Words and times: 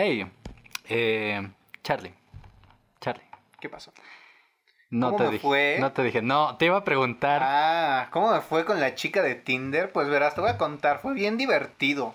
Hey, 0.00 0.30
eh, 0.88 1.48
Charlie. 1.82 2.14
Charlie. 3.00 3.24
¿Qué 3.58 3.68
pasó? 3.68 3.92
No 4.90 5.06
¿Cómo 5.08 5.18
te 5.18 5.24
me 5.24 5.30
dije. 5.32 5.42
fue? 5.42 5.76
No 5.80 5.90
te 5.90 6.04
dije. 6.04 6.22
No, 6.22 6.56
te 6.56 6.66
iba 6.66 6.76
a 6.76 6.84
preguntar. 6.84 7.42
Ah, 7.44 8.06
¿cómo 8.12 8.30
me 8.32 8.40
fue 8.40 8.64
con 8.64 8.78
la 8.78 8.94
chica 8.94 9.22
de 9.22 9.34
Tinder? 9.34 9.90
Pues 9.90 10.08
verás, 10.08 10.36
te 10.36 10.40
voy 10.40 10.50
a 10.50 10.56
contar, 10.56 11.00
fue 11.00 11.14
bien 11.14 11.36
divertido. 11.36 12.14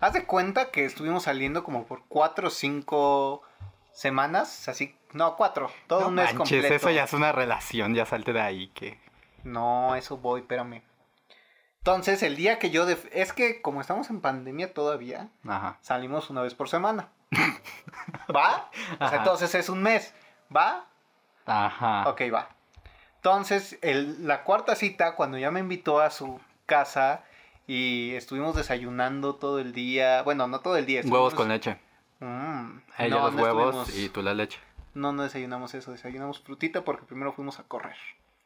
Haz 0.00 0.14
de 0.14 0.24
cuenta 0.24 0.70
que 0.70 0.86
estuvimos 0.86 1.24
saliendo 1.24 1.62
como 1.62 1.84
por 1.84 2.04
cuatro 2.08 2.48
o 2.48 2.50
cinco 2.50 3.42
semanas, 3.92 4.66
así, 4.70 4.96
no, 5.12 5.36
cuatro, 5.36 5.70
todo 5.88 6.00
no 6.00 6.08
un 6.08 6.14
mes 6.14 6.32
manches, 6.34 6.62
completo. 6.62 6.74
eso 6.74 6.90
ya 6.90 7.04
es 7.04 7.12
una 7.12 7.32
relación, 7.32 7.94
ya 7.94 8.06
salte 8.06 8.32
de 8.32 8.40
ahí 8.40 8.68
que. 8.68 8.98
No, 9.44 9.94
eso 9.94 10.16
voy, 10.16 10.40
espérame. 10.40 10.80
Entonces, 11.80 12.22
el 12.22 12.36
día 12.36 12.58
que 12.58 12.70
yo... 12.70 12.84
def- 12.84 13.08
Es 13.12 13.32
que 13.32 13.62
como 13.62 13.80
estamos 13.80 14.10
en 14.10 14.20
pandemia 14.20 14.74
todavía, 14.74 15.28
Ajá. 15.48 15.78
salimos 15.80 16.28
una 16.28 16.42
vez 16.42 16.54
por 16.54 16.68
semana. 16.68 17.08
¿Va? 18.34 18.70
O 18.94 18.96
sea, 18.98 19.06
Ajá. 19.06 19.16
entonces 19.16 19.54
es 19.54 19.68
un 19.70 19.82
mes. 19.82 20.12
¿Va? 20.54 20.84
Ajá. 21.46 22.08
Ok, 22.08 22.22
va. 22.32 22.50
Entonces, 23.16 23.78
el- 23.82 24.26
la 24.26 24.44
cuarta 24.44 24.74
cita, 24.76 25.14
cuando 25.16 25.38
ya 25.38 25.50
me 25.50 25.60
invitó 25.60 26.00
a 26.00 26.10
su 26.10 26.38
casa 26.66 27.24
y 27.66 28.14
estuvimos 28.14 28.56
desayunando 28.56 29.36
todo 29.36 29.58
el 29.58 29.72
día, 29.72 30.22
bueno, 30.22 30.46
no 30.48 30.60
todo 30.60 30.76
el 30.76 30.84
día. 30.86 31.00
Huevos 31.04 31.34
con 31.34 31.48
leche. 31.48 31.78
Mm, 32.20 32.78
Ella 32.98 33.08
no, 33.16 33.24
los 33.24 33.34
no 33.34 33.42
huevos 33.42 33.88
estuvimos- 33.88 33.98
y 34.04 34.08
tú 34.10 34.22
la 34.22 34.34
leche. 34.34 34.58
No, 34.92 35.12
no 35.12 35.22
desayunamos 35.22 35.72
eso, 35.74 35.92
desayunamos 35.92 36.40
frutita 36.40 36.82
porque 36.84 37.06
primero 37.06 37.32
fuimos 37.32 37.58
a 37.58 37.62
correr. 37.62 37.96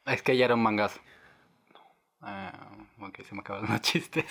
Es 0.07 0.23
que 0.23 0.37
ya 0.37 0.45
era 0.45 0.55
un 0.55 0.63
mangazo. 0.63 1.01
Ah, 2.27 2.53
ok, 3.01 3.21
se 3.29 3.35
me 3.35 3.41
acabaron 3.41 3.71
los 3.71 3.81
chistes. 3.83 4.25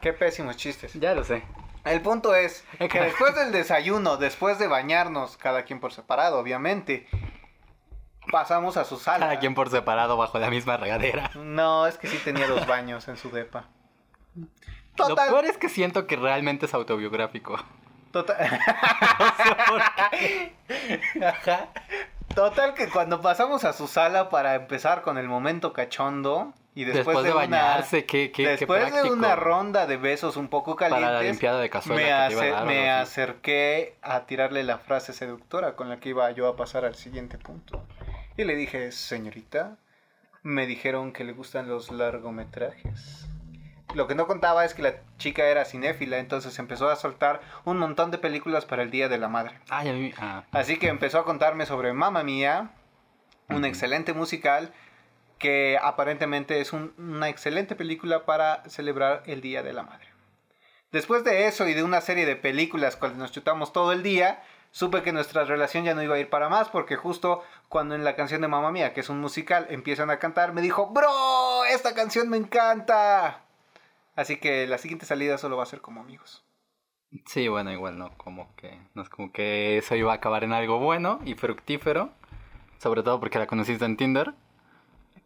Qué 0.00 0.12
pésimos 0.12 0.56
chistes. 0.56 0.92
ya 0.94 1.14
lo 1.14 1.22
sé. 1.24 1.42
El 1.84 2.00
punto 2.00 2.34
es 2.34 2.64
que 2.78 3.00
después 3.00 3.36
del 3.36 3.52
desayuno, 3.52 4.16
después 4.16 4.58
de 4.58 4.66
bañarnos, 4.66 5.36
cada 5.36 5.62
quien 5.64 5.78
por 5.78 5.92
separado, 5.92 6.40
obviamente, 6.40 7.06
pasamos 8.32 8.76
a 8.76 8.84
su 8.84 8.98
sala. 8.98 9.26
Cada 9.26 9.38
quien 9.38 9.54
por 9.54 9.70
separado 9.70 10.16
bajo 10.16 10.38
la 10.40 10.50
misma 10.50 10.76
regadera. 10.76 11.30
No, 11.36 11.86
es 11.86 11.96
que 11.98 12.08
sí 12.08 12.18
tenía 12.24 12.48
dos 12.48 12.66
baños 12.66 13.06
en 13.06 13.16
su 13.16 13.30
depa. 13.30 13.66
Lo 14.34 15.06
Total, 15.08 15.28
peor 15.28 15.44
es 15.44 15.58
que 15.58 15.68
siento 15.68 16.08
que 16.08 16.16
realmente 16.16 16.66
es 16.66 16.74
autobiográfico. 16.74 17.56
total. 18.10 18.36
Total 22.34 22.74
que 22.74 22.88
cuando 22.88 23.20
pasamos 23.22 23.64
a 23.64 23.72
su 23.72 23.86
sala 23.86 24.28
para 24.28 24.54
empezar 24.56 25.02
con 25.02 25.16
el 25.18 25.28
momento 25.28 25.72
cachondo 25.72 26.52
y 26.76 26.84
después, 26.84 27.06
Después, 27.06 27.24
de, 27.24 27.30
una- 27.30 27.40
bañarse, 27.40 28.04
qué, 28.04 28.30
qué 28.30 28.48
después 28.48 28.92
de 28.92 29.10
una 29.10 29.34
ronda 29.34 29.86
de 29.86 29.96
besos 29.96 30.36
un 30.36 30.48
poco 30.48 30.76
Para 30.76 30.90
calientes, 30.90 31.14
la 31.14 31.22
limpiada 31.22 31.60
de 31.60 31.70
cazuela 31.70 32.02
me, 32.66 32.84
a 32.90 32.96
dar 32.96 33.02
acerqué 33.02 33.96
a 34.02 34.26
tirarle 34.26 34.62
la 34.62 34.76
frase 34.76 35.14
seductora 35.14 35.74
con 35.74 35.88
la 35.88 36.00
que 36.00 36.10
iba 36.10 36.30
yo 36.32 36.46
a 36.46 36.54
pasar 36.54 36.84
al 36.84 36.94
siguiente 36.94 37.38
punto. 37.38 37.82
Y 38.36 38.44
le 38.44 38.54
dije, 38.56 38.92
señorita, 38.92 39.78
me 40.42 40.66
dijeron 40.66 41.14
que 41.14 41.24
le 41.24 41.32
gustan 41.32 41.66
los 41.66 41.90
largometrajes. 41.90 43.26
Lo 43.94 44.06
que 44.06 44.14
no 44.14 44.26
contaba 44.26 44.66
es 44.66 44.74
que 44.74 44.82
la 44.82 44.96
chica 45.16 45.46
era 45.46 45.64
cinéfila, 45.64 46.18
entonces 46.18 46.58
empezó 46.58 46.90
a 46.90 46.96
soltar 46.96 47.40
un 47.64 47.78
montón 47.78 48.10
de 48.10 48.18
películas 48.18 48.66
para 48.66 48.82
el 48.82 48.90
Día 48.90 49.08
de 49.08 49.16
la 49.16 49.28
Madre. 49.28 49.58
Ay, 49.70 49.88
a 49.88 49.92
mí. 49.94 50.12
Ah, 50.18 50.42
Así 50.52 50.78
que 50.78 50.88
empezó 50.88 51.20
a 51.20 51.24
contarme 51.24 51.64
sobre 51.64 51.94
Mamma 51.94 52.22
Mía, 52.22 52.72
un 53.48 53.64
excelente 53.64 54.12
musical 54.12 54.74
que 55.38 55.78
aparentemente 55.82 56.60
es 56.60 56.72
un- 56.72 56.92
una 56.98 57.28
excelente 57.28 57.74
película 57.76 58.24
para 58.24 58.62
celebrar 58.68 59.22
el 59.26 59.40
Día 59.40 59.62
de 59.62 59.72
la 59.72 59.82
Madre. 59.82 60.06
Después 60.92 61.24
de 61.24 61.46
eso 61.46 61.66
y 61.68 61.74
de 61.74 61.82
una 61.82 62.00
serie 62.00 62.24
de 62.26 62.36
películas 62.36 62.96
cuales 62.96 63.18
nos 63.18 63.32
chutamos 63.32 63.72
todo 63.72 63.92
el 63.92 64.02
día, 64.02 64.42
supe 64.70 65.02
que 65.02 65.12
nuestra 65.12 65.44
relación 65.44 65.84
ya 65.84 65.94
no 65.94 66.02
iba 66.02 66.14
a 66.14 66.18
ir 66.18 66.30
para 66.30 66.48
más 66.48 66.68
porque 66.68 66.96
justo 66.96 67.42
cuando 67.68 67.94
en 67.94 68.04
la 68.04 68.14
canción 68.16 68.40
de 68.40 68.48
Mamma 68.48 68.70
Mía, 68.70 68.94
que 68.94 69.00
es 69.00 69.08
un 69.08 69.20
musical, 69.20 69.66
empiezan 69.70 70.10
a 70.10 70.18
cantar, 70.18 70.52
me 70.52 70.62
dijo, 70.62 70.86
bro, 70.88 71.64
esta 71.66 71.94
canción 71.94 72.28
me 72.28 72.36
encanta. 72.36 73.42
Así 74.14 74.38
que 74.38 74.66
la 74.66 74.78
siguiente 74.78 75.04
salida 75.04 75.36
solo 75.38 75.56
va 75.56 75.64
a 75.64 75.66
ser 75.66 75.80
como 75.82 76.00
amigos. 76.00 76.42
sí, 77.26 77.48
bueno, 77.48 77.70
igual 77.72 77.98
no, 77.98 78.16
como 78.16 78.54
que. 78.56 78.78
No 78.94 79.02
es 79.02 79.08
como 79.08 79.32
que 79.32 79.78
eso 79.78 79.94
iba 79.96 80.12
a 80.12 80.16
acabar 80.16 80.44
en 80.44 80.52
algo 80.52 80.78
bueno 80.78 81.20
y 81.24 81.34
fructífero. 81.34 82.10
Sobre 82.78 83.02
todo 83.02 83.18
porque 83.20 83.38
la 83.38 83.46
conociste 83.46 83.84
en 83.84 83.96
Tinder. 83.96 84.32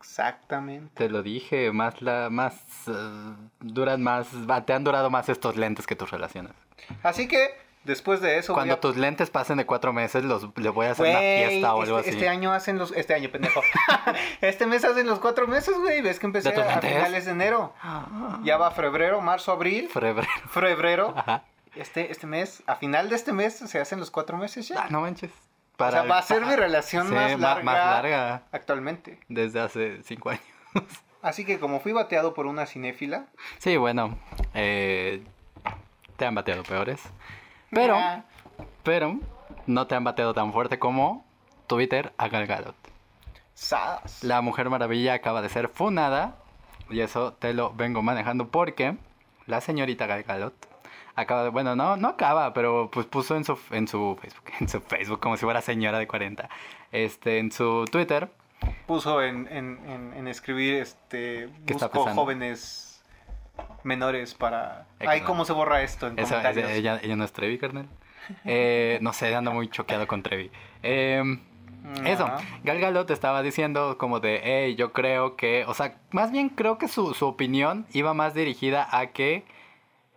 Exactamente. 0.00 0.90
Te 0.94 1.08
lo 1.10 1.22
dije, 1.22 1.70
más 1.72 2.00
la. 2.02 2.30
más. 2.30 2.54
eh, 2.88 3.34
duran 3.60 4.02
más. 4.02 4.28
te 4.66 4.72
han 4.72 4.82
durado 4.82 5.10
más 5.10 5.28
estos 5.28 5.56
lentes 5.56 5.86
que 5.86 5.94
tus 5.94 6.10
relaciones. 6.10 6.52
Así 7.02 7.28
que 7.28 7.50
después 7.84 8.20
de 8.20 8.38
eso... 8.38 8.54
Cuando 8.54 8.74
a- 8.74 8.80
tus 8.80 8.96
lentes 8.96 9.28
pasen 9.30 9.58
de 9.58 9.66
cuatro 9.66 9.92
meses, 9.92 10.24
los, 10.24 10.48
le 10.56 10.70
voy 10.70 10.86
a 10.86 10.92
hacer 10.92 11.06
una 11.10 11.18
fiesta 11.18 11.74
o 11.74 11.82
este, 11.82 11.90
algo 11.90 11.96
así. 11.98 12.10
este 12.10 12.28
año 12.28 12.52
hacen 12.52 12.78
los... 12.78 12.92
Este 12.92 13.14
año, 13.14 13.30
pendejo. 13.30 13.60
este 14.40 14.66
mes 14.66 14.84
hacen 14.84 15.06
los 15.06 15.18
cuatro 15.18 15.46
meses, 15.46 15.76
güey. 15.78 16.00
¿Ves 16.00 16.18
que 16.18 16.26
empecé 16.26 16.50
¿De 16.50 16.54
tus 16.56 16.64
a 16.64 16.80
finales 16.80 17.26
de 17.26 17.32
enero? 17.32 17.74
Ya 18.42 18.56
va 18.56 18.70
febrero, 18.70 19.20
marzo, 19.20 19.52
abril. 19.52 19.88
Febrero. 19.88 20.26
Febrero. 20.50 21.14
Ajá. 21.16 21.44
Este, 21.76 22.10
este 22.10 22.26
mes, 22.26 22.62
a 22.66 22.74
final 22.74 23.08
de 23.10 23.16
este 23.16 23.32
mes 23.32 23.54
se 23.54 23.78
hacen 23.80 24.00
los 24.00 24.10
cuatro 24.10 24.36
meses 24.36 24.66
ya. 24.66 24.82
Ah, 24.84 24.86
no 24.90 25.02
manches. 25.02 25.30
O 25.88 25.90
sea, 25.92 26.02
va 26.02 26.18
a 26.18 26.22
ser 26.22 26.44
mi 26.44 26.54
relación 26.56 27.08
Sí, 27.08 27.14
más, 27.14 27.38
larga 27.38 27.62
más 27.64 27.74
larga. 27.74 28.42
actualmente. 28.52 29.18
Desde 29.28 29.60
hace 29.60 30.02
cinco 30.02 30.30
años. 30.30 30.42
Así 31.22 31.44
que 31.44 31.58
como 31.58 31.80
fui 31.80 31.92
bateado 31.92 32.32
por 32.34 32.46
una 32.46 32.64
cinéfila... 32.66 33.26
Sí, 33.58 33.76
bueno. 33.76 34.18
eh, 34.54 35.22
te 36.16 36.24
han 36.26 36.34
bateado 36.34 36.62
peores. 36.62 37.02
Pero, 37.70 37.98
pero, 38.82 39.18
no 39.66 39.86
te 39.86 39.94
han 39.94 40.04
bateado 40.04 40.32
tan 40.34 40.52
fuerte 40.52 40.78
como 40.78 41.24
Twitter 41.66 42.12
a 42.18 42.28
Gal 42.28 42.46
Gadot. 42.46 42.74
sas. 43.54 44.22
La 44.24 44.40
Mujer 44.40 44.70
Maravilla 44.70 45.14
acaba 45.14 45.40
de 45.42 45.48
ser 45.48 45.68
funada. 45.68 46.36
Y 46.88 47.00
eso 47.00 47.34
te 47.34 47.54
lo 47.54 47.72
vengo 47.72 48.02
manejando 48.02 48.48
porque 48.48 48.96
la 49.46 49.60
señorita 49.60 50.06
Gal 50.06 50.24
Gadot 50.24 50.54
acaba 51.14 51.44
de... 51.44 51.48
Bueno, 51.50 51.76
no, 51.76 51.96
no 51.96 52.08
acaba, 52.08 52.52
pero 52.52 52.90
pues 52.92 53.06
puso 53.06 53.36
en 53.36 53.44
su, 53.44 53.58
en 53.70 53.88
su 53.88 54.18
Facebook, 54.20 54.44
en 54.60 54.68
su 54.68 54.80
Facebook 54.80 55.20
como 55.20 55.36
si 55.36 55.44
fuera 55.44 55.60
señora 55.60 55.98
de 55.98 56.06
40. 56.06 56.48
Este, 56.92 57.38
en 57.38 57.52
su 57.52 57.84
Twitter. 57.90 58.30
Puso 58.86 59.22
en, 59.22 59.48
en, 59.50 59.78
en, 59.88 60.12
en 60.14 60.28
escribir, 60.28 60.74
este... 60.74 61.48
¿Qué 61.66 61.72
está 61.72 61.88
Busco 61.88 62.10
jóvenes 62.14 63.02
menores 63.84 64.34
para... 64.34 64.86
Ay. 64.98 65.20
¿cómo 65.22 65.44
se 65.44 65.52
borra 65.52 65.82
esto 65.82 66.06
en 66.08 66.18
Esa- 66.18 66.36
comentarios? 66.36 66.70
ella, 66.70 67.00
ella 67.02 67.16
no 67.16 67.24
es 67.24 67.32
Trevi, 67.32 67.58
carnal. 67.58 67.88
Eh, 68.44 68.98
no 69.00 69.12
sé, 69.12 69.34
ando 69.34 69.50
muy 69.52 69.68
choqueado 69.68 70.06
con 70.06 70.22
Trevi. 70.22 70.50
Em, 70.82 71.40
Eso. 72.04 72.30
Gal 72.62 72.78
Gadot 72.80 73.10
estaba 73.10 73.42
diciendo 73.42 73.96
como 73.98 74.20
de, 74.20 74.40
hey, 74.44 74.76
yo 74.76 74.92
creo 74.92 75.36
que, 75.36 75.64
o 75.66 75.74
sea, 75.74 75.96
más 76.10 76.30
bien 76.30 76.48
creo 76.50 76.78
que 76.78 76.86
su, 76.88 77.14
su 77.14 77.26
opinión 77.26 77.86
iba 77.92 78.12
más 78.14 78.34
dirigida 78.34 78.86
a 78.96 79.06
que 79.08 79.44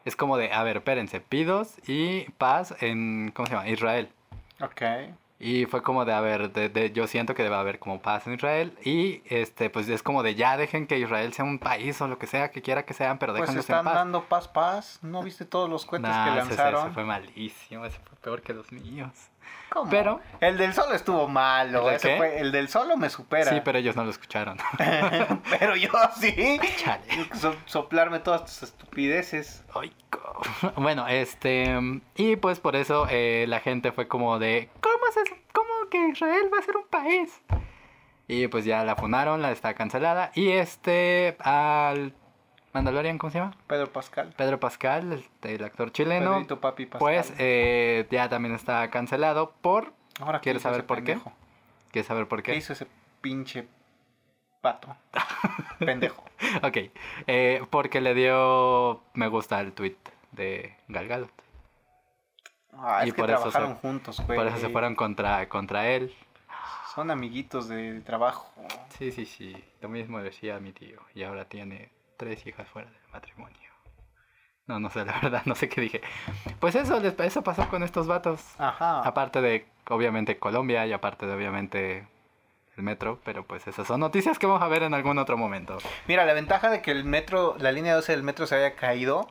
es 0.05 0.15
como 0.15 0.37
de, 0.37 0.51
a 0.53 0.63
ver, 0.63 0.77
espérense, 0.77 1.19
pidos 1.21 1.75
y 1.87 2.23
paz 2.37 2.75
en, 2.81 3.31
¿cómo 3.33 3.47
se 3.47 3.53
llama? 3.53 3.67
Israel. 3.69 4.09
Ok. 4.61 4.81
Y 5.39 5.65
fue 5.65 5.83
como 5.83 6.05
de, 6.05 6.13
a 6.13 6.21
ver, 6.21 6.53
de, 6.53 6.69
de- 6.69 6.91
yo 6.93 7.05
siento 7.05 7.35
que 7.35 7.43
debe 7.43 7.55
haber 7.55 7.77
como 7.79 8.01
paz 8.01 8.27
en 8.27 8.33
Israel 8.33 8.77
y, 8.85 9.21
este, 9.25 9.69
pues 9.69 9.89
es 9.89 10.01
como 10.01 10.23
de, 10.23 10.35
ya 10.35 10.55
dejen 10.55 10.87
que 10.87 10.97
Israel 10.99 11.33
sea 11.33 11.43
un 11.43 11.59
país 11.59 11.99
o 12.01 12.07
lo 12.07 12.17
que 12.17 12.27
sea 12.27 12.49
que 12.51 12.61
quiera 12.61 12.83
que 12.85 12.93
sean, 12.93 13.17
pero 13.17 13.33
Pues 13.33 13.41
déjenlos 13.41 13.69
en 13.69 13.75
están 13.75 13.83
paz. 13.85 13.93
dando 13.95 14.23
paz, 14.25 14.47
paz. 14.47 14.99
¿No 15.01 15.21
viste 15.21 15.43
todos 15.43 15.69
los 15.69 15.85
cuentos 15.85 16.11
Nah, 16.11 16.25
que 16.29 16.35
lanzaron? 16.37 16.85
ese 16.85 16.93
fue 16.93 17.03
malísimo, 17.03 17.85
ese 17.85 17.99
fue 17.99 18.17
peor 18.19 18.41
que 18.41 18.53
los 18.53 18.71
míos. 18.71 19.11
¿Cómo? 19.69 19.89
Pero- 19.89 20.21
El 20.39 20.57
del 20.57 20.73
solo 20.73 20.93
estuvo 20.93 21.27
malo. 21.27 21.89
¿El 21.89 21.99
de 21.99 22.17
fue- 22.17 22.39
el 22.39 22.51
del 22.51 22.67
solo 22.69 22.95
me 22.97 23.09
supera. 23.09 23.51
Sí, 23.51 23.61
pero 23.65 23.79
ellos 23.79 23.95
no 23.95 24.03
lo 24.03 24.11
escucharon. 24.11 24.57
pero 25.59 25.75
yo 25.75 25.89
sí. 26.19 26.59
Chale. 26.77 27.03
So- 27.39 27.55
soplarme 27.65 28.19
todas 28.19 28.45
tus 28.45 28.63
estupideces. 28.63 29.63
Ay, 29.73 29.91
Bueno, 30.75 31.07
este. 31.07 31.79
Y 32.15 32.35
pues 32.35 32.59
por 32.59 32.75
eso 32.75 33.07
eh, 33.09 33.45
la 33.47 33.59
gente 33.59 33.91
fue 33.91 34.07
como 34.07 34.37
de. 34.39 34.69
¿Cómo 34.81 35.07
es 35.09 35.17
eso? 35.17 35.35
¿Cómo 35.53 35.89
que 35.89 36.09
Israel 36.09 36.49
va 36.53 36.59
a 36.59 36.61
ser 36.61 36.77
un 36.77 36.87
país? 36.87 37.41
Y 38.27 38.47
pues 38.47 38.63
ya 38.65 38.83
la 38.83 38.95
funaron, 38.95 39.41
la 39.41 39.51
está 39.51 39.73
cancelada. 39.73 40.31
Y 40.35 40.51
este. 40.51 41.35
Al. 41.39 42.13
Mandalorian, 42.73 43.17
¿cómo 43.17 43.31
se 43.31 43.37
llama? 43.39 43.55
Pedro 43.67 43.91
Pascal. 43.91 44.33
Pedro 44.35 44.59
Pascal, 44.59 45.13
el, 45.13 45.49
el 45.49 45.63
actor 45.63 45.91
chileno. 45.91 46.33
Pedrito 46.33 46.59
Papi 46.59 46.85
Pascal. 46.87 46.99
Pues 46.99 47.33
eh, 47.37 48.07
ya 48.09 48.29
también 48.29 48.55
está 48.55 48.89
cancelado 48.89 49.51
por. 49.61 49.93
Ahora, 50.19 50.39
¿qué 50.39 50.43
¿quieres 50.45 50.63
saber 50.63 50.85
por 50.85 50.97
qué? 51.03 51.13
pendejo? 51.13 51.33
¿Quieres 51.91 52.07
saber 52.07 52.27
por 52.27 52.41
¿Qué 52.41 52.51
qué? 52.53 52.57
hizo 52.57 52.73
ese 52.73 52.87
pinche 53.21 53.67
pato? 54.61 54.95
Pendejo. 55.79 56.23
Ok. 56.63 56.77
eh, 57.27 57.61
porque 57.69 58.01
le 58.01 58.13
dio 58.15 59.01
me 59.13 59.27
gusta 59.27 59.59
al 59.59 59.73
tweet 59.73 59.97
de 60.31 60.75
Gal 60.87 61.07
Gadot. 61.07 61.31
Ah, 62.75 63.01
Y 63.05 63.09
es 63.09 63.13
que 63.13 63.21
por 63.21 63.29
eso 63.29 63.37
trabajaron 63.41 63.75
se- 63.75 63.81
juntos, 63.81 64.19
güey. 64.25 64.37
Por 64.37 64.47
eso 64.47 64.57
se 64.57 64.69
fueron 64.69 64.95
contra, 64.95 65.47
contra 65.47 65.87
él. 65.89 66.11
Son 66.95 67.11
amiguitos 67.11 67.67
de 67.67 68.01
trabajo. 68.01 68.51
Sí, 68.97 69.11
sí, 69.11 69.25
sí. 69.25 69.55
Lo 69.81 69.89
mismo 69.89 70.19
decía 70.21 70.59
mi 70.59 70.71
tío. 70.73 70.99
Y 71.13 71.23
ahora 71.23 71.45
tiene 71.45 71.89
tres 72.23 72.45
hijas 72.47 72.67
fuera 72.67 72.89
del 72.89 72.99
matrimonio. 73.11 73.57
No, 74.65 74.79
no 74.79 74.89
sé, 74.89 75.03
la 75.03 75.19
verdad, 75.21 75.41
no 75.45 75.55
sé 75.55 75.67
qué 75.69 75.81
dije. 75.81 76.01
Pues 76.59 76.75
eso, 76.75 76.97
eso 77.01 77.43
pasó 77.43 77.67
con 77.69 77.83
estos 77.83 78.07
vatos. 78.07 78.41
Ajá. 78.57 79.01
Aparte 79.01 79.41
de, 79.41 79.65
obviamente, 79.89 80.37
Colombia 80.39 80.85
y 80.87 80.93
aparte 80.93 81.25
de, 81.25 81.33
obviamente, 81.33 82.07
el 82.77 82.83
metro. 82.83 83.19
Pero 83.25 83.45
pues 83.45 83.67
esas 83.67 83.85
son 83.87 83.99
noticias 83.99 84.39
que 84.39 84.47
vamos 84.47 84.61
a 84.63 84.67
ver 84.67 84.83
en 84.83 84.93
algún 84.93 85.17
otro 85.17 85.37
momento. 85.37 85.77
Mira, 86.07 86.25
la 86.25 86.33
ventaja 86.33 86.69
de 86.69 86.81
que 86.81 86.91
el 86.91 87.03
metro, 87.03 87.55
la 87.59 87.71
línea 87.71 87.93
12 87.95 88.13
del 88.13 88.23
metro 88.23 88.47
se 88.47 88.55
haya 88.55 88.75
caído 88.75 89.29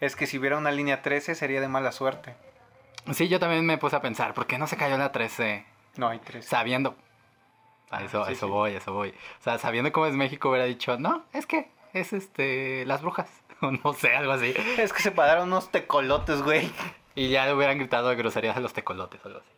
es 0.00 0.16
que 0.16 0.26
si 0.26 0.36
hubiera 0.38 0.58
una 0.58 0.72
línea 0.72 1.00
13 1.00 1.36
sería 1.36 1.60
de 1.60 1.68
mala 1.68 1.92
suerte. 1.92 2.34
Sí, 3.12 3.28
yo 3.28 3.38
también 3.38 3.64
me 3.64 3.78
puse 3.78 3.94
a 3.96 4.00
pensar, 4.00 4.34
¿por 4.34 4.46
qué 4.46 4.58
no 4.58 4.66
se 4.66 4.76
cayó 4.76 4.96
la 4.98 5.12
13? 5.12 5.64
No 5.96 6.08
hay 6.08 6.18
13. 6.18 6.48
Sabiendo. 6.48 6.96
A 7.90 8.02
eso, 8.02 8.22
a 8.22 8.26
Sí, 8.26 8.32
eso 8.32 8.46
sí. 8.46 8.52
voy, 8.52 8.72
eso 8.74 8.92
voy. 8.92 9.10
O 9.10 9.42
sea, 9.42 9.58
sabiendo 9.58 9.92
cómo 9.92 10.06
es 10.06 10.14
México, 10.14 10.48
hubiera 10.50 10.64
dicho, 10.64 10.98
no, 10.98 11.24
es 11.32 11.46
que 11.46 11.70
es 11.92 12.12
este, 12.12 12.84
las 12.86 13.02
brujas. 13.02 13.28
O 13.62 13.70
no 13.70 13.92
sé, 13.92 14.16
algo 14.16 14.32
así. 14.32 14.52
Es 14.76 14.92
que 14.92 15.00
se 15.00 15.12
pagaron 15.12 15.46
unos 15.46 15.70
tecolotes, 15.70 16.42
güey. 16.42 16.68
Y 17.14 17.28
ya 17.28 17.46
le 17.46 17.54
hubieran 17.54 17.78
gritado 17.78 18.08
de 18.08 18.16
groserías 18.16 18.56
a 18.56 18.60
los 18.60 18.72
tecolotes 18.72 19.20
o 19.24 19.28
algo 19.28 19.38
así. 19.38 19.50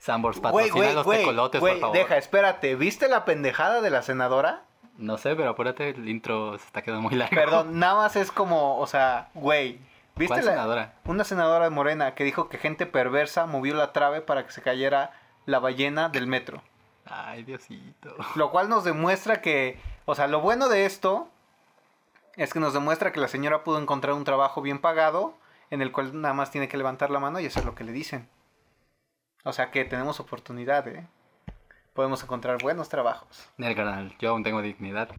Sambors 0.00 0.40
patrocina 0.40 0.74
güey, 0.74 0.94
los 0.94 1.04
güey, 1.04 1.18
tecolotes, 1.20 1.60
güey, 1.60 1.74
por 1.74 1.80
favor. 1.80 1.96
deja, 1.96 2.16
espérate. 2.16 2.74
¿Viste 2.74 3.06
la 3.06 3.24
pendejada 3.24 3.80
de 3.80 3.90
la 3.90 4.02
senadora? 4.02 4.64
No 4.98 5.18
sé, 5.18 5.36
pero 5.36 5.50
apúrate, 5.50 5.90
el 5.90 6.08
intro 6.08 6.58
se 6.58 6.66
está 6.66 6.82
quedando 6.82 7.02
muy 7.02 7.14
largo. 7.14 7.34
Perdón, 7.34 7.78
nada 7.78 7.94
más 7.94 8.16
es 8.16 8.32
como, 8.32 8.78
o 8.78 8.86
sea, 8.88 9.28
güey. 9.34 9.78
¿Viste 10.16 10.34
¿Cuál 10.34 10.44
la, 10.44 10.50
senadora? 10.50 10.94
Una 11.04 11.22
senadora 11.24 11.64
de 11.64 11.70
Morena 11.70 12.14
que 12.14 12.24
dijo 12.24 12.48
que 12.48 12.58
gente 12.58 12.86
perversa 12.86 13.46
movió 13.46 13.74
la 13.74 13.92
trave 13.92 14.20
para 14.20 14.44
que 14.44 14.52
se 14.52 14.62
cayera 14.62 15.12
la 15.46 15.60
ballena 15.60 16.08
del 16.08 16.26
metro. 16.26 16.62
Ay, 17.06 17.42
Diosito. 17.44 18.16
Lo 18.34 18.50
cual 18.50 18.68
nos 18.68 18.84
demuestra 18.84 19.40
que, 19.40 19.78
o 20.06 20.14
sea, 20.14 20.26
lo 20.26 20.40
bueno 20.40 20.68
de 20.68 20.86
esto 20.86 21.28
es 22.36 22.52
que 22.52 22.60
nos 22.60 22.74
demuestra 22.74 23.12
que 23.12 23.20
la 23.20 23.28
señora 23.28 23.62
pudo 23.62 23.80
encontrar 23.80 24.14
un 24.14 24.24
trabajo 24.24 24.60
bien 24.60 24.80
pagado 24.80 25.34
en 25.70 25.82
el 25.82 25.92
cual 25.92 26.20
nada 26.20 26.34
más 26.34 26.50
tiene 26.50 26.68
que 26.68 26.76
levantar 26.76 27.10
la 27.10 27.20
mano 27.20 27.38
y 27.38 27.46
hacer 27.46 27.64
lo 27.64 27.74
que 27.74 27.84
le 27.84 27.92
dicen. 27.92 28.28
O 29.44 29.52
sea 29.52 29.70
que 29.70 29.84
tenemos 29.84 30.20
oportunidad, 30.20 30.86
¿eh? 30.88 31.06
Podemos 31.92 32.22
encontrar 32.22 32.60
buenos 32.60 32.88
trabajos. 32.88 33.48
El 33.58 33.76
canal, 33.76 34.16
yo 34.18 34.30
aún 34.30 34.42
tengo 34.42 34.62
dignidad. 34.62 35.10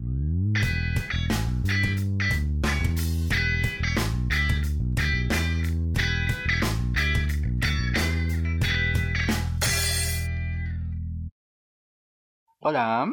Hola, 12.60 13.08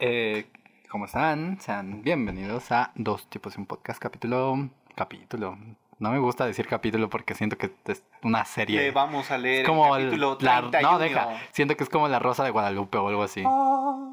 eh, 0.00 0.49
¿cómo 0.90 1.04
están? 1.04 1.60
Sean 1.60 2.02
bienvenidos 2.02 2.70
a 2.72 2.92
Dos 2.94 3.28
Tipos 3.28 3.54
de 3.54 3.60
un 3.60 3.66
Podcast, 3.66 4.00
capítulo... 4.00 4.68
Capítulo. 4.96 5.56
No 5.98 6.10
me 6.10 6.18
gusta 6.18 6.46
decir 6.46 6.66
capítulo 6.66 7.08
porque 7.08 7.34
siento 7.34 7.56
que 7.56 7.70
es 7.86 8.02
una 8.22 8.44
serie. 8.44 8.80
Le 8.80 8.90
vamos 8.90 9.30
a 9.30 9.38
leer 9.38 9.62
es 9.62 9.68
como 9.68 9.96
el 9.96 10.06
capítulo 10.06 10.38
la- 10.40 10.60
31. 10.62 10.90
no, 10.90 10.98
deja. 10.98 11.28
Siento 11.52 11.76
que 11.76 11.84
es 11.84 11.90
como 11.90 12.08
La 12.08 12.18
Rosa 12.18 12.42
de 12.44 12.50
Guadalupe 12.50 12.98
o 12.98 13.08
algo 13.08 13.22
así. 13.22 13.42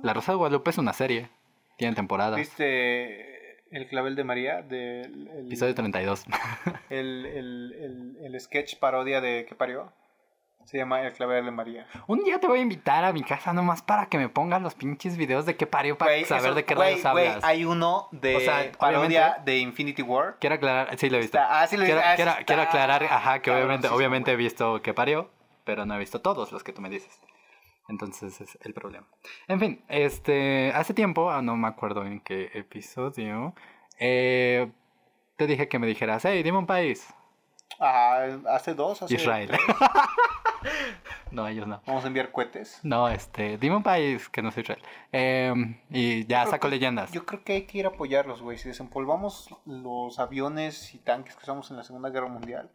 La 0.04 0.14
Rosa 0.14 0.34
de 0.34 0.38
Guadalupe 0.38 0.70
es 0.70 0.78
una 0.78 0.94
serie. 0.94 1.30
Tiene 1.78 1.96
temporadas. 1.96 2.38
¿Viste 2.38 3.58
el 3.72 3.88
clavel 3.88 4.16
de 4.16 4.24
María? 4.24 4.62
Del, 4.62 5.30
el, 5.30 5.48
Episodio 5.48 5.74
32. 5.74 6.26
el, 6.90 7.26
el, 7.26 7.76
el, 7.80 8.18
el 8.26 8.40
sketch 8.40 8.78
parodia 8.78 9.20
de 9.20 9.46
¿Qué 9.48 9.56
parió? 9.56 9.92
Se 10.68 10.78
llama 10.78 11.02
El 11.02 11.14
clavel 11.14 11.46
de 11.46 11.52
María. 11.52 11.88
Un 12.08 12.20
día 12.26 12.42
te 12.42 12.48
voy 12.48 12.60
a 12.60 12.62
invitar 12.62 13.06
a 13.06 13.14
mi 13.14 13.24
casa 13.24 13.54
nomás 13.54 13.82
para 13.82 14.08
que 14.08 14.18
me 14.18 14.28
pongas 14.28 14.62
los 14.62 14.76
pinches 14.76 15.16
videos 15.16 15.46
de 15.46 15.56
qué 15.56 15.66
parió 15.66 15.98
para 15.98 16.12
saber 16.26 16.44
eso- 16.48 16.56
de 16.56 16.66
qué 16.66 16.76
güey, 16.76 16.90
rayos 16.92 17.06
hablas. 17.06 17.44
hay 17.46 17.64
uno 17.64 18.10
de 18.12 18.36
O 18.36 18.40
sea, 18.42 18.72
parodia 18.78 19.00
obviamente- 19.30 19.42
de 19.52 19.58
Infinity 19.60 20.02
War. 20.02 20.36
Quiero 20.42 20.56
aclarar, 20.56 20.98
sí 20.98 21.10
lo 21.10 21.16
he 21.16 21.22
visto. 21.22 21.38
Está- 21.38 21.62
ah, 21.62 21.68
sí 21.68 21.78
lo 21.78 21.86
quiero, 21.86 22.02
viste, 22.02 22.12
ah, 22.12 22.16
quiero- 22.18 22.46
quiero 22.46 22.62
aclarar, 22.64 23.04
ajá, 23.06 23.42
que 23.42 23.50
obviamente, 23.50 23.88
obviamente 23.88 24.32
he 24.34 24.36
visto 24.36 24.82
que 24.82 24.94
parió, 24.94 25.32
pero 25.64 25.86
no 25.86 25.96
he 25.96 26.00
visto 26.00 26.20
todos 26.20 26.52
los 26.52 26.66
que 26.66 26.74
tú 26.74 26.82
me 26.82 26.90
dices. 26.90 27.18
Entonces 27.88 28.42
es 28.42 28.58
el 28.64 28.74
problema. 28.74 29.08
En 29.48 29.62
fin, 29.62 29.82
este, 29.88 30.74
hace 30.76 30.94
tiempo, 30.94 31.32
ah, 31.32 31.42
no 31.42 31.56
me 31.56 31.70
acuerdo 31.70 32.06
en 32.06 32.20
qué 32.20 32.52
episodio, 32.54 33.56
eh, 34.00 34.70
te 35.38 35.48
dije 35.48 35.70
que 35.70 35.80
me 35.80 35.88
dijeras, 35.88 36.26
hey, 36.26 36.44
dime 36.44 36.58
un 36.58 36.68
país. 36.68 37.08
Ah, 37.80 38.26
hace 38.50 38.74
dos, 38.74 39.02
hace 39.02 39.16
Israel. 39.16 39.52
no, 41.32 41.48
ellos 41.48 41.68
no. 41.68 41.82
Vamos 41.86 42.04
a 42.04 42.08
enviar 42.08 42.32
cohetes. 42.32 42.80
No, 42.84 43.08
este, 43.10 43.58
dime 43.58 43.76
un 43.76 43.84
país 43.84 44.30
que 44.30 44.42
no 44.42 44.52
sea 44.52 44.62
Israel. 44.62 44.82
Em, 45.12 45.80
y 45.90 46.26
ya 46.26 46.46
saco 46.46 46.68
que- 46.68 46.72
leyendas. 46.76 47.12
Yo 47.12 47.26
creo 47.26 47.44
que 47.44 47.54
hay 47.54 47.62
que 47.64 47.78
ir 47.80 47.86
a 47.86 47.90
apoyarlos, 47.90 48.42
güey. 48.42 48.58
Si 48.58 48.68
desempolvamos 48.68 49.50
los 49.66 50.20
aviones 50.20 50.94
y 50.96 51.00
tanques 51.00 51.36
que 51.36 51.44
usamos 51.44 51.70
en 51.72 51.78
la 51.78 51.84
Segunda 51.84 52.10
Guerra 52.10 52.28
Mundial. 52.30 52.70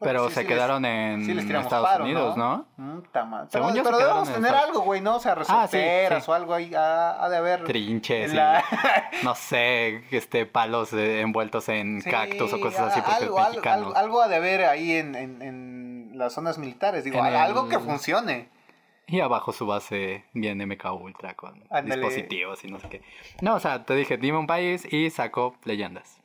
Pero 0.00 0.28
sí, 0.28 0.34
se 0.34 0.40
sí 0.42 0.46
les- 0.46 0.54
quedaron 0.56 0.84
en 0.84 1.24
sí 1.26 1.34
les 1.34 1.46
tiramos 1.46 1.66
Estados 1.66 1.88
paro, 1.88 2.04
Unidos, 2.04 2.36
¿no? 2.36 2.64
Mm, 2.76 3.00
madre. 3.28 3.48
Según 3.50 3.72
pero 3.72 3.76
yo 3.76 3.82
pero 3.84 3.98
debemos 3.98 4.28
en 4.28 4.34
tener 4.34 4.50
Estados- 4.50 4.68
algo, 4.68 4.80
güey, 4.82 5.00
¿no? 5.00 5.16
O 5.16 5.20
sea, 5.20 5.32
Ah, 5.32 5.34
resorteras 5.34 6.28
o 6.28 6.32
algo 6.32 6.54
ahí. 6.54 6.74
Ha, 6.74 7.22
ha 7.22 7.28
de 7.28 7.36
haber. 7.36 7.64
Trinches 7.64 8.26
en 8.30 8.32
y, 8.32 8.36
la- 8.36 8.64
no 9.24 9.34
sé, 9.34 10.04
este, 10.10 10.46
palos 10.46 10.92
envueltos 10.94 11.68
en 11.68 12.00
cactus 12.00 12.52
o 12.52 12.60
cosas 12.60 12.92
así 12.92 13.00
porque 13.02 13.24
algo, 13.24 13.38
es 13.40 13.48
mexicano. 13.48 13.76
algo, 13.88 13.96
algo 13.96 14.22
ha 14.22 14.28
de 14.28 14.36
haber 14.36 14.64
ahí 14.64 14.92
en, 14.92 15.14
en, 15.16 15.42
en 15.42 16.12
las 16.14 16.32
zonas 16.32 16.56
militares. 16.56 17.04
Digo, 17.04 17.18
En 17.18 17.34
algo 17.34 17.64
el- 17.64 17.68
que 17.70 17.78
funcione. 17.78 18.48
Y 19.06 19.18
abajo 19.20 19.52
su 19.52 19.66
base 19.66 20.24
viene 20.34 20.64
MK 20.66 20.92
Ultra 20.92 21.34
con 21.34 21.64
dispositivos 21.84 22.62
y 22.64 22.68
no 22.68 22.78
sé 22.78 22.88
qué. 22.88 23.02
No, 23.40 23.56
o 23.56 23.60
sea, 23.60 23.84
te 23.84 23.96
dije, 23.96 24.16
dime 24.18 24.38
un 24.38 24.46
país 24.46 24.86
y 24.90 25.10
saco 25.10 25.56
leyendas. 25.64 26.19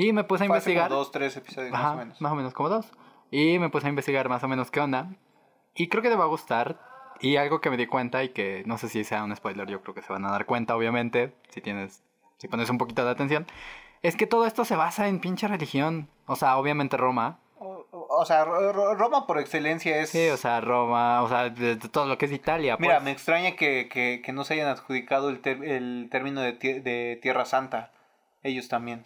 Y 0.00 0.12
me 0.12 0.22
puse 0.22 0.44
a 0.44 0.46
hace 0.46 0.48
como 0.48 0.56
investigar. 0.56 0.88
dos, 0.88 1.10
tres 1.10 1.36
episodios 1.36 1.74
Ajá, 1.74 1.94
más 2.20 2.32
o 2.32 2.34
menos. 2.36 2.54
como 2.54 2.68
dos. 2.68 2.92
Y 3.32 3.58
me 3.58 3.68
puse 3.68 3.86
a 3.86 3.90
investigar 3.90 4.28
más 4.28 4.44
o 4.44 4.48
menos 4.48 4.70
qué 4.70 4.78
onda. 4.78 5.10
Y 5.74 5.88
creo 5.88 6.02
que 6.04 6.08
te 6.08 6.14
va 6.14 6.22
a 6.24 6.28
gustar. 6.28 6.78
Y 7.20 7.34
algo 7.36 7.60
que 7.60 7.68
me 7.68 7.76
di 7.76 7.86
cuenta 7.88 8.22
y 8.22 8.28
que 8.28 8.62
no 8.64 8.78
sé 8.78 8.88
si 8.88 9.02
sea 9.02 9.24
un 9.24 9.34
spoiler, 9.34 9.66
yo 9.68 9.82
creo 9.82 9.92
que 9.92 10.02
se 10.02 10.12
van 10.12 10.24
a 10.24 10.30
dar 10.30 10.46
cuenta, 10.46 10.76
obviamente, 10.76 11.34
si 11.48 11.60
tienes, 11.60 12.04
si 12.36 12.46
pones 12.46 12.70
un 12.70 12.78
poquito 12.78 13.04
de 13.04 13.10
atención, 13.10 13.44
es 14.02 14.14
que 14.14 14.28
todo 14.28 14.46
esto 14.46 14.64
se 14.64 14.76
basa 14.76 15.08
en 15.08 15.18
pinche 15.20 15.48
religión. 15.48 16.08
O 16.26 16.36
sea, 16.36 16.56
obviamente 16.58 16.96
Roma. 16.96 17.40
O, 17.58 17.84
o- 17.90 18.06
o 18.20 18.24
sea, 18.24 18.44
Ro- 18.44 18.72
Ro- 18.72 18.94
Roma 18.94 19.26
por 19.26 19.40
excelencia 19.40 20.00
es... 20.00 20.10
Sí, 20.10 20.28
o 20.28 20.36
sea, 20.36 20.60
Roma, 20.60 21.22
o 21.22 21.28
sea, 21.28 21.50
de, 21.50 21.74
todo 21.76 22.06
lo 22.06 22.16
que 22.18 22.26
es 22.26 22.32
Italia. 22.32 22.76
Mira, 22.78 22.94
pues. 22.98 23.04
me 23.04 23.10
extraña 23.10 23.56
que, 23.56 23.88
que, 23.88 24.22
que 24.24 24.32
no 24.32 24.44
se 24.44 24.54
hayan 24.54 24.68
adjudicado 24.68 25.28
el, 25.28 25.40
ter- 25.40 25.64
el 25.64 26.06
término 26.12 26.40
de, 26.40 26.52
de 26.52 27.18
Tierra 27.20 27.44
Santa. 27.46 27.90
Ellos 28.44 28.68
también. 28.68 29.04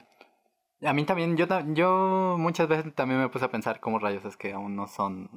A 0.84 0.92
mí 0.92 1.04
también, 1.04 1.36
yo, 1.36 1.46
yo 1.74 2.36
muchas 2.38 2.66
veces 2.68 2.94
también 2.94 3.20
me 3.20 3.28
puse 3.28 3.44
a 3.44 3.50
pensar 3.50 3.80
cómo 3.80 3.98
rayos 3.98 4.24
es 4.24 4.36
que 4.36 4.52
aún 4.52 4.74
no 4.74 4.86
son, 4.88 5.28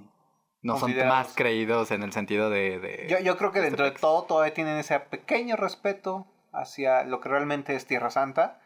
no 0.61 0.77
son 0.79 0.95
más 1.07 1.33
creídos 1.35 1.91
en 1.91 2.01
el 2.03 2.11
sentido 2.13 2.49
de... 2.49 2.79
de- 2.79 3.07
Yo, 3.09 3.19
yo 3.19 3.37
creo 3.37 3.51
que 3.51 3.59
este 3.59 3.69
dentro 3.69 3.85
de 3.85 3.91
todo 3.91 4.23
todavía 4.23 4.53
tienen 4.53 4.77
ese 4.77 4.99
pequeño 4.99 5.55
respeto 5.55 6.25
hacia 6.51 7.03
lo 7.03 7.19
que 7.21 7.29
realmente 7.29 7.75
es 7.75 7.85
Tierra 7.85 8.09
Santa. 8.09 8.59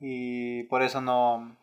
Y 0.00 0.64
por 0.64 0.82
eso 0.82 1.00
no... 1.00 1.56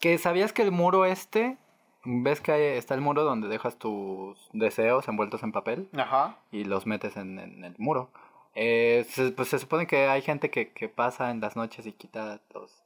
Que 0.00 0.18
sabías 0.18 0.52
que 0.52 0.62
el 0.62 0.70
muro 0.70 1.04
este, 1.04 1.56
ves 2.04 2.40
que 2.40 2.52
hay- 2.52 2.76
está 2.78 2.94
el 2.94 3.00
muro 3.00 3.24
donde 3.24 3.48
dejas 3.48 3.76
tus 3.76 4.48
deseos 4.52 5.08
envueltos 5.08 5.42
en 5.42 5.52
papel 5.52 5.88
Ajá. 5.96 6.36
y 6.52 6.64
los 6.64 6.86
metes 6.86 7.16
en, 7.16 7.38
en 7.38 7.64
el 7.64 7.74
muro. 7.78 8.10
Eh, 8.54 9.04
se, 9.10 9.30
pues 9.32 9.48
se 9.48 9.58
supone 9.58 9.86
que 9.86 10.06
hay 10.08 10.22
gente 10.22 10.50
que, 10.50 10.72
que 10.72 10.88
pasa 10.88 11.30
en 11.30 11.40
las 11.40 11.56
noches 11.56 11.86
y 11.86 11.92
quita 11.92 12.40
los, 12.54 12.82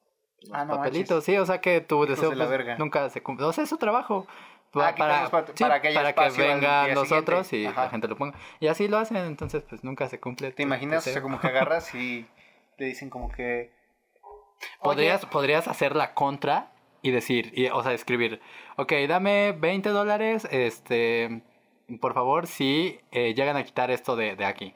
los 0.48 0.52
Ah, 0.52 0.64
no 0.64 0.76
papelitos. 0.76 1.24
Sí, 1.24 1.36
o 1.36 1.46
sea 1.46 1.60
que 1.60 1.80
tu 1.80 2.04
deseo 2.06 2.30
de 2.30 2.36
pues, 2.46 2.78
nunca 2.78 3.08
se 3.10 3.22
cumple. 3.22 3.46
O 3.46 3.52
sea, 3.52 3.64
es 3.64 3.70
su 3.70 3.76
trabajo. 3.76 4.26
Ah, 4.76 4.92
para- 4.96 5.26
sí, 5.54 5.62
para 5.62 5.80
que 5.80 5.88
vengan 6.36 6.94
los 6.94 7.06
siguiente. 7.06 7.14
otros 7.14 7.52
y 7.52 7.66
Ajá. 7.66 7.84
la 7.84 7.90
gente 7.90 8.08
lo 8.08 8.16
ponga. 8.16 8.36
Y 8.58 8.66
así 8.66 8.88
lo 8.88 8.98
hacen, 8.98 9.18
entonces 9.18 9.62
pues 9.68 9.84
nunca 9.84 10.08
se 10.08 10.18
cumple. 10.18 10.50
¿Te 10.50 10.64
imaginas? 10.64 11.06
O 11.06 11.10
sea, 11.10 11.22
como 11.22 11.38
que 11.40 11.46
agarras 11.46 11.94
y 11.94 12.26
le 12.78 12.86
dicen 12.86 13.08
como 13.08 13.30
que... 13.30 13.70
Podrías, 14.82 15.22
Oye, 15.22 15.30
podrías 15.32 15.68
hacer 15.68 15.94
la 15.94 16.14
contra 16.14 16.72
y 17.02 17.10
decir, 17.10 17.52
y, 17.54 17.68
o 17.68 17.82
sea, 17.82 17.92
escribir, 17.92 18.40
ok, 18.76 18.92
dame 19.08 19.52
20 19.52 19.90
dólares, 19.90 20.48
este, 20.50 21.42
por 22.00 22.14
favor, 22.14 22.46
si 22.46 22.98
eh, 23.12 23.34
llegan 23.34 23.56
a 23.56 23.62
quitar 23.64 23.90
esto 23.90 24.16
de, 24.16 24.36
de 24.36 24.44
aquí. 24.46 24.74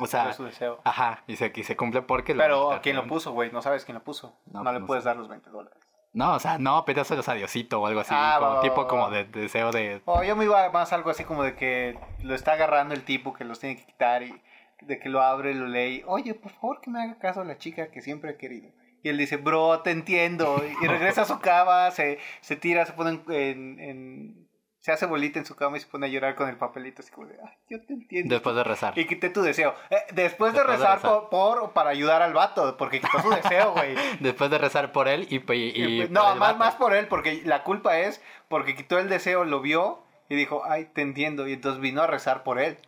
O 0.00 0.06
sea, 0.06 0.32
su 0.32 0.44
deseo. 0.44 0.80
ajá, 0.84 1.22
y 1.26 1.36
se, 1.36 1.52
y 1.54 1.62
se 1.64 1.76
cumple 1.76 2.02
porque 2.02 2.34
Pero 2.34 2.78
¿quién 2.82 2.96
lo 2.96 3.06
puso, 3.06 3.32
güey? 3.32 3.50
No 3.52 3.62
sabes 3.62 3.84
quién 3.84 3.96
lo 3.96 4.04
puso. 4.04 4.36
No, 4.46 4.60
No, 4.60 4.64
pues 4.64 4.74
le 4.74 4.80
no 4.80 4.86
puedes 4.86 5.04
sé. 5.04 5.08
dar 5.08 5.16
los 5.16 5.28
20 5.28 5.50
dólares. 5.50 5.78
No, 6.14 6.34
o 6.34 6.38
sea, 6.38 6.58
no, 6.58 6.84
pídaselos 6.84 7.28
a 7.28 7.34
Diosito 7.34 7.80
o 7.80 7.86
algo 7.86 8.00
así, 8.00 8.14
Ah, 8.16 8.36
como 8.38 8.48
va, 8.50 8.56
va, 8.56 8.62
tipo 8.62 8.82
va, 8.82 8.88
como 8.88 9.10
de, 9.10 9.24
de 9.24 9.40
deseo 9.42 9.70
de... 9.70 10.00
O 10.06 10.22
yo 10.22 10.34
me 10.36 10.44
iba 10.44 10.70
más 10.70 10.92
algo 10.92 11.10
así 11.10 11.22
como 11.24 11.42
de 11.42 11.54
que 11.54 11.98
lo 12.22 12.34
está 12.34 12.52
agarrando 12.52 12.94
el 12.94 13.04
tipo 13.04 13.34
que 13.34 13.44
los 13.44 13.60
tiene 13.60 13.76
que 13.76 13.84
quitar 13.84 14.22
y 14.22 14.40
de 14.80 14.98
que 14.98 15.10
lo 15.10 15.20
abre, 15.22 15.54
lo 15.54 15.66
lee. 15.66 16.02
Oye, 16.06 16.34
por 16.34 16.50
favor 16.52 16.80
que 16.80 16.90
me 16.90 17.02
haga 17.02 17.18
caso 17.18 17.42
a 17.42 17.44
la 17.44 17.58
chica 17.58 17.90
que 17.90 18.00
siempre 18.00 18.30
he 18.32 18.36
querido. 18.36 18.70
Y 19.02 19.10
él 19.10 19.18
dice, 19.18 19.36
bro, 19.36 19.80
te 19.82 19.90
entiendo. 19.90 20.60
Y 20.82 20.86
regresa 20.86 21.22
a 21.22 21.24
su 21.26 21.38
cama, 21.40 21.90
se, 21.92 22.18
se 22.40 22.56
tira, 22.56 22.84
se 22.86 22.94
pone 22.94 23.10
en, 23.10 23.22
en, 23.30 23.80
en- 23.80 24.47
se 24.88 24.92
hace 24.94 25.04
bolita 25.04 25.38
en 25.38 25.44
su 25.44 25.54
cama 25.54 25.76
y 25.76 25.80
se 25.80 25.86
pone 25.86 26.06
a 26.06 26.08
llorar 26.08 26.34
con 26.34 26.48
el 26.48 26.56
papelito, 26.56 27.02
así 27.02 27.10
como 27.12 27.26
de, 27.26 27.36
ay, 27.44 27.52
yo 27.68 27.78
te 27.82 27.92
entiendo. 27.92 28.34
Después 28.34 28.56
de 28.56 28.64
rezar. 28.64 28.98
Y 28.98 29.04
quité 29.06 29.28
tu 29.28 29.42
deseo. 29.42 29.74
Eh, 29.90 29.96
después, 30.14 30.14
de 30.14 30.22
Después 30.22 30.54
de 30.54 30.64
rezar, 30.64 30.94
rezar. 30.96 31.10
Por, 31.10 31.28
por- 31.28 31.72
para 31.72 31.90
ayudar 31.90 32.22
al 32.22 32.32
vato, 32.32 32.74
porque 32.78 33.02
quitó 33.02 33.20
su 33.20 33.28
deseo, 33.28 33.72
güey. 33.72 33.94
Después 34.20 34.50
de 34.50 34.56
rezar 34.56 34.90
por 34.92 35.06
él 35.08 35.26
y, 35.28 35.36
y- 35.36 35.72
y 35.74 36.00
por 36.06 36.10
no, 36.10 36.36
más, 36.36 36.56
más 36.56 36.74
por 36.76 36.94
él, 36.94 37.06
porque 37.06 37.42
la 37.44 37.64
culpa 37.64 37.98
es 37.98 38.22
porque 38.48 38.74
quitó 38.74 38.98
el 38.98 39.10
deseo, 39.10 39.44
lo 39.44 39.60
vio 39.60 40.02
y 40.30 40.36
dijo, 40.36 40.62
ay, 40.64 40.86
te 40.86 41.02
entiendo. 41.02 41.46
Y 41.46 41.52
entonces 41.52 41.82
vino 41.82 42.00
a 42.00 42.06
rezar 42.06 42.42
por 42.42 42.58
él. 42.58 42.78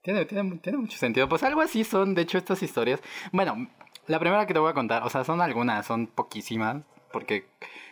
Tiene, 0.00 0.24
tiene, 0.24 0.56
tiene 0.58 0.78
mucho 0.78 0.96
sentido. 0.96 1.28
Pues 1.28 1.42
algo 1.42 1.60
así 1.60 1.84
son, 1.84 2.14
de 2.14 2.22
hecho, 2.22 2.38
estas 2.38 2.62
historias. 2.62 3.02
Bueno, 3.32 3.68
la 4.06 4.18
primera 4.18 4.46
que 4.46 4.54
te 4.54 4.58
voy 4.60 4.70
a 4.70 4.74
contar, 4.74 5.02
o 5.02 5.10
sea, 5.10 5.24
son 5.24 5.42
algunas, 5.42 5.84
son 5.84 6.06
poquísimas, 6.06 6.76
porque 7.12 7.46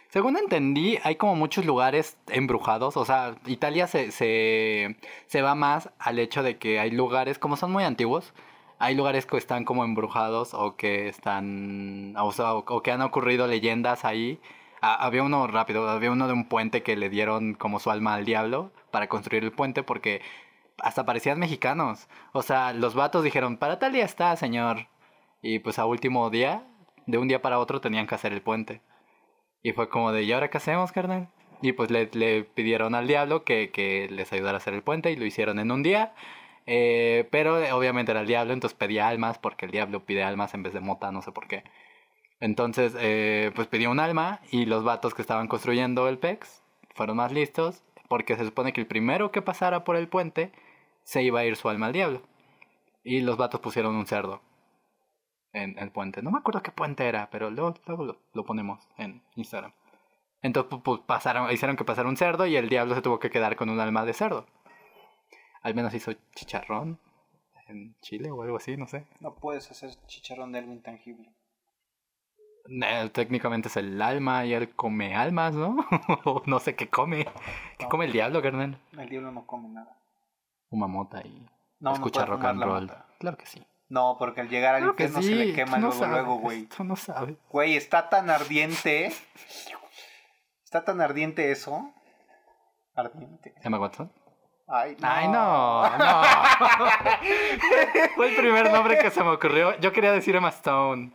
según 0.08 0.36
entendí, 0.36 0.98
hay 1.02 1.16
como 1.16 1.34
muchos 1.34 1.64
lugares 1.64 2.16
embrujados. 2.28 2.96
O 2.96 3.04
sea, 3.04 3.36
Italia 3.46 3.86
se, 3.86 4.10
se, 4.12 4.96
se 5.26 5.42
va 5.42 5.54
más 5.54 5.90
al 5.98 6.18
hecho 6.18 6.42
de 6.42 6.58
que 6.58 6.80
hay 6.80 6.90
lugares, 6.90 7.38
como 7.38 7.56
son 7.56 7.72
muy 7.72 7.84
antiguos, 7.84 8.32
hay 8.78 8.94
lugares 8.94 9.26
que 9.26 9.36
están 9.36 9.64
como 9.64 9.84
embrujados 9.84 10.54
o 10.54 10.76
que 10.76 11.08
están, 11.08 12.14
o, 12.16 12.28
o 12.66 12.82
que 12.82 12.92
han 12.92 13.02
ocurrido 13.02 13.46
leyendas 13.46 14.04
ahí. 14.04 14.40
Ah, 14.82 14.94
había 14.94 15.22
uno 15.22 15.46
rápido, 15.46 15.88
había 15.88 16.12
uno 16.12 16.26
de 16.26 16.34
un 16.34 16.48
puente 16.48 16.82
que 16.82 16.96
le 16.96 17.08
dieron 17.08 17.54
como 17.54 17.80
su 17.80 17.90
alma 17.90 18.14
al 18.14 18.24
diablo 18.24 18.72
para 18.90 19.08
construir 19.08 19.44
el 19.44 19.52
puente 19.52 19.82
porque 19.82 20.22
hasta 20.78 21.04
parecían 21.06 21.38
mexicanos. 21.38 22.08
O 22.32 22.42
sea, 22.42 22.72
los 22.72 22.94
vatos 22.94 23.24
dijeron, 23.24 23.56
para 23.56 23.78
tal 23.78 23.92
día 23.92 24.04
está, 24.04 24.36
señor. 24.36 24.88
Y 25.42 25.58
pues 25.60 25.78
a 25.78 25.86
último 25.86 26.30
día, 26.30 26.64
de 27.06 27.18
un 27.18 27.28
día 27.28 27.42
para 27.42 27.58
otro, 27.58 27.80
tenían 27.80 28.06
que 28.06 28.14
hacer 28.14 28.32
el 28.32 28.42
puente. 28.42 28.82
Y 29.62 29.72
fue 29.72 29.88
como 29.88 30.12
de, 30.12 30.22
¿y 30.22 30.32
ahora 30.32 30.48
qué 30.50 30.58
hacemos, 30.58 30.92
carnal? 30.92 31.28
Y 31.62 31.72
pues 31.72 31.90
le, 31.90 32.08
le 32.12 32.44
pidieron 32.44 32.94
al 32.94 33.06
diablo 33.06 33.44
que, 33.44 33.70
que 33.70 34.08
les 34.10 34.32
ayudara 34.32 34.56
a 34.56 34.58
hacer 34.58 34.74
el 34.74 34.82
puente 34.82 35.10
y 35.10 35.16
lo 35.16 35.24
hicieron 35.24 35.58
en 35.58 35.70
un 35.70 35.82
día. 35.82 36.14
Eh, 36.66 37.28
pero 37.30 37.60
eh, 37.62 37.72
obviamente 37.72 38.12
era 38.12 38.20
el 38.20 38.26
diablo, 38.26 38.52
entonces 38.52 38.76
pedía 38.76 39.08
almas 39.08 39.38
porque 39.38 39.66
el 39.66 39.72
diablo 39.72 40.04
pide 40.04 40.24
almas 40.24 40.52
en 40.54 40.62
vez 40.64 40.72
de 40.74 40.80
mota, 40.80 41.12
no 41.12 41.22
sé 41.22 41.32
por 41.32 41.46
qué. 41.48 41.64
Entonces, 42.40 42.94
eh, 42.98 43.52
pues 43.54 43.68
pidió 43.68 43.90
un 43.90 44.00
alma 44.00 44.40
y 44.50 44.66
los 44.66 44.84
vatos 44.84 45.14
que 45.14 45.22
estaban 45.22 45.48
construyendo 45.48 46.08
el 46.08 46.18
PEX 46.18 46.62
fueron 46.94 47.16
más 47.16 47.32
listos 47.32 47.82
porque 48.08 48.36
se 48.36 48.44
supone 48.44 48.72
que 48.72 48.80
el 48.80 48.86
primero 48.86 49.32
que 49.32 49.42
pasara 49.42 49.84
por 49.84 49.96
el 49.96 50.08
puente 50.08 50.52
se 51.04 51.22
iba 51.22 51.40
a 51.40 51.44
ir 51.44 51.56
su 51.56 51.68
alma 51.68 51.86
al 51.86 51.92
diablo. 51.92 52.22
Y 53.04 53.20
los 53.20 53.36
vatos 53.36 53.60
pusieron 53.60 53.94
un 53.96 54.06
cerdo 54.06 54.42
en 55.56 55.78
el 55.78 55.90
puente. 55.90 56.22
No 56.22 56.30
me 56.30 56.38
acuerdo 56.38 56.62
qué 56.62 56.70
puente 56.70 57.06
era, 57.08 57.28
pero 57.30 57.50
luego, 57.50 57.74
luego 57.86 58.04
lo, 58.04 58.16
lo 58.32 58.44
ponemos 58.44 58.86
en 58.98 59.22
Instagram. 59.34 59.72
Entonces 60.42 60.78
pasaron, 61.06 61.50
hicieron 61.50 61.76
que 61.76 61.84
pasara 61.84 62.08
un 62.08 62.16
cerdo 62.16 62.46
y 62.46 62.56
el 62.56 62.68
diablo 62.68 62.94
se 62.94 63.02
tuvo 63.02 63.18
que 63.18 63.30
quedar 63.30 63.56
con 63.56 63.70
un 63.70 63.80
alma 63.80 64.04
de 64.04 64.12
cerdo. 64.12 64.46
Al 65.62 65.74
menos 65.74 65.94
hizo 65.94 66.12
chicharrón 66.34 67.00
en 67.68 67.96
Chile 68.00 68.30
o 68.30 68.42
algo 68.42 68.56
así, 68.58 68.76
no 68.76 68.86
sé. 68.86 69.06
No 69.20 69.34
puedes 69.34 69.68
hacer 69.70 69.90
chicharrón 70.06 70.52
de 70.52 70.60
algo 70.60 70.72
intangible. 70.72 71.32
Eh, 72.68 73.10
técnicamente 73.12 73.68
es 73.68 73.76
el 73.76 74.00
alma 74.02 74.44
y 74.44 74.52
él 74.52 74.74
come 74.74 75.14
almas, 75.14 75.54
¿no? 75.54 75.76
no 76.46 76.58
sé 76.58 76.76
qué 76.76 76.88
come. 76.88 77.24
¿Qué 77.78 77.84
No. 77.84 77.88
come 77.88 78.04
el 78.04 78.12
diablo, 78.12 78.42
carnal? 78.42 78.78
El 78.92 79.08
diablo 79.08 79.32
no 79.32 79.46
come 79.46 79.68
nada. 79.68 79.96
Fuma 80.68 80.86
mota 80.86 81.22
y 81.24 81.46
No, 81.80 81.92
escucha 81.92 82.26
rock 82.26 82.44
and 82.44 82.62
roll. 82.62 82.92
Claro 83.18 83.36
que 83.36 83.46
sí. 83.46 83.64
No, 83.88 84.16
porque 84.18 84.40
al 84.40 84.48
llegar 84.48 84.74
al 84.74 84.80
Claro 84.80 84.96
que 84.96 85.04
infierno 85.04 85.28
se 85.28 85.34
le 85.34 85.54
quema 85.54 85.78
no 85.78 85.88
luego, 85.88 85.98
sabes, 86.00 86.10
luego, 86.10 86.38
güey. 86.38 86.64
Tú 86.66 86.84
no 86.84 86.96
sabes. 86.96 87.36
Güey, 87.48 87.76
está 87.76 88.08
tan 88.08 88.30
ardiente. 88.30 89.12
Está 90.64 90.84
tan 90.84 91.00
ardiente 91.00 91.52
eso. 91.52 91.92
Ardiente. 92.94 93.54
¿Emma 93.62 93.78
Watson? 93.78 94.12
Ay, 94.68 94.96
no. 94.98 95.08
Ay, 95.08 95.28
no, 95.28 95.98
no. 95.98 96.22
Fue 98.16 98.30
el 98.30 98.36
primer 98.36 98.72
nombre 98.72 98.98
que 98.98 99.10
se 99.10 99.22
me 99.22 99.30
ocurrió. 99.30 99.78
Yo 99.78 99.92
quería 99.92 100.10
decir 100.10 100.34
Emma 100.34 100.48
Stone. 100.48 101.12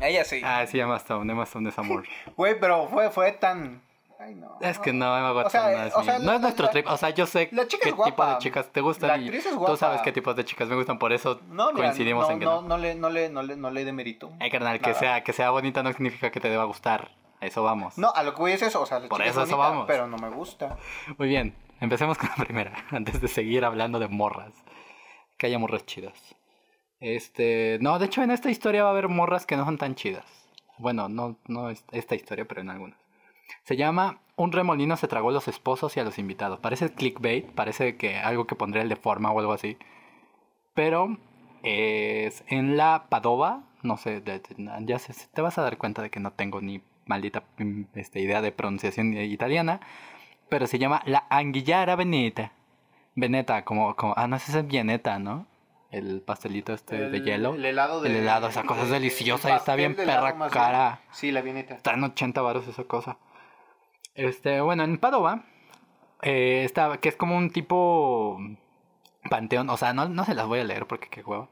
Ella 0.00 0.24
sí. 0.24 0.40
Ah, 0.42 0.66
sí, 0.66 0.80
Emma 0.80 0.96
Stone. 0.96 1.30
Emma 1.30 1.44
Stone 1.44 1.68
es 1.68 1.78
amor. 1.78 2.04
Güey, 2.36 2.58
pero 2.58 2.88
fue, 2.88 3.10
fue 3.10 3.32
tan. 3.32 3.82
Ay, 4.18 4.34
no. 4.36 4.58
Es 4.60 4.78
que 4.78 4.92
no, 4.92 5.16
Emma 5.16 5.32
Watson 5.34 5.50
sea, 5.50 5.70
no 5.76 5.82
es, 5.84 5.94
o 5.94 5.98
mi- 6.00 6.04
sea, 6.06 6.18
no 6.20 6.32
es 6.32 6.40
nuestro 6.40 6.66
la- 6.66 6.70
trip. 6.72 6.86
O 6.88 6.96
sea, 6.96 7.10
yo 7.10 7.26
sé 7.26 7.48
qué 7.48 7.60
es 7.60 7.68
tipo 7.68 7.96
guapa. 7.96 8.32
de 8.34 8.38
chicas 8.38 8.70
te 8.70 8.80
gustan 8.80 9.22
y 9.22 9.30
tú 9.30 9.56
guapa. 9.58 9.76
sabes 9.76 10.00
qué 10.02 10.12
tipos 10.12 10.34
de 10.36 10.44
chicas 10.44 10.68
me 10.68 10.76
gustan. 10.76 10.98
Por 10.98 11.12
eso 11.12 11.40
No, 11.48 11.72
coincidimos 11.72 12.26
no, 12.28 12.32
en 12.32 12.38
que 12.38 12.44
no, 12.44 12.62
no. 12.62 12.78
le, 12.78 12.94
no 12.94 13.10
le, 13.10 13.28
no 13.28 13.42
le, 13.42 13.56
no 13.56 13.70
le 13.70 13.84
demerito. 13.84 14.32
Ay, 14.40 14.50
carnal, 14.50 14.80
que 14.80 14.94
sea, 14.94 15.22
que 15.24 15.32
sea 15.32 15.50
bonita 15.50 15.82
no 15.82 15.92
significa 15.92 16.30
que 16.30 16.40
te 16.40 16.48
deba 16.48 16.64
gustar. 16.64 17.10
A 17.40 17.46
eso 17.46 17.62
vamos. 17.64 17.98
No, 17.98 18.12
a 18.14 18.22
lo 18.22 18.32
que 18.34 18.40
voy 18.40 18.52
es 18.52 18.62
eso, 18.62 18.80
o 18.80 18.86
sea, 18.86 19.00
la 19.00 19.08
Por 19.08 19.18
chica 19.18 19.30
eso, 19.30 19.42
es 19.42 19.48
eso 19.48 19.58
vamos. 19.58 19.84
pero 19.86 20.06
no 20.06 20.16
me 20.16 20.30
gusta. 20.30 20.76
Muy 21.18 21.28
bien, 21.28 21.54
empecemos 21.80 22.16
con 22.16 22.28
la 22.30 22.42
primera, 22.44 22.72
antes 22.92 23.20
de 23.20 23.28
seguir 23.28 23.64
hablando 23.64 23.98
de 23.98 24.08
morras. 24.08 24.52
Que 25.36 25.48
haya 25.48 25.58
morras 25.58 25.84
chidas. 25.84 26.14
Este, 27.00 27.78
no, 27.82 27.98
de 27.98 28.06
hecho 28.06 28.22
en 28.22 28.30
esta 28.30 28.50
historia 28.50 28.84
va 28.84 28.90
a 28.90 28.92
haber 28.92 29.08
morras 29.08 29.44
que 29.46 29.56
no 29.56 29.64
son 29.64 29.76
tan 29.76 29.94
chidas. 29.94 30.24
Bueno, 30.78 31.08
no, 31.08 31.36
no 31.46 31.68
es- 31.70 31.84
esta 31.92 32.14
historia, 32.14 32.44
pero 32.46 32.60
en 32.62 32.70
algunas. 32.70 32.98
Se 33.64 33.76
llama 33.76 34.18
Un 34.36 34.52
remolino 34.52 34.96
se 34.96 35.08
tragó 35.08 35.30
a 35.30 35.32
los 35.32 35.48
esposos 35.48 35.96
y 35.96 36.00
a 36.00 36.04
los 36.04 36.18
invitados. 36.18 36.58
Parece 36.60 36.92
clickbait, 36.92 37.46
parece 37.52 37.96
que 37.96 38.16
algo 38.18 38.46
que 38.46 38.54
pondría 38.56 38.82
el 38.82 38.88
de 38.88 38.96
forma 38.96 39.30
o 39.30 39.38
algo 39.40 39.52
así. 39.52 39.76
Pero 40.74 41.16
es 41.62 42.44
en 42.48 42.76
la 42.76 43.06
Padova, 43.08 43.62
no 43.82 43.96
sé, 43.96 44.22
ya 44.24 44.98
te 45.32 45.40
vas 45.42 45.56
a 45.58 45.62
dar 45.62 45.78
cuenta 45.78 46.02
de 46.02 46.10
que 46.10 46.20
no 46.20 46.32
tengo 46.32 46.60
ni 46.60 46.82
maldita 47.06 47.44
mm, 47.58 47.82
este, 47.94 48.20
idea 48.20 48.42
de 48.42 48.50
pronunciación 48.52 49.14
italiana, 49.16 49.80
pero 50.48 50.66
se 50.66 50.78
llama 50.78 51.02
la 51.06 51.26
Anguillara 51.30 51.96
Veneta. 51.96 52.52
Veneta, 53.14 53.64
como, 53.64 53.94
como 53.94 54.14
ah, 54.16 54.26
no, 54.26 54.36
ese 54.36 54.58
es 54.58 54.66
Vieneta, 54.66 55.18
¿no? 55.20 55.46
El 55.92 56.20
pastelito 56.22 56.72
este 56.72 56.96
de 57.08 57.16
El- 57.18 57.24
hielo. 57.24 57.54
El 57.54 57.64
helado 57.64 58.00
de. 58.00 58.10
El 58.10 58.16
helado, 58.16 58.48
esa 58.48 58.64
cosa 58.64 58.82
es 58.82 58.88
de- 58.88 58.94
deliciosa 58.94 59.48
el 59.48 59.54
y 59.54 59.58
está 59.58 59.76
bien 59.76 59.94
perra 59.94 60.48
cara. 60.50 61.00
Sí, 61.12 61.30
la 61.30 61.40
vieneta. 61.40 61.74
Está 61.76 61.92
en 61.94 62.02
80 62.02 62.42
baros 62.42 62.66
esa 62.66 62.82
cosa. 62.84 63.16
Este, 64.14 64.60
bueno, 64.60 64.84
en 64.84 64.98
Padova, 64.98 65.44
eh, 66.22 66.62
está, 66.64 66.98
que 66.98 67.08
es 67.08 67.16
como 67.16 67.36
un 67.36 67.50
tipo 67.50 68.38
panteón, 69.28 69.70
o 69.70 69.76
sea, 69.76 69.92
no, 69.92 70.08
no 70.08 70.24
se 70.24 70.34
las 70.34 70.46
voy 70.46 70.60
a 70.60 70.64
leer 70.64 70.86
porque 70.86 71.08
qué 71.08 71.22
huevo. 71.22 71.48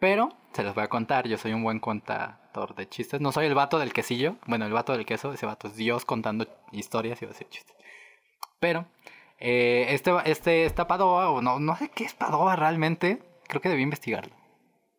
Pero 0.00 0.30
se 0.52 0.64
las 0.64 0.74
voy 0.74 0.84
a 0.84 0.88
contar, 0.88 1.28
yo 1.28 1.36
soy 1.36 1.52
un 1.52 1.62
buen 1.62 1.78
contador 1.78 2.74
de 2.74 2.88
chistes. 2.88 3.20
No 3.20 3.32
soy 3.32 3.46
el 3.46 3.54
vato 3.54 3.78
del 3.78 3.92
quesillo, 3.92 4.36
bueno, 4.46 4.66
el 4.66 4.72
vato 4.72 4.92
del 4.92 5.06
queso, 5.06 5.32
ese 5.32 5.46
vato 5.46 5.68
es 5.68 5.76
Dios 5.76 6.04
contando 6.04 6.46
historias 6.72 7.20
y 7.20 7.26
va 7.26 7.30
a 7.30 7.34
decir 7.34 7.48
chistes. 7.48 7.76
Pero, 8.58 8.86
eh, 9.38 9.86
este, 9.90 10.12
este, 10.24 10.64
esta 10.64 10.86
Padova, 10.86 11.30
o 11.30 11.42
no, 11.42 11.60
no 11.60 11.76
sé 11.76 11.90
qué 11.90 12.04
es 12.04 12.14
Padova 12.14 12.56
realmente, 12.56 13.22
creo 13.46 13.60
que 13.60 13.68
debí 13.68 13.82
investigarlo. 13.82 14.34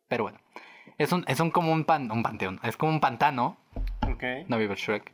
Pero 0.08 0.24
bueno, 0.24 0.38
es 0.98 1.12
un, 1.12 1.24
es 1.26 1.40
un 1.40 1.50
como 1.50 1.72
un, 1.72 1.84
pan, 1.84 2.10
un 2.10 2.22
panteón, 2.22 2.60
es 2.62 2.76
como 2.76 2.92
un 2.92 3.00
pantano 3.00 3.58
Ok. 4.08 4.22
no 4.48 4.58
vive 4.58 4.76
Shrek. 4.76 5.12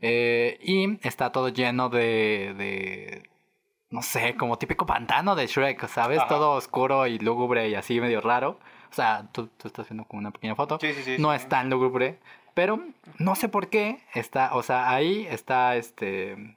Eh, 0.00 0.58
y 0.62 1.06
está 1.06 1.32
todo 1.32 1.48
lleno 1.48 1.88
de, 1.88 2.54
de. 2.56 3.30
No 3.90 4.02
sé, 4.02 4.36
como 4.36 4.58
típico 4.58 4.86
pantano 4.86 5.34
de 5.34 5.46
Shrek, 5.46 5.86
¿sabes? 5.88 6.18
Ajá. 6.18 6.28
Todo 6.28 6.52
oscuro 6.52 7.06
y 7.06 7.18
lúgubre 7.18 7.68
y 7.68 7.74
así 7.74 8.00
medio 8.00 8.20
raro. 8.20 8.58
O 8.90 8.94
sea, 8.94 9.28
tú, 9.32 9.48
tú 9.56 9.68
estás 9.68 9.88
viendo 9.88 10.04
como 10.04 10.20
una 10.20 10.30
pequeña 10.30 10.54
foto. 10.54 10.78
Sí, 10.80 10.92
sí, 10.94 11.02
sí. 11.02 11.16
no 11.18 11.32
es 11.34 11.48
tan 11.48 11.70
lúgubre, 11.70 12.18
pero 12.54 12.80
no 13.18 13.34
sé 13.34 13.48
por 13.48 13.68
qué 13.68 14.00
está. 14.14 14.54
O 14.54 14.62
sea, 14.62 14.90
ahí 14.90 15.26
está 15.30 15.76
este. 15.76 16.56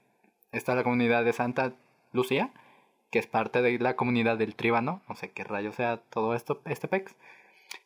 Está 0.51 0.75
la 0.75 0.83
comunidad 0.83 1.23
de 1.23 1.31
Santa 1.31 1.73
Lucía, 2.11 2.51
que 3.09 3.19
es 3.19 3.27
parte 3.27 3.61
de 3.61 3.79
la 3.79 3.95
comunidad 3.95 4.37
del 4.37 4.55
Tríbano. 4.55 5.01
No 5.07 5.15
sé 5.15 5.31
qué 5.31 5.43
rayo 5.43 5.71
sea 5.71 5.97
todo 5.97 6.35
esto, 6.35 6.61
este 6.65 6.87
pex. 6.87 7.15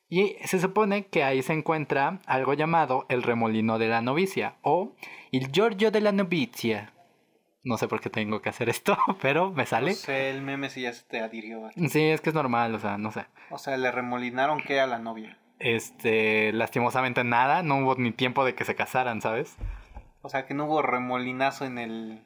Y 0.07 0.35
se 0.45 0.59
supone 0.59 1.07
que 1.07 1.23
ahí 1.23 1.41
se 1.41 1.53
encuentra 1.53 2.19
algo 2.27 2.53
llamado 2.53 3.05
el 3.09 3.23
remolino 3.23 3.79
de 3.79 3.87
la 3.87 4.01
novicia 4.01 4.55
o 4.61 4.93
el 5.31 5.51
Giorgio 5.51 5.89
de 5.91 6.01
la 6.01 6.11
novicia. 6.11 6.91
No 7.63 7.77
sé 7.77 7.87
por 7.87 7.99
qué 7.99 8.11
tengo 8.11 8.41
que 8.41 8.49
hacer 8.49 8.69
esto, 8.69 8.95
pero 9.21 9.49
me 9.51 9.63
No 9.63 9.67
sale. 9.67 9.93
sé, 9.93 10.29
el 10.29 10.43
meme 10.43 10.69
sí 10.69 10.81
ya 10.81 10.93
se 10.93 11.03
te 11.05 11.19
adhirió. 11.21 11.69
Sí, 11.89 12.03
es 12.03 12.21
que 12.21 12.29
es 12.29 12.35
normal, 12.35 12.75
o 12.75 12.79
sea, 12.79 12.97
no 12.99 13.11
sé. 13.11 13.25
O 13.49 13.57
sea, 13.57 13.75
le 13.77 13.91
remolinaron 13.91 14.61
que 14.61 14.79
a 14.79 14.85
la 14.87 14.99
novia. 14.99 15.39
Este, 15.57 16.51
lastimosamente 16.53 17.23
nada, 17.23 17.63
no 17.63 17.77
hubo 17.79 17.95
ni 17.95 18.11
tiempo 18.11 18.45
de 18.45 18.53
que 18.53 18.65
se 18.65 18.75
casaran, 18.75 19.21
¿sabes? 19.21 19.55
O 20.21 20.29
sea, 20.29 20.45
que 20.45 20.53
no 20.53 20.65
hubo 20.65 20.81
remolinazo 20.83 21.65
en 21.65 21.77
el. 21.79 22.21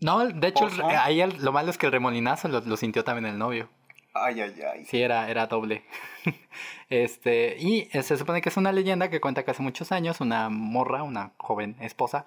No, 0.00 0.24
de 0.26 0.48
hecho, 0.48 0.66
el- 0.68 0.80
ahí 0.96 1.20
el- 1.20 1.44
lo 1.44 1.52
malo 1.52 1.70
es 1.70 1.76
que 1.76 1.86
el 1.86 1.92
remolinazo 1.92 2.48
lo, 2.48 2.60
lo 2.60 2.76
sintió 2.78 3.04
también 3.04 3.26
el 3.26 3.38
novio. 3.38 3.68
Ay, 4.14 4.40
ay, 4.40 4.54
ay. 4.62 4.84
Sí, 4.84 5.00
era, 5.02 5.30
era 5.30 5.46
doble. 5.46 5.84
este, 6.90 7.56
y 7.58 7.88
eh, 7.92 8.02
se 8.02 8.16
supone 8.16 8.40
que 8.40 8.48
es 8.48 8.56
una 8.56 8.72
leyenda 8.72 9.10
que 9.10 9.20
cuenta 9.20 9.44
que 9.44 9.50
hace 9.50 9.62
muchos 9.62 9.92
años 9.92 10.20
una 10.20 10.48
morra, 10.48 11.02
una 11.02 11.32
joven 11.38 11.76
esposa, 11.80 12.24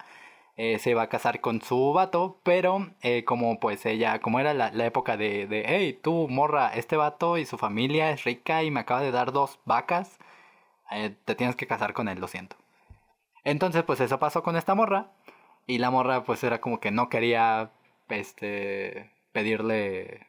eh, 0.56 0.78
se 0.78 0.90
iba 0.90 1.02
a 1.02 1.08
casar 1.08 1.40
con 1.40 1.62
su 1.62 1.92
vato, 1.92 2.38
pero 2.44 2.90
eh, 3.02 3.24
como 3.24 3.58
pues 3.60 3.86
ella, 3.86 4.20
como 4.20 4.40
era 4.40 4.54
la, 4.54 4.86
época 4.86 5.16
de, 5.16 5.46
de, 5.46 5.64
hey, 5.66 5.98
tú 6.02 6.28
morra, 6.28 6.68
este 6.74 6.96
vato 6.96 7.38
y 7.38 7.46
su 7.46 7.58
familia 7.58 8.10
es 8.10 8.24
rica 8.24 8.62
y 8.62 8.70
me 8.70 8.80
acaba 8.80 9.00
de 9.02 9.10
dar 9.12 9.32
dos 9.32 9.58
vacas, 9.64 10.18
te 11.24 11.34
tienes 11.34 11.56
que 11.56 11.66
casar 11.66 11.94
con 11.94 12.08
él, 12.08 12.20
lo 12.20 12.28
siento. 12.28 12.56
Entonces 13.44 13.82
pues 13.84 14.00
eso 14.00 14.18
pasó 14.18 14.42
con 14.42 14.56
esta 14.56 14.74
morra 14.74 15.10
y 15.66 15.78
la 15.78 15.90
morra 15.90 16.24
pues 16.24 16.44
era 16.44 16.60
como 16.60 16.80
que 16.80 16.90
no 16.90 17.08
quería, 17.08 17.70
este, 18.08 19.10
pedirle... 19.32 20.26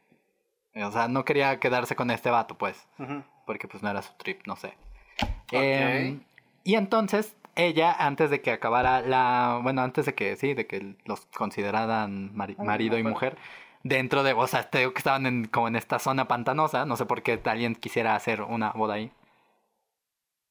O 0.75 0.91
sea, 0.91 1.07
no 1.07 1.23
quería 1.25 1.59
quedarse 1.59 1.95
con 1.95 2.09
este 2.11 2.29
vato, 2.31 2.57
pues. 2.57 2.87
Ujú. 2.99 3.23
Porque 3.45 3.67
pues 3.67 3.83
no 3.83 3.89
era 3.89 4.01
su 4.01 4.13
trip, 4.13 4.41
no 4.47 4.55
sé. 4.55 4.73
Ok. 5.21 5.51
Em, 5.53 6.21
y 6.63 6.75
entonces 6.75 7.35
ella, 7.55 7.93
antes 7.93 8.29
de 8.31 8.41
que 8.41 8.51
acabara 8.51 9.01
la... 9.01 9.59
Bueno, 9.61 9.81
antes 9.83 10.05
de 10.07 10.15
que, 10.15 10.35
sí, 10.35 10.53
de 10.55 10.65
que 10.65 10.95
los 11.05 11.25
consideraran 11.27 12.33
mari- 12.35 12.55
Una 12.57 12.65
marido 12.71 12.97
y 12.97 13.03
mujer. 13.03 13.33
mujer, 13.35 13.37
dentro 13.83 14.23
de... 14.23 14.33
O 14.33 14.47
sea, 14.47 14.69
te 14.69 14.79
digo 14.79 14.93
que 14.93 14.97
estaban 14.99 15.25
en, 15.27 15.45
como 15.47 15.67
en 15.67 15.75
esta 15.75 15.99
zona 15.99 16.27
pantanosa, 16.27 16.85
no 16.85 16.95
sé 16.95 17.05
por 17.05 17.21
qué 17.21 17.39
alguien 17.45 17.75
quisiera 17.75 18.15
hacer 18.15 18.41
una 18.41 18.71
boda 18.71 18.95
ahí. 18.95 19.11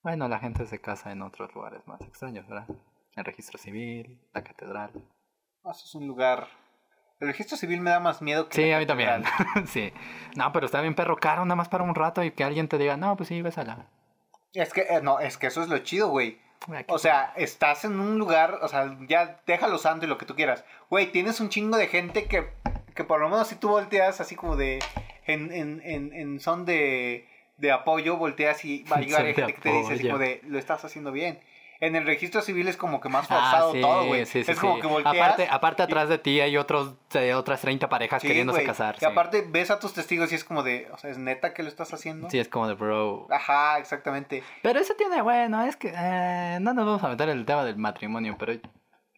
Bueno, 0.05 0.29
la 0.29 0.38
gente 0.38 0.67
se 0.67 0.81
casa 0.81 1.11
en 1.12 1.23
otros 1.23 1.52
lugares 1.55 1.87
más 1.87 2.00
extraños, 2.02 2.47
¿verdad? 2.49 2.67
El 3.17 3.25
registro 3.25 3.59
civil, 3.59 4.21
la 4.33 4.43
catedral. 4.45 4.91
Eso 5.64 5.85
es 5.85 5.95
un 5.95 6.07
lugar. 6.07 6.47
El 7.23 7.29
registro 7.29 7.57
civil 7.57 7.81
me 7.81 7.91
da 7.91 8.00
más 8.00 8.21
miedo 8.21 8.49
que. 8.49 8.57
Sí, 8.57 8.69
la 8.69 8.79
a 8.79 8.81
mí 8.81 8.87
también. 8.87 9.23
sí. 9.69 9.93
No, 10.35 10.52
pero 10.52 10.67
está 10.67 10.81
bien 10.81 10.97
perro 10.97 11.17
caro, 11.17 11.45
nada 11.45 11.55
más 11.55 11.69
para 11.69 11.85
un 11.85 11.95
rato 11.95 12.25
y 12.25 12.33
que 12.33 12.43
alguien 12.43 12.67
te 12.67 12.79
diga, 12.79 12.97
no, 12.97 13.17
pues 13.17 13.29
sí, 13.29 13.41
bésala. 13.43 13.87
Es 14.52 14.73
que, 14.73 14.81
eh, 14.81 15.00
no, 15.00 15.21
es 15.21 15.38
que 15.38 15.47
eso 15.47 15.62
es 15.62 15.69
lo 15.69 15.79
chido, 15.79 16.09
güey. 16.09 16.41
Aquí 16.75 16.87
O 16.88 16.99
sea, 16.99 17.33
estás 17.37 17.85
en 17.85 18.00
un 18.00 18.19
lugar, 18.19 18.59
o 18.62 18.67
sea, 18.67 18.97
ya 19.07 19.41
déjalo 19.47 19.79
santo 19.79 20.05
y 20.05 20.09
lo 20.09 20.19
que 20.19 20.26
tú 20.26 20.35
quieras. 20.35 20.64
Güey, 20.91 21.12
tienes 21.12 21.38
un 21.38 21.49
chingo 21.49 21.76
de 21.76 21.87
gente 21.87 22.25
que, 22.25 22.49
que 22.93 23.05
por 23.05 23.21
lo 23.21 23.29
menos 23.29 23.47
si 23.47 23.55
tú 23.55 23.69
volteas 23.69 24.21
así 24.21 24.35
como 24.35 24.57
de. 24.57 24.81
En, 25.25 25.52
en, 25.52 25.81
en, 25.85 26.12
en 26.12 26.41
son 26.41 26.64
de, 26.64 27.29
de 27.57 27.71
apoyo, 27.71 28.17
volteas 28.17 28.64
y 28.64 28.83
va 28.83 28.97
a 28.97 29.00
llegar 29.00 29.25
gente 29.26 29.55
que 29.55 29.61
te 29.61 29.71
dice 29.71 29.95
así 29.95 30.02
como 30.09 30.19
de. 30.19 30.41
Lo 30.49 30.59
estás 30.59 30.85
haciendo 30.85 31.12
bien. 31.12 31.38
En 31.83 31.97
el 31.97 32.07
registro 32.07 32.43
civil 32.43 32.69
es 32.69 32.77
como 32.77 33.01
que 33.01 33.09
más 33.09 33.27
Ah, 33.29 33.35
forzado 33.41 33.73
sí, 33.73 33.81
todo, 33.81 34.07
güey. 34.07 34.25
sí, 34.25 34.45
sí, 34.45 34.53
es 34.53 34.59
como 34.61 34.79
que 34.79 34.87
volteas. 34.87 35.17
Aparte, 35.17 35.49
aparte 35.51 35.83
atrás 35.83 36.09
de 36.09 36.17
ti 36.17 36.41
hay 36.41 36.57
otros, 36.57 36.95
eh, 37.15 37.35
otras 37.35 37.61
30 37.61 37.89
parejas 37.89 38.23
queriéndose 38.23 38.59
güey, 38.61 38.67
casar. 38.67 38.97
Y 39.01 39.05
aparte 39.05 39.45
ves 39.49 39.73
a 39.73 39.81
tus 39.81 39.93
testigos 39.93 40.31
y 40.31 40.37
es 40.37 40.45
como 40.45 40.62
de. 40.62 40.89
O 40.93 40.97
sea, 40.99 41.11
¿es 41.11 41.19
neta 41.19 41.53
que 41.53 41.65
lo 41.65 41.69
estás 41.69 41.93
haciendo? 41.93 42.31
Sí, 42.31 42.39
es 42.39 42.47
como 42.49 42.69
de 42.69 42.75
bro. 42.75 43.27
Ajá, 43.31 43.79
exactamente. 43.81 44.45
Pero 44.62 44.79
eso 44.79 44.95
tiene, 44.95 45.21
bueno, 45.23 45.62
es 45.65 45.75
que 45.77 45.93
eh, 45.93 46.59
no 46.61 46.73
nos 46.73 46.87
vamos 46.87 47.03
a 47.03 47.09
meter 47.09 47.29
en 47.29 47.39
el 47.39 47.45
tema 47.45 47.65
del 47.65 47.77
matrimonio, 47.77 48.37
pero 48.39 48.53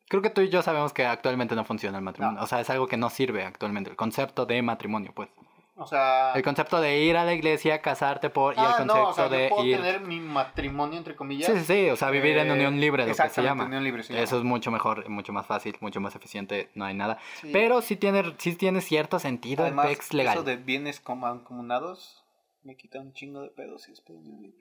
creo 0.08 0.22
que 0.22 0.30
tú 0.30 0.40
y 0.40 0.48
yo 0.48 0.62
sabemos 0.62 0.94
que 0.94 1.04
actualmente 1.04 1.54
no 1.54 1.66
funciona 1.66 1.98
el 1.98 2.04
matrimonio. 2.04 2.38
No. 2.38 2.44
O 2.44 2.46
sea, 2.46 2.60
es 2.60 2.70
algo 2.70 2.86
que 2.86 2.96
no 2.96 3.10
sirve 3.10 3.44
actualmente. 3.44 3.90
El 3.90 3.96
concepto 3.96 4.46
de 4.46 4.62
matrimonio, 4.62 5.12
pues. 5.14 5.28
O 5.76 5.86
sea. 5.86 6.32
El 6.34 6.42
concepto 6.44 6.80
de 6.80 7.00
ir 7.00 7.16
a 7.16 7.24
la 7.24 7.34
iglesia, 7.34 7.82
casarte 7.82 8.30
por, 8.30 8.54
y 8.54 8.58
el 8.60 8.64
ah, 8.64 8.74
concepto 8.78 8.94
no, 8.94 9.08
o 9.08 9.12
sea, 9.12 9.28
de 9.28 9.48
yo 9.48 9.54
puedo 9.56 9.64
ir. 9.66 9.76
tener 9.78 10.00
mi 10.02 10.20
matrimonio, 10.20 10.96
entre 10.98 11.16
comillas. 11.16 11.50
Sí, 11.52 11.58
sí, 11.58 11.64
sí, 11.64 11.90
o 11.90 11.96
sea, 11.96 12.10
vivir 12.10 12.38
en 12.38 12.48
Eh, 12.48 12.52
unión 12.52 12.80
libre, 12.80 13.06
lo 13.06 13.14
que 13.14 13.28
se 13.28 13.42
llama. 13.42 13.64
unión 13.64 13.82
libre. 13.82 14.02
Eso 14.08 14.38
es 14.38 14.44
mucho 14.44 14.70
mejor, 14.70 15.08
mucho 15.08 15.32
más 15.32 15.46
fácil, 15.46 15.76
mucho 15.80 16.00
más 16.00 16.14
eficiente, 16.14 16.70
no 16.74 16.84
hay 16.84 16.94
nada. 16.94 17.18
Sí. 17.40 17.50
Pero 17.52 17.82
sí 17.82 17.96
tiene, 17.96 18.22
sí 18.38 18.54
tiene 18.54 18.80
cierto 18.80 19.18
sentido 19.18 19.64
Además, 19.64 19.86
el 19.86 19.92
PEX 19.96 20.14
legal. 20.14 20.34
eso 20.34 20.44
de 20.44 20.56
bienes 20.56 21.00
com- 21.00 21.18
mancomunados 21.20 22.24
me 22.62 22.76
quita 22.76 23.00
un 23.00 23.12
chingo 23.12 23.40
de 23.42 23.48
pedos 23.50 23.88
y 23.88 23.92
es 23.92 24.02
unión 24.08 24.40
libre. 24.42 24.58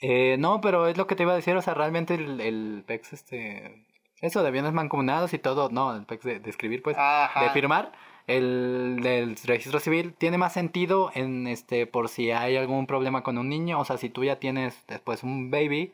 Eh, 0.00 0.36
no, 0.38 0.60
pero 0.60 0.86
es 0.86 0.96
lo 0.96 1.06
que 1.06 1.16
te 1.16 1.22
iba 1.22 1.32
a 1.32 1.36
decir, 1.36 1.56
o 1.56 1.62
sea, 1.62 1.74
realmente 1.74 2.14
el, 2.14 2.40
el 2.40 2.84
PEX, 2.86 3.12
este... 3.12 3.84
Eso 4.20 4.42
de 4.42 4.50
bienes 4.50 4.72
mancomunados 4.72 5.32
y 5.32 5.38
todo, 5.38 5.68
no, 5.70 5.94
el 5.94 6.04
PEX 6.04 6.24
de, 6.24 6.40
de 6.40 6.50
escribir, 6.50 6.82
pues, 6.82 6.96
Ajá. 6.98 7.42
de 7.44 7.50
firmar, 7.50 7.92
el 8.28 9.00
del 9.02 9.36
registro 9.44 9.80
civil 9.80 10.14
tiene 10.14 10.38
más 10.38 10.52
sentido 10.52 11.10
en, 11.14 11.46
este, 11.46 11.86
por 11.86 12.08
si 12.08 12.30
hay 12.30 12.56
algún 12.56 12.86
problema 12.86 13.22
con 13.22 13.38
un 13.38 13.48
niño, 13.48 13.80
o 13.80 13.84
sea, 13.84 13.96
si 13.96 14.10
tú 14.10 14.22
ya 14.22 14.38
tienes 14.38 14.84
después 14.86 15.22
un 15.22 15.50
baby, 15.50 15.90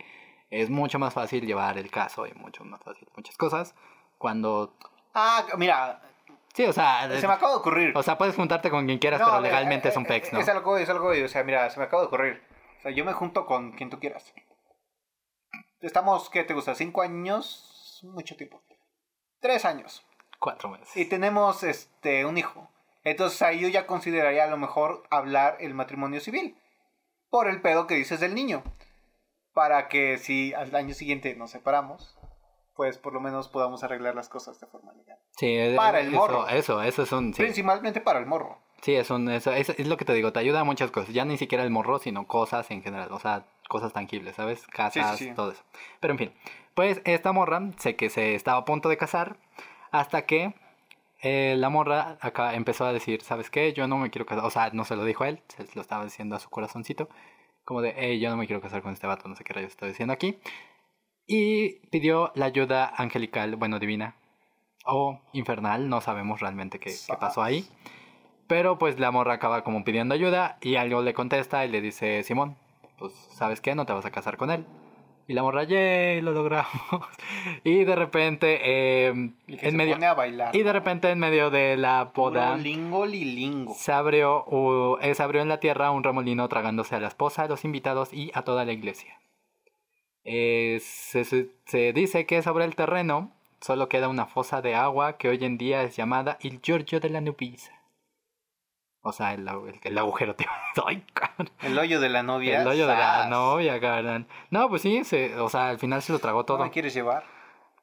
es 0.50 0.68
mucho 0.68 0.98
más 0.98 1.14
fácil 1.14 1.46
llevar 1.46 1.78
el 1.78 1.90
caso 1.90 2.26
y 2.26 2.32
mucho 2.34 2.64
más 2.64 2.82
fácil 2.82 3.08
muchas 3.16 3.36
cosas. 3.38 3.74
Cuando... 4.18 4.74
Ah, 5.14 5.46
mira, 5.56 6.02
Sí, 6.54 6.64
o 6.64 6.72
sea... 6.72 7.08
se 7.18 7.26
me 7.26 7.32
acaba 7.32 7.52
de 7.52 7.58
ocurrir. 7.58 7.96
O 7.96 8.02
sea, 8.02 8.16
puedes 8.16 8.36
juntarte 8.36 8.70
con 8.70 8.86
quien 8.86 8.98
quieras, 8.98 9.20
No, 9.20 9.26
pero 9.26 9.38
eh, 9.38 9.42
legalmente 9.42 9.88
eh, 9.88 9.90
es 9.90 9.96
un 9.96 10.04
PEX, 10.04 10.28
eh, 10.28 10.30
¿no? 10.32 10.40
Es 10.40 10.48
algo, 10.48 10.78
es 10.78 10.88
algo, 10.88 11.08
o 11.08 11.28
sea, 11.28 11.42
mira, 11.42 11.68
se 11.70 11.78
me 11.78 11.86
acaba 11.86 12.02
de 12.02 12.06
ocurrir. 12.06 12.42
O 12.78 12.82
sea, 12.82 12.90
yo 12.92 13.04
me 13.04 13.12
junto 13.12 13.44
con 13.44 13.72
quien 13.72 13.90
tú 13.90 13.98
quieras. 13.98 14.32
Estamos, 15.80 16.30
¿qué 16.30 16.44
te 16.44 16.54
gusta? 16.54 16.74
¿Cinco 16.74 17.02
años? 17.02 18.00
Mucho 18.04 18.36
tiempo. 18.36 18.62
Tres 19.40 19.64
años. 19.64 20.04
Cuatro 20.44 20.68
meses. 20.68 20.94
Y 20.94 21.06
tenemos 21.06 21.62
este 21.62 22.26
un 22.26 22.36
hijo. 22.36 22.68
Entonces 23.02 23.40
ahí 23.40 23.60
yo 23.60 23.68
ya 23.68 23.86
consideraría 23.86 24.44
a 24.44 24.46
lo 24.46 24.58
mejor 24.58 25.02
hablar 25.08 25.56
el 25.58 25.72
matrimonio 25.72 26.20
civil. 26.20 26.54
Por 27.30 27.48
el 27.48 27.62
pedo 27.62 27.86
que 27.86 27.94
dices 27.94 28.20
del 28.20 28.34
niño. 28.34 28.62
Para 29.54 29.88
que 29.88 30.18
si 30.18 30.52
al 30.52 30.74
año 30.74 30.92
siguiente 30.92 31.34
nos 31.34 31.50
separamos, 31.50 32.18
pues 32.76 32.98
por 32.98 33.14
lo 33.14 33.20
menos 33.20 33.48
podamos 33.48 33.84
arreglar 33.84 34.14
las 34.14 34.28
cosas 34.28 34.60
de 34.60 34.66
forma 34.66 34.92
legal. 34.92 35.16
Sí, 35.30 35.46
eh, 35.46 35.72
Para 35.76 36.00
el 36.00 36.08
eso, 36.08 36.16
morro. 36.18 36.46
Eso, 36.48 36.82
eso 36.82 37.04
es 37.04 37.12
un... 37.12 37.32
Sí, 37.32 37.40
Principalmente 37.40 38.02
para 38.02 38.18
el 38.18 38.26
morro. 38.26 38.58
sí 38.82 38.94
es, 38.96 39.08
un, 39.08 39.30
eso, 39.30 39.50
es, 39.50 39.70
es 39.70 39.86
lo 39.86 39.96
que 39.96 40.04
te 40.04 40.12
digo, 40.12 40.30
te 40.30 40.40
ayuda 40.40 40.60
a 40.60 40.64
muchas 40.64 40.90
cosas. 40.90 41.14
Ya 41.14 41.24
ni 41.24 41.38
siquiera 41.38 41.64
el 41.64 41.70
morro, 41.70 41.98
sino 42.00 42.26
cosas 42.26 42.70
en 42.70 42.82
general. 42.82 43.10
O 43.12 43.18
sea, 43.18 43.46
cosas 43.70 43.94
tangibles, 43.94 44.36
¿sabes? 44.36 44.66
Casas, 44.66 45.18
sí. 45.18 45.32
todo 45.32 45.52
eso. 45.52 45.62
Pero 46.00 46.12
en 46.12 46.18
fin, 46.18 46.34
pues 46.74 47.00
esta 47.06 47.32
morra, 47.32 47.62
sé 47.78 47.96
que 47.96 48.10
se 48.10 48.34
estaba 48.34 48.58
a 48.58 48.64
punto 48.66 48.90
de 48.90 48.98
casar, 48.98 49.38
hasta 49.94 50.26
que 50.26 50.52
eh, 51.22 51.54
la 51.56 51.68
morra 51.68 52.18
acá 52.20 52.54
empezó 52.54 52.84
a 52.84 52.92
decir, 52.92 53.22
¿sabes 53.22 53.48
qué? 53.48 53.72
Yo 53.72 53.86
no 53.86 53.96
me 53.96 54.10
quiero 54.10 54.26
casar. 54.26 54.44
O 54.44 54.50
sea, 54.50 54.70
no 54.72 54.84
se 54.84 54.96
lo 54.96 55.04
dijo 55.04 55.22
a 55.22 55.28
él, 55.28 55.40
se 55.46 55.64
lo 55.72 55.80
estaba 55.80 56.02
diciendo 56.02 56.34
a 56.34 56.40
su 56.40 56.50
corazoncito. 56.50 57.08
Como 57.64 57.80
de, 57.80 57.94
hey, 57.96 58.18
yo 58.18 58.28
no 58.28 58.36
me 58.36 58.46
quiero 58.46 58.60
casar 58.60 58.82
con 58.82 58.92
este 58.92 59.06
vato, 59.06 59.28
no 59.28 59.36
sé 59.36 59.44
qué 59.44 59.52
rayos 59.52 59.70
estoy 59.70 59.90
diciendo 59.90 60.12
aquí. 60.12 60.36
Y 61.28 61.86
pidió 61.90 62.32
la 62.34 62.46
ayuda 62.46 62.92
angelical, 62.96 63.54
bueno, 63.54 63.78
divina. 63.78 64.16
O 64.84 65.20
infernal, 65.32 65.88
no 65.88 66.00
sabemos 66.00 66.40
realmente 66.40 66.80
qué, 66.80 66.92
qué 67.06 67.14
pasó 67.14 67.44
ahí. 67.44 67.64
Pero 68.48 68.78
pues 68.78 68.98
la 68.98 69.12
morra 69.12 69.34
acaba 69.34 69.62
como 69.62 69.84
pidiendo 69.84 70.14
ayuda 70.14 70.58
y 70.60 70.74
algo 70.74 71.02
le 71.02 71.14
contesta 71.14 71.64
y 71.64 71.68
le 71.68 71.80
dice, 71.80 72.24
Simón, 72.24 72.56
pues 72.98 73.12
sabes 73.30 73.60
qué, 73.60 73.76
no 73.76 73.86
te 73.86 73.92
vas 73.92 74.04
a 74.04 74.10
casar 74.10 74.36
con 74.36 74.50
él. 74.50 74.66
Y 75.26 75.32
la 75.32 75.42
morra, 75.42 75.64
yay, 75.64 76.20
lo 76.20 76.32
logramos. 76.32 76.70
y 77.64 77.84
de 77.84 77.96
repente, 77.96 78.60
eh, 78.62 79.30
Y 79.46 79.56
que 79.56 79.66
en 79.66 79.70
se 79.72 79.76
medio... 79.76 79.94
pone 79.94 80.06
a 80.06 80.14
bailar. 80.14 80.54
Y 80.54 80.62
de 80.62 80.72
repente 80.72 81.10
en 81.10 81.18
medio 81.18 81.50
de 81.50 81.76
la 81.78 82.04
boda 82.14 82.50
Puro 82.52 82.62
lingo 82.62 83.06
lilingo. 83.06 83.74
se 83.74 83.92
abrió, 83.92 84.44
u- 84.46 84.98
eh, 85.00 85.14
se 85.14 85.22
abrió 85.22 85.40
en 85.40 85.48
la 85.48 85.60
tierra 85.60 85.90
un 85.92 86.04
remolino 86.04 86.46
tragándose 86.48 86.94
a 86.94 87.00
la 87.00 87.08
esposa, 87.08 87.44
a 87.44 87.48
los 87.48 87.64
invitados 87.64 88.12
y 88.12 88.30
a 88.34 88.42
toda 88.42 88.64
la 88.66 88.72
iglesia. 88.72 89.18
Eh, 90.24 90.78
se, 90.82 91.24
se- 91.24 91.48
se 91.66 91.92
dice 91.92 92.26
que 92.26 92.42
sobre 92.42 92.64
el 92.64 92.74
terreno 92.76 93.30
solo 93.60 93.88
queda 93.88 94.08
una 94.08 94.26
fosa 94.26 94.60
de 94.62 94.74
agua 94.74 95.16
que 95.16 95.28
hoy 95.28 95.42
en 95.44 95.56
día 95.58 95.82
es 95.82 95.96
llamada 95.96 96.38
el 96.42 96.60
Giorgio 96.60 97.00
de 97.00 97.10
la 97.10 97.20
Nubisa. 97.20 97.72
O 99.06 99.12
sea, 99.12 99.34
el, 99.34 99.46
el- 99.46 99.80
el 99.82 99.98
agujero, 99.98 100.34
tío. 100.34 100.46
Ay, 100.86 101.04
cabrón. 101.12 101.50
El 101.62 101.78
hoyo 101.78 102.00
de 102.00 102.08
la 102.08 102.22
novia. 102.22 102.62
El 102.62 102.66
hoyo 102.68 102.86
de 102.86 102.94
la 102.96 103.28
novia, 103.28 103.78
cabrón. 103.78 104.26
No, 104.50 104.68
pues 104.70 104.80
sí, 104.82 105.04
se- 105.04 105.38
o 105.38 105.48
sea, 105.50 105.68
al 105.68 105.78
final 105.78 106.00
se 106.02 106.12
lo 106.12 106.18
tragó 106.18 106.38
¿No 106.38 106.44
todo. 106.44 106.64
me 106.64 106.70
quieres 106.70 106.94
llevar? 106.94 107.24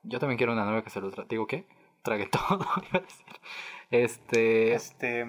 Yo 0.03 0.17
también 0.19 0.37
quiero 0.37 0.53
una 0.53 0.65
novia 0.65 0.81
que 0.81 0.89
se 0.89 0.99
lo 0.99 1.11
trague. 1.11 1.27
Digo, 1.29 1.45
¿qué? 1.45 1.67
Trague 2.01 2.25
todo, 2.31 2.65
iba 2.89 2.99
a 2.99 3.01
decir. 3.01 3.25
Este... 3.91 4.73
Este. 4.73 5.25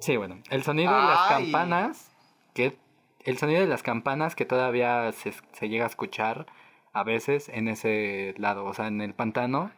Sí, 0.00 0.16
bueno, 0.16 0.40
el 0.50 0.62
sonido 0.64 0.92
de 0.92 1.04
las 1.04 1.28
campanas, 1.28 2.10
que 2.52 2.76
el 3.20 3.38
sonido 3.38 3.60
de 3.60 3.66
las 3.68 3.82
campanas 3.82 4.34
que 4.34 4.44
todavía 4.44 5.12
se, 5.12 5.32
se 5.52 5.68
llega 5.68 5.84
a 5.84 5.88
escuchar 5.88 6.46
a 6.92 7.04
veces 7.04 7.48
en 7.48 7.68
ese 7.68 8.34
lado, 8.36 8.64
o 8.64 8.74
sea, 8.74 8.88
en 8.88 9.00
el 9.00 9.14
pantano, 9.14 9.70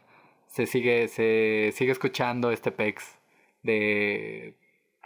se 0.46 0.66
sigue, 0.66 1.08
se 1.08 1.72
sigue 1.74 1.92
escuchando 1.92 2.50
este 2.50 2.72
pex 2.72 3.18
de, 3.62 4.56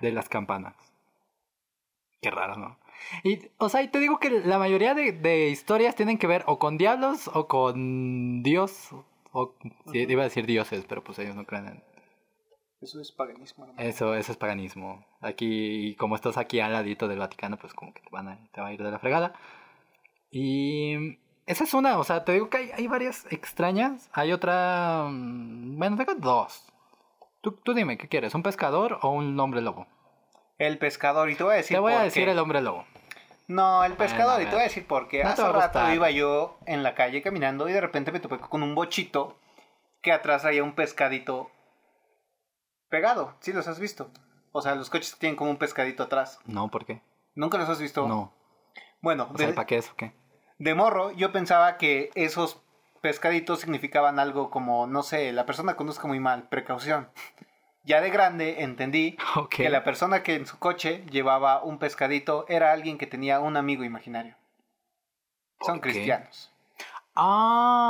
de 0.01 0.13
las 0.13 0.29
campanas. 0.29 0.75
Qué 2.21 2.31
raro, 2.31 2.57
¿no? 2.57 2.79
Y, 3.25 3.41
o 3.59 3.69
sea, 3.69 3.83
y 3.83 3.89
te 3.89 3.99
digo 3.99 4.19
que 4.19 4.31
la 4.31 4.59
mayoría 4.59 4.95
de, 4.95 5.13
de 5.13 5.49
historias 5.49 5.95
tienen 5.95 6.19
que 6.19 6.27
ver 6.27 6.45
o 6.47 6.59
con 6.59 6.77
diablos 6.77 7.29
o 7.33 7.47
con 7.49 8.43
Dios, 8.43 8.91
o 9.33 9.55
sí, 9.91 10.07
iba 10.09 10.23
a 10.23 10.25
decir 10.25 10.47
dioses, 10.47 10.85
pero 10.89 11.03
pues 11.03 11.19
ellos 11.19 11.35
no 11.35 11.47
creen 11.47 11.67
en, 11.69 11.83
Eso 12.83 13.01
es 13.01 13.13
paganismo. 13.13 13.65
hermano. 13.65 13.89
eso, 13.89 14.15
eso 14.15 14.33
es 14.33 14.39
paganismo. 14.39 15.07
Aquí, 15.21 15.97
como 15.97 16.15
estás 16.15 16.37
aquí 16.37 16.61
al 16.61 16.73
ladito 16.73 17.09
del 17.09 17.19
Vaticano, 17.21 17.57
pues 17.57 17.73
como 17.73 17.95
que 17.95 18.03
te, 18.03 18.11
van 18.11 18.29
a, 18.29 18.39
te 18.53 18.61
va 18.61 18.69
a 18.69 18.73
ir 18.73 18.83
de 18.83 18.91
la 18.91 18.99
fregada. 18.99 19.35
Y 20.31 21.19
esa 21.47 21.65
es 21.65 21.75
una, 21.75 21.99
o 21.99 22.05
sea, 22.05 22.25
te 22.25 22.33
digo 22.33 22.51
que 22.51 22.59
hay, 22.59 22.71
hay 22.73 22.87
varias 22.87 23.27
extrañas. 23.33 24.11
Hay 24.13 24.33
otra, 24.33 25.07
mm, 25.11 25.79
bueno, 25.79 25.97
tengo 25.97 26.15
dos. 26.17 26.70
Tú, 27.41 27.53
tú 27.53 27.75
dime, 27.75 27.97
¿qué 27.99 28.09
quieres? 28.09 28.35
¿Un 28.35 28.43
pescador 28.43 28.99
o 29.03 29.11
un 29.11 29.39
hombre 29.41 29.61
lobo? 29.63 29.87
El 30.59 30.79
pescador, 30.79 31.31
y 31.31 31.37
te 31.37 31.43
voy 31.45 31.55
a 31.55 31.57
decir. 31.57 31.77
te 31.77 31.81
voy 31.81 31.93
a 31.95 32.03
decir 32.03 32.25
qué. 32.27 32.31
el 32.33 32.39
hombre 32.39 32.61
lobo. 32.61 32.85
No, 33.49 33.83
el 33.85 33.95
pescador, 33.95 34.35
Bueno, 34.35 34.43
y 34.43 34.47
te 34.47 34.53
voy 34.53 34.61
a 34.61 34.65
decir 34.69 34.87
por 34.87 35.09
qué. 35.09 35.25
No 35.25 35.31
Hace 35.31 35.43
rato 35.43 35.57
gustar. 35.81 35.95
iba 35.95 36.11
yo 36.11 36.59
en 36.67 36.83
la 36.83 36.95
calle 36.95 37.23
caminando 37.23 37.69
y 37.69 37.73
de 37.73 37.81
repente 37.81 38.13
me 38.13 38.21
topé 38.21 38.39
con 38.39 38.63
un 38.63 38.75
bochito 38.75 39.39
que 40.03 40.13
atrás 40.13 40.43
traía 40.43 40.63
un 40.63 40.75
pescadito 40.75 41.51
pegado. 42.89 43.35
¿Sí 43.41 43.53
los 43.53 43.67
has 43.69 43.81
visto? 43.81 44.11
O 44.53 44.63
sea, 44.63 44.75
los 44.75 44.91
coches 44.91 45.17
tienen 45.19 45.37
como 45.37 45.51
un 45.51 45.57
pescadito 45.57 46.03
atrás. 46.03 46.39
No, 46.45 46.69
¿por 46.71 46.85
qué? 46.85 47.03
¿Nunca 47.35 47.59
los 47.59 47.69
has 47.69 47.81
visto? 47.81 48.07
No. 48.07 48.33
Bueno, 49.01 49.29
O 49.33 49.39
sea, 49.39 49.49
de, 49.49 49.53
¿para 49.55 49.67
qué 49.67 49.83
qué? 49.97 50.13
de 50.59 50.75
morro 50.75 51.11
yo 51.13 51.33
pensaba 51.33 51.79
que 51.79 52.11
esos 52.15 52.61
pescaditos 53.01 53.61
significaban 53.61 54.19
algo 54.19 54.51
como, 54.51 54.87
no 54.87 55.03
sé, 55.03 55.33
la 55.33 55.47
persona 55.47 55.77
conduzca 55.77 56.07
muy 56.07 56.21
mal, 56.21 56.49
precaución. 56.49 57.09
Ya 57.85 58.01
de 58.01 58.11
grande 58.11 58.63
entendí 58.63 59.17
que 59.51 59.71
la 59.71 59.85
persona 59.85 60.23
que 60.23 60.35
en 60.35 60.47
su 60.47 60.59
coche 60.59 61.05
llevaba 61.11 61.63
un 61.63 61.79
pescadito 61.79 62.45
era 62.49 62.73
alguien 62.73 62.99
que 62.99 63.07
tenía 63.07 63.41
un 63.41 63.57
amigo 63.57 63.85
imaginario. 63.85 64.37
Son 65.61 65.81
cristianos. 65.81 66.53
Ah. 67.15 67.81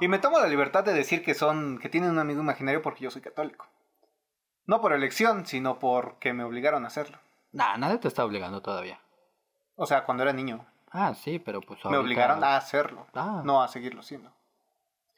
Y 0.00 0.08
me 0.08 0.18
tomo 0.18 0.38
la 0.38 0.46
libertad 0.46 0.84
de 0.84 0.92
decir 0.92 1.24
que 1.24 1.34
son 1.34 1.78
que 1.78 1.88
tienen 1.88 2.10
un 2.10 2.18
amigo 2.18 2.40
imaginario 2.40 2.82
porque 2.82 3.04
yo 3.04 3.10
soy 3.10 3.22
católico. 3.22 3.66
No 4.66 4.80
por 4.80 4.92
elección, 4.92 5.46
sino 5.46 5.78
porque 5.78 6.32
me 6.32 6.44
obligaron 6.44 6.84
a 6.84 6.88
hacerlo. 6.88 7.18
Nah, 7.52 7.76
nadie 7.78 7.98
te 7.98 8.08
está 8.08 8.24
obligando 8.24 8.60
todavía. 8.62 9.00
O 9.74 9.86
sea, 9.86 10.04
cuando 10.04 10.22
era 10.22 10.32
niño, 10.32 10.66
Ah, 10.98 11.14
sí, 11.14 11.38
pero 11.38 11.60
pues 11.60 11.78
me 11.84 11.90
ahorita- 11.90 12.00
obligaron 12.00 12.42
a 12.44 12.56
hacerlo, 12.56 13.06
Ah. 13.14 13.42
no 13.44 13.62
a 13.62 13.68
seguirlo 13.68 14.02
siendo. 14.02 14.32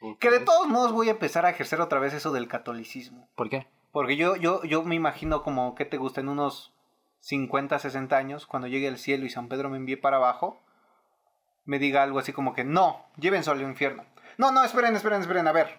Pues, 0.00 0.16
Que 0.18 0.30
de 0.30 0.40
todos 0.40 0.66
modos 0.66 0.92
voy 0.92 1.08
a 1.08 1.12
empezar 1.12 1.46
a 1.46 1.50
ejercer 1.50 1.80
otra 1.80 2.00
vez 2.00 2.12
eso 2.14 2.32
del 2.32 2.48
catolicismo. 2.48 3.28
¿Por 3.36 3.48
qué? 3.48 3.66
Porque 3.92 4.16
yo, 4.16 4.34
yo, 4.36 4.62
yo 4.64 4.82
me 4.82 4.94
imagino 4.96 5.42
como 5.42 5.74
que 5.74 5.84
te 5.84 5.96
gusta 5.96 6.20
en 6.20 6.28
unos 6.28 6.72
50, 7.20 7.78
60 7.78 8.16
años, 8.16 8.46
cuando 8.46 8.68
llegue 8.68 8.88
el 8.88 8.98
cielo 8.98 9.24
y 9.24 9.30
San 9.30 9.48
Pedro 9.48 9.70
me 9.70 9.76
envíe 9.76 9.96
para 9.96 10.16
abajo, 10.16 10.60
me 11.64 11.78
diga 11.78 12.02
algo 12.02 12.18
así 12.18 12.32
como 12.32 12.54
que 12.54 12.64
no, 12.64 13.04
llévense 13.16 13.50
al 13.50 13.60
infierno. 13.62 14.04
No, 14.36 14.50
no, 14.52 14.64
esperen, 14.64 14.94
esperen, 14.96 15.20
esperen, 15.20 15.46
a 15.48 15.52
ver. 15.52 15.78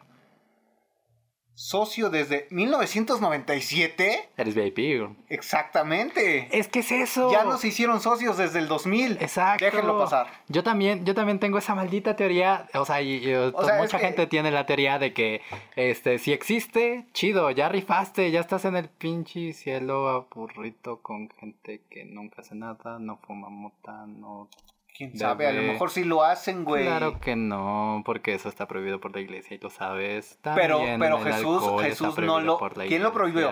Socio 1.61 2.09
desde 2.09 2.47
1997. 2.51 4.29
Eres 4.37 4.55
VIP. 4.55 5.09
Exactamente. 5.27 6.47
Es 6.57 6.69
que 6.69 6.79
es 6.79 6.89
eso. 6.93 7.29
Ya 7.33 7.43
nos 7.43 7.65
hicieron 7.65 7.99
socios 7.99 8.37
desde 8.37 8.59
el 8.59 8.69
2000. 8.69 9.17
Exacto. 9.19 9.65
Déjenlo 9.65 9.99
pasar. 9.99 10.27
Yo 10.47 10.63
también, 10.63 11.03
yo 11.05 11.13
también 11.13 11.37
tengo 11.39 11.57
esa 11.57 11.75
maldita 11.75 12.15
teoría, 12.15 12.65
o 12.75 12.85
sea, 12.85 13.01
y, 13.01 13.15
y, 13.15 13.33
to- 13.51 13.65
sea, 13.65 13.75
es 13.75 13.81
mucha 13.81 13.97
que- 13.99 14.05
gente 14.05 14.27
tiene 14.27 14.51
la 14.51 14.65
teoría 14.65 14.99
de 14.99 15.11
que, 15.13 15.41
este, 15.75 16.17
si 16.17 16.31
existe, 16.31 17.05
chido, 17.11 17.51
ya 17.51 17.67
rifaste, 17.67 18.31
ya 18.31 18.39
estás 18.39 18.63
en 18.63 18.77
el 18.77 18.87
pinche 18.87 19.51
cielo 19.51 20.07
aburrito 20.07 21.01
con 21.01 21.29
gente 21.41 21.81
que 21.89 22.05
nunca 22.05 22.41
hace 22.41 22.55
nada, 22.55 22.99
no 22.99 23.17
fuma 23.17 23.49
mota, 23.49 24.05
no... 24.07 24.47
Quién 24.97 25.17
sabe, 25.17 25.47
a 25.47 25.51
lo 25.53 25.61
mejor 25.61 25.91
sí 25.91 26.03
lo 26.03 26.23
hacen, 26.23 26.65
güey. 26.65 26.85
Claro 26.85 27.19
que 27.21 27.35
no, 27.35 28.01
porque 28.05 28.33
eso 28.33 28.49
está 28.49 28.67
prohibido 28.67 28.99
por 28.99 29.13
la 29.15 29.21
iglesia 29.21 29.55
y 29.55 29.59
lo 29.59 29.69
sabes. 29.69 30.37
Pero- 30.55 30.77
También 30.77 30.99
pero 30.99 31.17
el 31.19 31.23
Jesús- 31.33 31.81
Jesús 31.81 32.17
no 32.19 32.39
lo- 32.41 32.59
¿quién 32.87 33.03
lo 33.03 33.13
prohibió? 33.13 33.51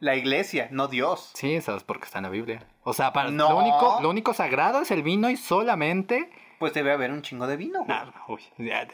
La 0.00 0.16
iglesia, 0.16 0.68
no 0.70 0.88
Dios. 0.88 1.30
Sí, 1.34 1.60
sabes 1.60 1.82
porque 1.84 2.04
está 2.06 2.18
en 2.20 2.24
la 2.24 2.30
Biblia. 2.30 2.66
O 2.84 2.94
sea, 2.94 3.12
para, 3.12 3.30
No. 3.30 3.50
lo, 3.50 3.56
único, 3.58 3.98
lo 4.00 4.08
único 4.08 4.32
sagrado 4.32 4.80
es 4.80 4.90
el 4.90 5.02
vino 5.02 5.28
y 5.28 5.36
solamente 5.36 6.30
Pues 6.58 6.72
debe 6.74 6.92
haber 6.92 7.10
un 7.10 7.20
chingo 7.22 7.46
de 7.46 7.56
vino, 7.56 7.84
güey. 7.84 7.98
Uy, 8.28 8.42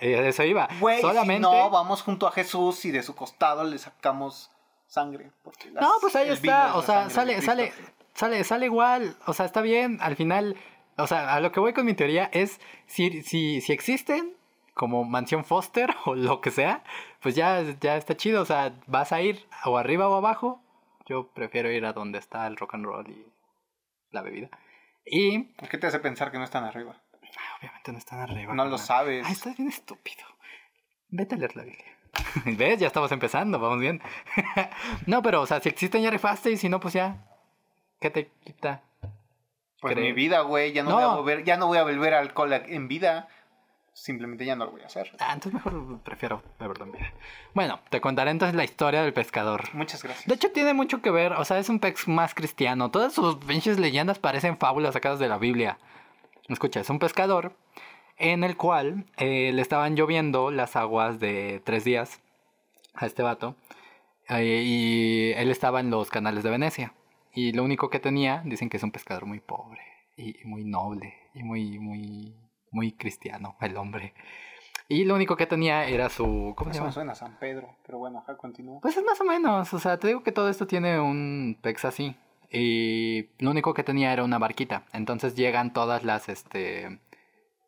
eso 0.01 0.43
iba. 0.45 0.69
Güey, 0.81 1.01
Solamente. 1.01 1.47
si 1.49 1.53
no, 1.55 1.71
vamos 1.71 2.03
junto 2.03 2.27
a 2.29 2.33
Jesús 2.33 2.85
y 2.85 2.91
de 2.93 3.03
su 3.05 3.15
costado 3.17 3.63
le 3.65 3.79
sacamos 3.79 4.51
sangre. 4.89 5.31
porque 5.43 5.71
las- 5.71 5.83
No, 5.83 5.91
pues 6.01 6.15
ahí 6.17 6.29
está. 6.29 6.69
es 6.71 6.75
O 6.77 6.83
sea, 6.83 7.11
sale, 7.11 7.41
sale, 7.43 7.73
sale, 8.15 8.45
sale 8.45 8.67
igual. 8.67 9.17
O 9.27 9.33
sea, 9.33 9.47
está 9.47 9.63
bien. 9.63 9.99
Al 10.01 10.15
final, 10.17 10.57
o 10.97 11.07
sea, 11.07 11.35
a 11.35 11.41
lo 11.41 11.53
que 11.53 11.61
voy 11.61 11.73
con 11.73 11.87
mi 11.87 11.95
teoría 11.95 12.29
es 12.33 12.61
si, 12.87 13.23
si, 13.23 13.61
si 13.61 13.73
existen 13.73 14.35
como 14.75 15.05
mansión 15.05 15.45
Foster 15.45 15.95
o 16.05 16.15
lo 16.15 16.41
que 16.41 16.51
sea, 16.51 16.85
pues 17.21 17.35
ya, 17.35 17.63
ya 17.81 17.97
está 17.97 18.17
chido. 18.17 18.43
O 18.43 18.47
sea, 18.47 18.75
vas 18.87 19.13
a 19.13 19.21
ir 19.21 19.47
o 19.65 19.79
arriba 19.79 20.09
o 20.09 20.15
abajo. 20.15 20.63
Yo 21.07 21.29
prefiero 21.29 21.71
ir 21.71 21.87
a 21.87 21.93
donde 21.93 22.19
está 22.19 22.47
el 22.47 22.57
rock 22.57 22.75
and 22.75 22.85
roll 22.85 23.09
y 23.09 23.27
la 24.11 24.23
bebida. 24.23 24.51
Y 25.05 25.45
¿Qué 25.71 25.79
te 25.79 25.87
hace 25.87 26.01
pensar 26.01 26.33
que 26.33 26.39
no 26.39 26.45
están 26.45 26.65
arriba? 26.65 26.97
ah, 27.39 27.57
obviamente 27.59 27.93
no 27.93 27.99
están 27.99 28.21
arriba. 28.21 28.55
No 28.55 28.65
lo 28.65 28.79
sabes. 28.79 29.25
Ay, 29.25 29.33
estás 29.33 29.57
bien 29.57 29.69
estúpido. 29.69 30.25
Vete 31.09 31.37
a 31.37 31.39
leer 31.39 31.57
la 31.57 31.63
Biblia. 31.63 31.97
¿Ves? 32.59 32.81
Ya 32.81 32.89
estamos 32.89 33.13
empezando, 33.13 33.59
vamos 33.59 33.79
bien. 33.79 34.03
no, 35.07 35.23
pero, 35.23 35.43
o 35.43 35.47
sea, 35.47 35.61
si 35.61 35.69
existen 35.69 36.03
ya 36.03 36.11
rifaste 36.11 36.51
y 36.51 36.57
si 36.57 36.69
no, 36.69 36.81
pues 36.81 36.95
ya. 36.95 37.25
¿Qué 38.01 38.11
te 38.11 38.31
quita? 38.45 38.83
Pues 39.87 39.95
Creo. 39.95 40.07
mi 40.07 40.13
vida, 40.13 40.41
güey, 40.41 40.73
ya 40.73 40.83
no, 40.83 40.91
No. 40.91 40.97
voy 40.97 41.05
a 41.05 41.09
volver, 41.17 41.45
ya 41.45 41.57
no 41.57 41.67
voy 41.69 41.79
a 41.79 41.85
beber 41.85 42.15
alcohol 42.15 42.53
en 42.53 42.89
vida. 42.89 43.29
Simplemente 43.93 44.45
ya 44.45 44.57
no 44.57 44.67
lo 44.67 44.73
voy 44.73 44.83
a 44.83 44.87
hacer. 44.87 45.11
Ah, 45.21 45.33
entonces 45.33 45.55
mejor 45.55 46.01
prefiero 46.01 46.43
beberlo 46.61 46.85
en 46.85 46.93
vida. 46.93 47.13
Bueno, 47.55 47.81
te 47.89 48.01
contaré 48.03 48.31
entonces 48.31 48.55
la 48.55 48.65
historia 48.65 49.03
del 49.03 49.15
pescador. 49.15 49.73
Muchas 49.73 50.03
gracias. 50.03 50.27
De 50.27 50.35
hecho, 50.35 50.53
tiene 50.53 50.75
mucho 50.75 51.01
que 51.01 51.11
ver, 51.11 51.33
o 51.33 51.45
sea, 51.47 51.59
es 51.59 51.71
un 51.71 51.79
pez 51.81 52.07
más 52.07 52.35
cristiano. 52.35 52.91
Todas 52.91 53.15
sus 53.15 53.37
pinches 53.37 53.79
leyendas 53.79 54.19
parecen 54.19 54.59
fábulas 54.59 54.93
sacadas 54.93 55.19
de 55.19 55.29
la 55.29 55.39
Biblia. 55.39 55.79
Escucha, 56.49 56.81
es 56.81 56.91
un 56.91 56.99
pescador 56.99 57.55
en 58.19 58.45
el 58.45 58.57
cual 58.59 59.07
eh, 59.17 59.51
le 59.55 59.63
estaban 59.63 59.97
lloviendo 59.97 60.51
las 60.51 60.77
aguas 60.77 61.19
de 61.19 61.63
tres 61.65 61.85
días 61.85 62.21
a 62.95 63.07
este 63.07 63.23
vato. 63.23 63.55
eh, 64.29 64.63
y 64.65 65.33
él 65.37 65.51
estaba 65.51 65.81
en 65.81 65.89
los 65.91 66.11
canales 66.11 66.43
de 66.45 66.51
Venecia. 66.51 66.93
Y 67.37 67.53
lo 67.53 67.63
único 67.63 67.89
que 67.91 68.01
tenía, 68.01 68.43
dicen 68.45 68.69
que 68.69 68.79
es 68.79 68.83
un 68.83 68.91
pescador 68.91 69.27
muy 69.27 69.41
pobre 69.41 69.81
y 70.17 70.35
muy 70.45 70.65
noble 70.65 71.15
y 71.35 71.43
muy, 71.45 71.79
muy, 71.79 72.35
muy 72.73 72.93
cristiano 72.93 73.57
el 73.61 73.77
hombre. 73.77 74.13
Y 74.89 75.05
lo 75.05 75.15
único 75.15 75.37
que 75.37 75.47
tenía 75.47 75.85
era 75.87 76.09
su... 76.09 76.55
¿Cómo 76.57 76.71
se 76.73 76.77
Eso 76.79 76.85
me 76.85 76.87
llama? 76.87 76.93
suena 76.93 77.13
a 77.13 77.17
San 77.17 77.37
Pedro, 77.39 77.77
pero 77.85 77.99
bueno, 77.99 78.21
acá 78.21 78.37
continúa. 78.37 78.81
Pues 78.81 78.97
es 78.97 79.05
más 79.05 79.21
o 79.21 79.25
menos, 79.25 79.73
o 79.75 79.79
sea, 79.79 79.99
te 79.99 80.09
digo 80.09 80.23
que 80.23 80.33
todo 80.33 80.49
esto 80.49 80.67
tiene 80.67 80.99
un 81.01 81.59
pex 81.61 81.85
así. 81.85 82.17
Y 82.51 83.29
lo 83.39 83.51
único 83.51 83.75
que 83.75 83.83
tenía 83.83 84.13
era 84.13 84.23
una 84.25 84.39
barquita. 84.39 84.85
Entonces 84.93 85.35
llegan 85.35 85.73
todas 85.73 86.05
las, 86.05 86.29
este, 86.29 87.01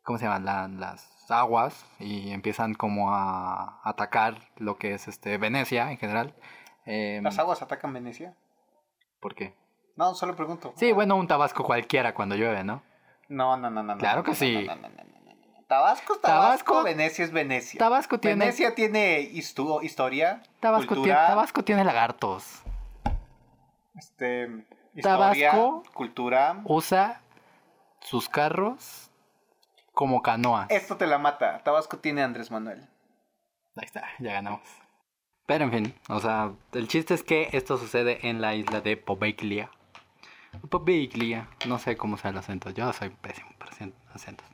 ¿cómo 0.03 0.17
se 0.17 0.25
llaman? 0.25 0.45
La- 0.45 0.67
las 0.69 1.29
aguas 1.29 1.85
y 1.99 2.31
empiezan 2.31 2.73
como 2.73 3.13
a 3.13 3.81
atacar 3.83 4.39
lo 4.57 4.77
que 4.77 4.93
es, 4.93 5.07
este, 5.09 5.37
Venecia 5.37 5.91
en 5.91 5.97
general. 5.97 6.33
Em, 6.85 7.21
¿Las 7.23 7.37
aguas 7.37 7.61
atacan 7.61 7.93
Venecia? 7.93 8.33
¿Por 9.19 9.35
qué? 9.35 9.53
No, 9.95 10.13
solo 10.15 10.35
pregunto. 10.35 10.73
Sí, 10.77 10.91
bueno, 10.91 11.15
un 11.15 11.27
tabasco 11.27 11.63
cualquiera 11.63 12.13
cuando 12.13 12.35
llueve, 12.35 12.63
¿no? 12.63 12.81
No, 13.27 13.57
no, 13.57 13.69
no, 13.69 13.83
no. 13.83 13.97
Claro 13.97 14.19
no, 14.19 14.23
que 14.23 14.31
no, 14.31 14.35
sí. 14.35 14.67
no. 14.67 14.99
Tabasco 15.67 16.13
es 16.15 16.21
Tabasco, 16.21 16.73
Tabasco- 16.73 16.83
Venecia 16.83 17.25
es 17.25 17.31
Venecia. 17.31 17.77
Tabasco 17.77 18.19
tiene, 18.19 18.39
Venecia 18.45 18.73
tiene 18.73 19.19
histu- 19.21 19.83
historia, 19.83 20.41
Tabasco, 20.59 20.87
cultura, 20.95 21.15
tiene, 21.15 21.27
Tabasco 21.27 21.63
tiene 21.63 21.83
lagartos. 21.83 22.63
este, 23.95 24.47
historia, 24.95 25.51
Tabasco- 25.51 25.83
cultura. 25.93 26.61
Usa 26.65 27.21
sus 28.01 28.29
carros 28.29 29.11
como 29.93 30.21
canoas. 30.21 30.67
Esto 30.71 30.97
te 30.97 31.05
la 31.05 31.17
mata. 31.19 31.59
Tabasco 31.63 31.97
tiene 31.99 32.23
Andrés 32.23 32.49
Manuel. 32.49 32.87
Ahí 33.75 33.85
está, 33.85 34.05
ya 34.19 34.33
ganamos. 34.33 34.61
Pero 35.49 35.65
en 35.65 35.71
fin, 35.71 35.93
o 36.09 36.19
sea, 36.19 36.51
el 36.73 36.87
chiste 36.87 37.15
es 37.15 37.23
que 37.23 37.49
esto 37.53 37.79
sucede 37.79 38.29
en 38.29 38.39
la 38.39 38.53
isla 38.53 38.81
de 38.81 38.97
Poveglia. 38.97 39.71
Poveglia, 40.69 41.47
no 41.67 41.79
sé 41.79 41.97
cómo 41.97 42.17
sea 42.17 42.29
el 42.29 42.37
acento, 42.37 42.69
yo 42.69 42.93
soy 42.93 43.09
pésimo 43.09 43.49
para 43.57 43.71
acen- 43.71 43.93
acentos. 44.13 44.45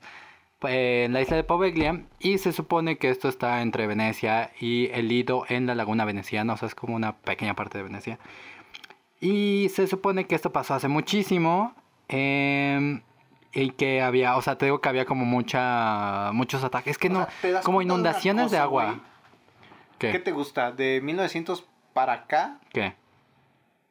Pues, 0.60 0.74
En 1.06 1.12
la 1.12 1.20
isla 1.22 1.36
de 1.36 1.44
Poveglia, 1.44 2.06
y 2.20 2.38
se 2.38 2.54
supone 2.54 2.98
que 2.98 3.10
esto 3.10 3.28
está 3.28 3.62
entre 3.62 3.88
Venecia 3.88 4.52
y 4.62 4.88
el 4.94 5.10
Lido 5.10 5.44
en 5.50 5.66
la 5.68 5.76
laguna 5.76 6.06
veneciana, 6.06 6.54
o 6.54 6.58
sea, 6.58 6.70
es 6.70 6.76
como 6.76 6.96
una 6.96 7.18
pequeña 7.18 7.56
parte 7.56 7.78
de 7.78 7.84
Venecia. 7.84 8.18
Y 9.20 9.68
se 9.76 9.88
supone 9.88 10.28
que 10.28 10.36
esto 10.36 10.52
pasó 10.54 10.76
hace 10.76 10.88
muchísimo. 10.88 11.76
em, 12.08 13.02
y 13.52 13.72
que 13.72 14.02
había, 14.02 14.38
o 14.38 14.42
sea, 14.42 14.58
te 14.58 14.66
digo 14.66 14.80
que 14.80 14.88
había 14.90 15.06
como 15.06 15.26
mucha, 15.26 16.32
muchos 16.34 16.64
ataques. 16.64 16.92
Es 16.92 16.98
que 16.98 17.08
O 17.08 17.12
no, 17.12 17.18
sea, 17.26 17.30
¿te 17.42 17.52
das 17.52 17.66
como 17.66 17.80
de 17.80 17.86
inundaciones 17.86 18.52
de 18.52 18.58
cosa, 18.58 18.64
agua. 18.64 18.86
güey? 18.86 19.02
¿Qué? 19.98 20.12
¿Qué 20.12 20.20
te 20.20 20.32
gusta? 20.32 20.72
De 20.72 21.02
1900 21.02 21.66
para 21.94 22.14
acá, 22.14 22.60
¿Qué? 22.72 22.94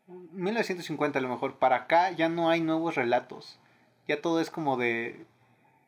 1950 0.06 1.18
a 1.18 1.22
lo 1.22 1.28
mejor, 1.28 1.56
para 1.56 1.76
acá 1.76 2.10
ya 2.10 2.28
no 2.28 2.50
hay 2.50 2.60
nuevos 2.60 2.94
relatos. 2.94 3.58
Ya 4.06 4.20
todo 4.20 4.40
es 4.40 4.50
como 4.50 4.76
de 4.76 5.24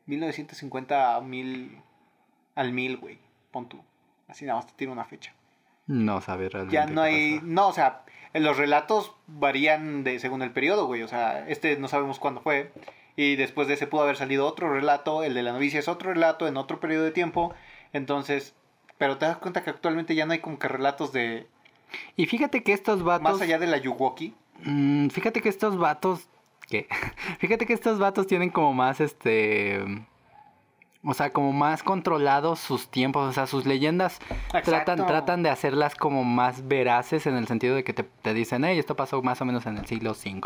1950 0.06 1.16
a 1.16 1.20
1000, 1.20 1.82
al 2.54 2.72
1000, 2.72 2.96
güey. 2.96 3.18
Pon 3.50 3.68
tú. 3.68 3.82
Así 4.28 4.44
nada 4.44 4.58
más 4.58 4.66
te 4.66 4.72
tiro 4.74 4.92
una 4.92 5.04
fecha. 5.04 5.34
No 5.86 6.20
sabe 6.20 6.48
realmente. 6.48 6.74
Ya 6.74 6.86
no 6.86 7.02
qué 7.02 7.08
hay. 7.08 7.40
No, 7.42 7.68
o 7.68 7.72
sea, 7.72 8.04
los 8.32 8.56
relatos 8.56 9.12
varían 9.26 10.02
de 10.02 10.18
según 10.18 10.42
el 10.42 10.50
periodo, 10.50 10.86
güey. 10.86 11.02
O 11.02 11.08
sea, 11.08 11.46
este 11.48 11.76
no 11.76 11.88
sabemos 11.88 12.18
cuándo 12.18 12.40
fue. 12.40 12.72
Y 13.14 13.36
después 13.36 13.68
de 13.68 13.74
ese 13.74 13.86
pudo 13.86 14.02
haber 14.02 14.16
salido 14.16 14.46
otro 14.46 14.72
relato. 14.72 15.22
El 15.22 15.34
de 15.34 15.42
la 15.42 15.52
novicia 15.52 15.78
es 15.78 15.88
otro 15.88 16.12
relato 16.12 16.48
en 16.48 16.56
otro 16.56 16.80
periodo 16.80 17.04
de 17.04 17.12
tiempo. 17.12 17.54
Entonces, 17.92 18.54
pero 18.98 19.18
te 19.18 19.26
das 19.26 19.36
cuenta 19.38 19.62
que 19.62 19.70
actualmente 19.70 20.14
ya 20.14 20.26
no 20.26 20.32
hay 20.32 20.40
como 20.40 20.58
que 20.58 20.68
relatos 20.68 21.12
de. 21.12 21.46
Y 22.16 22.26
fíjate 22.26 22.62
que 22.62 22.72
estos 22.72 23.02
vatos. 23.02 23.32
Más 23.32 23.40
allá 23.40 23.58
de 23.58 23.66
la 23.66 23.78
Yuwoki. 23.78 24.34
Mm, 24.64 25.08
fíjate 25.08 25.40
que 25.40 25.48
estos 25.48 25.76
vatos. 25.76 26.28
¿Qué? 26.68 26.88
fíjate 27.38 27.66
que 27.66 27.72
estos 27.72 27.98
vatos 27.98 28.26
tienen 28.26 28.50
como 28.50 28.72
más 28.72 29.00
este. 29.00 29.84
O 31.04 31.14
sea, 31.14 31.32
como 31.32 31.52
más 31.52 31.82
controlados 31.82 32.58
sus 32.58 32.88
tiempos. 32.88 33.28
O 33.28 33.32
sea, 33.32 33.46
sus 33.46 33.66
leyendas 33.66 34.18
tratan, 34.64 35.06
tratan 35.06 35.42
de 35.42 35.50
hacerlas 35.50 35.94
como 35.94 36.24
más 36.24 36.66
veraces 36.66 37.26
en 37.26 37.36
el 37.36 37.46
sentido 37.46 37.76
de 37.76 37.84
que 37.84 37.92
te, 37.92 38.02
te 38.02 38.34
dicen, 38.34 38.64
hey, 38.64 38.78
esto 38.78 38.96
pasó 38.96 39.22
más 39.22 39.40
o 39.40 39.44
menos 39.44 39.66
en 39.66 39.78
el 39.78 39.86
siglo 39.86 40.12
V. 40.12 40.40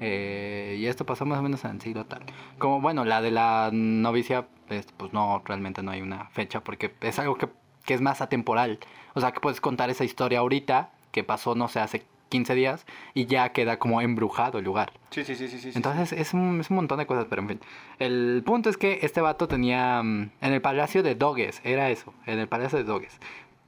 Eh, 0.00 0.76
y 0.78 0.86
esto 0.86 1.06
pasó 1.06 1.24
más 1.24 1.38
o 1.38 1.42
menos 1.42 1.64
en 1.64 1.72
el 1.72 1.80
siglo 1.80 2.04
tal. 2.04 2.22
Como, 2.58 2.80
bueno, 2.80 3.04
la 3.04 3.22
de 3.22 3.30
la 3.30 3.70
novicia, 3.72 4.46
pues, 4.66 4.86
pues 4.96 5.12
no, 5.12 5.42
realmente 5.44 5.82
no 5.82 5.90
hay 5.90 6.02
una 6.02 6.26
fecha 6.30 6.60
porque 6.60 6.92
es 7.00 7.18
algo 7.18 7.36
que 7.36 7.48
que 7.86 7.94
es 7.94 8.00
más 8.02 8.20
atemporal. 8.20 8.78
O 9.14 9.20
sea, 9.20 9.32
que 9.32 9.40
puedes 9.40 9.60
contar 9.62 9.88
esa 9.88 10.04
historia 10.04 10.40
ahorita, 10.40 10.90
que 11.12 11.24
pasó, 11.24 11.54
no 11.54 11.68
sé, 11.68 11.80
hace 11.80 12.02
15 12.28 12.54
días, 12.54 12.84
y 13.14 13.26
ya 13.26 13.50
queda 13.50 13.78
como 13.78 14.00
embrujado 14.02 14.58
el 14.58 14.64
lugar. 14.64 14.92
Sí, 15.10 15.24
sí, 15.24 15.36
sí, 15.36 15.48
sí, 15.48 15.58
sí. 15.58 15.70
sí. 15.72 15.78
Entonces 15.78 16.12
es 16.12 16.34
un, 16.34 16.60
es 16.60 16.68
un 16.70 16.76
montón 16.76 16.98
de 16.98 17.06
cosas, 17.06 17.26
pero 17.30 17.40
en 17.42 17.48
fin. 17.48 17.60
El 17.98 18.42
punto 18.44 18.68
es 18.68 18.76
que 18.76 18.98
este 19.02 19.20
vato 19.20 19.46
tenía 19.48 20.02
mm, 20.02 20.30
en 20.40 20.52
el 20.52 20.60
palacio 20.60 21.02
de 21.02 21.14
Doges, 21.14 21.60
era 21.64 21.88
eso, 21.90 22.12
en 22.26 22.38
el 22.40 22.48
palacio 22.48 22.76
de 22.78 22.84
Doges. 22.84 23.18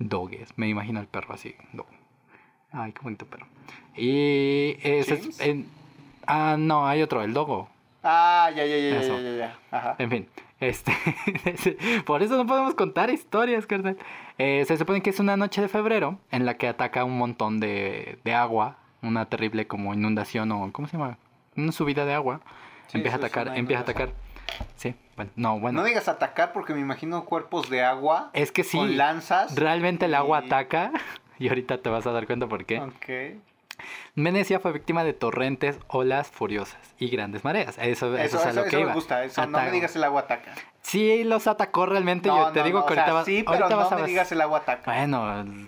Doges, 0.00 0.52
me 0.56 0.68
imagino 0.68 1.00
el 1.00 1.06
perro 1.06 1.34
así. 1.34 1.54
do- 1.72 1.86
Ay, 2.72 2.92
qué 2.92 3.00
bonito 3.02 3.24
perro. 3.26 3.46
Y 3.96 4.76
ah, 6.26 6.56
no, 6.58 6.86
hay 6.86 7.02
otro, 7.02 7.22
el 7.22 7.32
Dogo. 7.32 7.68
Ah, 8.02 8.50
ya, 8.54 8.64
ya, 8.64 8.76
ya, 8.76 8.90
ya, 8.90 9.00
Eso. 9.00 9.16
ya, 9.16 9.22
ya, 9.22 9.36
ya. 9.36 9.58
Ajá. 9.70 9.96
En 9.98 10.10
fin, 10.10 10.28
este, 10.60 10.92
por 12.06 12.22
eso 12.22 12.36
no 12.36 12.46
podemos 12.46 12.74
contar 12.74 13.10
historias, 13.10 13.66
carnal. 13.66 13.96
Eh, 14.38 14.64
se 14.66 14.76
supone 14.76 15.02
que 15.02 15.10
es 15.10 15.20
una 15.20 15.36
noche 15.36 15.60
de 15.60 15.68
febrero 15.68 16.18
en 16.30 16.46
la 16.46 16.56
que 16.56 16.68
ataca 16.68 17.04
un 17.04 17.16
montón 17.18 17.60
de, 17.60 18.18
de 18.24 18.34
agua, 18.34 18.76
una 19.02 19.26
terrible 19.26 19.66
como 19.66 19.94
inundación 19.94 20.50
o, 20.52 20.70
¿cómo 20.72 20.88
se 20.88 20.96
llama? 20.96 21.18
Una 21.56 21.72
subida 21.72 22.04
de 22.04 22.14
agua. 22.14 22.40
Sí, 22.88 22.98
empieza 22.98 23.16
a 23.16 23.18
atacar, 23.18 23.56
empieza 23.56 23.80
a 23.80 23.82
atacar. 23.82 24.10
Sí, 24.76 24.94
bueno, 25.16 25.30
no, 25.36 25.60
bueno. 25.60 25.80
No 25.80 25.86
digas 25.86 26.08
atacar 26.08 26.52
porque 26.52 26.72
me 26.72 26.80
imagino 26.80 27.24
cuerpos 27.24 27.68
de 27.68 27.84
agua 27.84 28.30
es 28.32 28.50
que 28.50 28.64
sí, 28.64 28.78
con 28.78 28.96
lanzas. 28.96 29.54
realmente 29.54 30.06
el 30.06 30.14
agua 30.14 30.40
y- 30.42 30.46
ataca 30.46 30.92
y 31.38 31.48
ahorita 31.48 31.78
te 31.78 31.90
vas 31.90 32.06
a 32.06 32.12
dar 32.12 32.26
cuenta 32.26 32.46
por 32.46 32.64
qué. 32.64 32.80
Ok. 32.80 33.42
Venecia 34.14 34.60
fue 34.60 34.72
víctima 34.72 35.04
de 35.04 35.12
torrentes, 35.12 35.78
olas 35.88 36.28
furiosas 36.28 36.78
y 36.98 37.08
grandes 37.08 37.44
mareas. 37.44 37.76
Eso, 37.78 38.14
eso, 38.14 38.16
Eso, 38.16 38.36
es 38.38 38.46
a 38.46 38.50
eso, 38.50 38.56
lo 38.56 38.62
que 38.64 38.68
eso 38.70 38.78
iba. 38.80 38.88
me 38.88 38.94
gusta. 38.94 39.24
Eso, 39.24 39.46
no 39.46 39.60
me 39.60 39.70
digas 39.70 39.94
el 39.96 40.04
agua 40.04 40.22
ataca. 40.22 40.54
Sí, 40.82 41.22
los 41.24 41.46
atacó 41.46 41.86
realmente. 41.86 42.28
yo 42.28 42.50
te 42.52 42.60
no, 42.60 42.64
digo 42.64 42.80
no, 42.80 42.86
que 42.86 42.92
o 42.92 42.94
sea, 42.96 43.02
ahorita, 43.04 43.14
vas- 43.14 43.26
sí, 43.26 43.42
pero 43.46 43.64
ahorita 43.64 43.76
vas 43.76 43.90
no 43.90 43.96
a 43.96 44.00
me 44.00 44.06
digas 44.06 44.32
el 44.32 44.40
agua 44.40 44.58
ataca. 44.58 44.90
Bueno, 44.92 45.18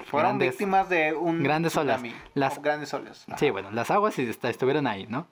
Fueron 0.06 0.38
grandes- 0.38 0.50
víctimas 0.50 0.88
de 0.88 1.12
un 1.12 1.42
grandes 1.42 1.76
olas. 1.76 2.00
Las- 2.34 2.60
grandes 2.62 2.92
olas. 2.94 3.24
Ajá. 3.28 3.38
Sí, 3.38 3.50
bueno, 3.50 3.70
las 3.70 3.90
aguas 3.90 4.18
estuvieron 4.18 4.86
ahí, 4.86 5.06
¿no? 5.08 5.26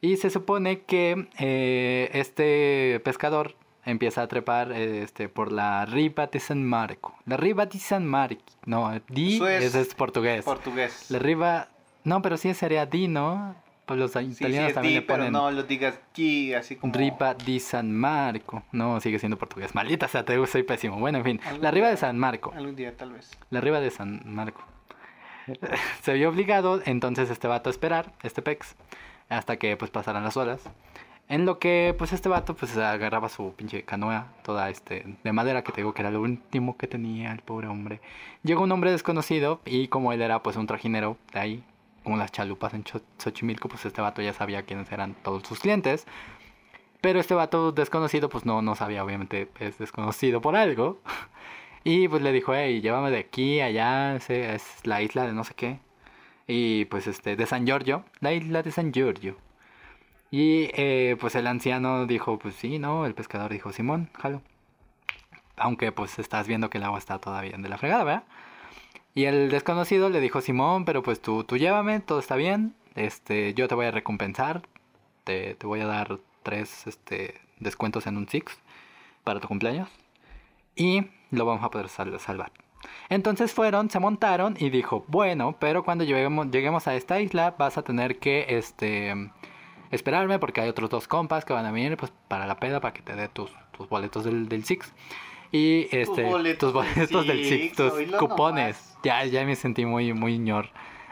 Y 0.00 0.16
se 0.18 0.28
supone 0.30 0.82
que 0.82 1.28
eh, 1.38 2.10
este 2.12 3.00
pescador 3.04 3.54
empieza 3.86 4.22
a 4.22 4.28
trepar 4.28 4.72
este, 4.72 5.28
por 5.28 5.52
la 5.52 5.84
Riva 5.86 6.26
de 6.26 6.40
San 6.40 6.64
Marco. 6.64 7.14
La 7.26 7.36
Riva 7.36 7.66
de 7.66 7.78
San 7.78 8.06
Marco. 8.06 8.42
No, 8.66 8.90
di 9.08 9.36
Eso 9.36 9.48
es 9.48 9.74
es 9.74 9.94
portugués. 9.94 10.44
Portugués. 10.44 11.10
La 11.10 11.18
Riva... 11.18 11.68
No, 12.04 12.22
pero 12.22 12.36
sí 12.36 12.52
sería 12.54 12.86
di, 12.86 13.08
¿no? 13.08 13.54
Pues 13.86 13.98
los 13.98 14.12
Sí, 14.12 14.24
sí, 14.32 14.44
italianos 14.44 14.68
es 14.68 14.74
también 14.74 14.94
di, 14.94 15.00
le 15.00 15.06
pero 15.06 15.18
ponen 15.18 15.32
no 15.32 15.50
lo 15.50 15.62
digas 15.64 16.00
aquí, 16.10 16.54
así 16.54 16.76
como... 16.76 16.92
Riva 16.94 17.34
di 17.34 17.60
San 17.60 17.92
Marco. 17.92 18.62
No, 18.72 19.00
sigue 19.00 19.18
siendo 19.18 19.36
portugués. 19.36 19.74
Maldita 19.74 20.08
sea, 20.08 20.24
te 20.24 20.46
soy 20.46 20.62
pésimo. 20.62 20.98
Bueno, 20.98 21.18
en 21.18 21.24
fin. 21.24 21.40
La 21.60 21.70
Riva 21.70 21.88
de 21.88 21.96
San 21.96 22.18
Marco. 22.18 22.52
Algún 22.56 22.76
día, 22.76 22.96
tal 22.96 23.12
vez. 23.12 23.30
La 23.50 23.60
Riva 23.60 23.80
de 23.80 23.90
San 23.90 24.22
Marco. 24.24 24.62
Se 26.02 26.14
vio 26.14 26.30
obligado 26.30 26.80
entonces 26.84 27.30
este 27.30 27.48
vato 27.48 27.68
a 27.68 27.72
esperar, 27.72 28.12
este 28.22 28.42
pex, 28.42 28.76
hasta 29.28 29.56
que 29.56 29.76
pues 29.76 29.90
pasaran 29.90 30.24
las 30.24 30.36
olas. 30.36 30.62
En 31.28 31.46
lo 31.46 31.58
que 31.58 31.94
pues 31.96 32.12
este 32.12 32.28
vato 32.28 32.54
pues 32.54 32.76
agarraba 32.76 33.30
su 33.30 33.54
pinche 33.54 33.82
canoa, 33.82 34.28
toda 34.42 34.68
este 34.68 35.16
de 35.22 35.32
madera 35.32 35.62
que 35.64 35.72
te 35.72 35.80
digo 35.80 35.94
que 35.94 36.02
era 36.02 36.10
lo 36.10 36.20
último 36.20 36.76
que 36.76 36.86
tenía 36.86 37.32
el 37.32 37.40
pobre 37.40 37.66
hombre. 37.68 38.00
Llegó 38.42 38.62
un 38.62 38.72
hombre 38.72 38.90
desconocido 38.90 39.60
y 39.64 39.88
como 39.88 40.12
él 40.12 40.20
era 40.20 40.42
pues 40.42 40.56
un 40.56 40.66
trajinero 40.66 41.16
de 41.32 41.40
ahí, 41.40 41.64
como 42.04 42.16
las 42.16 42.30
chalupas 42.30 42.74
en 42.74 42.84
Xochimilco, 43.18 43.68
pues 43.68 43.84
este 43.86 44.00
vato 44.00 44.22
ya 44.22 44.32
sabía 44.32 44.62
quiénes 44.62 44.92
eran 44.92 45.14
todos 45.14 45.42
sus 45.42 45.58
clientes. 45.58 46.06
Pero 47.00 47.20
este 47.20 47.34
vato 47.34 47.72
desconocido 47.72 48.28
pues 48.28 48.46
no, 48.46 48.62
no 48.62 48.76
sabía, 48.76 49.04
obviamente 49.04 49.50
es 49.58 49.78
desconocido 49.78 50.40
por 50.40 50.56
algo. 50.56 51.00
Y 51.86 52.08
pues 52.08 52.22
le 52.22 52.32
dijo, 52.32 52.54
hey, 52.54 52.80
llévame 52.80 53.10
de 53.10 53.18
aquí 53.18 53.60
allá, 53.60 54.16
ese 54.16 54.54
es 54.54 54.86
la 54.86 55.02
isla 55.02 55.26
de 55.26 55.34
no 55.34 55.44
sé 55.44 55.52
qué. 55.54 55.80
Y 56.46 56.86
pues 56.86 57.06
este, 57.06 57.36
de 57.36 57.46
San 57.46 57.66
Giorgio, 57.66 58.04
la 58.20 58.32
isla 58.32 58.62
de 58.62 58.72
San 58.72 58.92
Giorgio. 58.92 59.36
Y 60.30 60.70
eh, 60.74 61.16
pues 61.20 61.34
el 61.34 61.46
anciano 61.46 62.06
dijo, 62.06 62.38
pues 62.38 62.54
sí, 62.54 62.78
¿no? 62.78 63.06
El 63.06 63.14
pescador 63.14 63.52
dijo, 63.52 63.70
Simón, 63.72 64.08
jalo. 64.14 64.42
Aunque 65.56 65.92
pues 65.92 66.18
estás 66.18 66.48
viendo 66.48 66.70
que 66.70 66.78
el 66.78 66.84
agua 66.84 66.98
está 66.98 67.18
todavía 67.18 67.56
de 67.58 67.68
la 67.68 67.78
fregada, 67.78 68.04
¿verdad? 68.04 68.24
Y 69.14 69.24
el 69.26 69.50
desconocido 69.50 70.10
le 70.10 70.20
dijo, 70.20 70.40
Simón, 70.40 70.84
pero 70.84 71.02
pues 71.02 71.20
tú, 71.20 71.44
tú 71.44 71.56
llévame, 71.56 72.00
todo 72.00 72.18
está 72.18 72.36
bien. 72.36 72.74
Este, 72.96 73.54
yo 73.54 73.68
te 73.68 73.74
voy 73.74 73.86
a 73.86 73.90
recompensar. 73.90 74.62
Te, 75.24 75.54
te 75.54 75.66
voy 75.66 75.80
a 75.80 75.86
dar 75.86 76.18
tres 76.42 76.86
este, 76.86 77.40
descuentos 77.58 78.06
en 78.06 78.16
un 78.16 78.28
Six 78.28 78.58
para 79.22 79.40
tu 79.40 79.48
cumpleaños 79.48 79.88
y 80.76 81.06
lo 81.30 81.46
vamos 81.46 81.64
a 81.64 81.70
poder 81.70 81.88
sal- 81.88 82.18
salvar. 82.20 82.52
Entonces 83.08 83.52
fueron, 83.54 83.88
se 83.88 83.98
montaron 84.00 84.56
y 84.58 84.68
dijo, 84.68 85.04
bueno, 85.08 85.56
pero 85.58 85.84
cuando 85.84 86.04
lleguemos, 86.04 86.50
lleguemos 86.50 86.86
a 86.86 86.94
esta 86.94 87.20
isla 87.20 87.54
vas 87.56 87.78
a 87.78 87.82
tener 87.82 88.18
que 88.18 88.44
este, 88.50 89.14
esperarme 89.90 90.38
porque 90.38 90.60
hay 90.60 90.68
otros 90.68 90.90
dos 90.90 91.08
compas 91.08 91.46
que 91.46 91.54
van 91.54 91.64
a 91.64 91.70
venir 91.72 91.96
pues, 91.96 92.12
para 92.28 92.46
la 92.46 92.56
peda, 92.56 92.80
para 92.80 92.92
que 92.92 93.00
te 93.00 93.14
dé 93.14 93.28
tus, 93.28 93.50
tus 93.74 93.88
boletos 93.88 94.24
del, 94.24 94.48
del 94.50 94.64
Six. 94.64 94.92
Y 95.56 95.88
este, 95.96 96.24
boletos 96.24 96.58
tus 96.58 96.72
boletos 96.72 97.26
del 97.28 97.44
Six, 97.44 97.76
tus 97.76 97.92
cupones. 98.18 98.76
nomás. 98.76 98.98
Ya, 99.04 99.24
ya 99.24 99.44
me 99.44 99.54
sentí 99.54 99.86
muy, 99.86 100.12
muy 100.12 100.36
ñor 100.38 100.68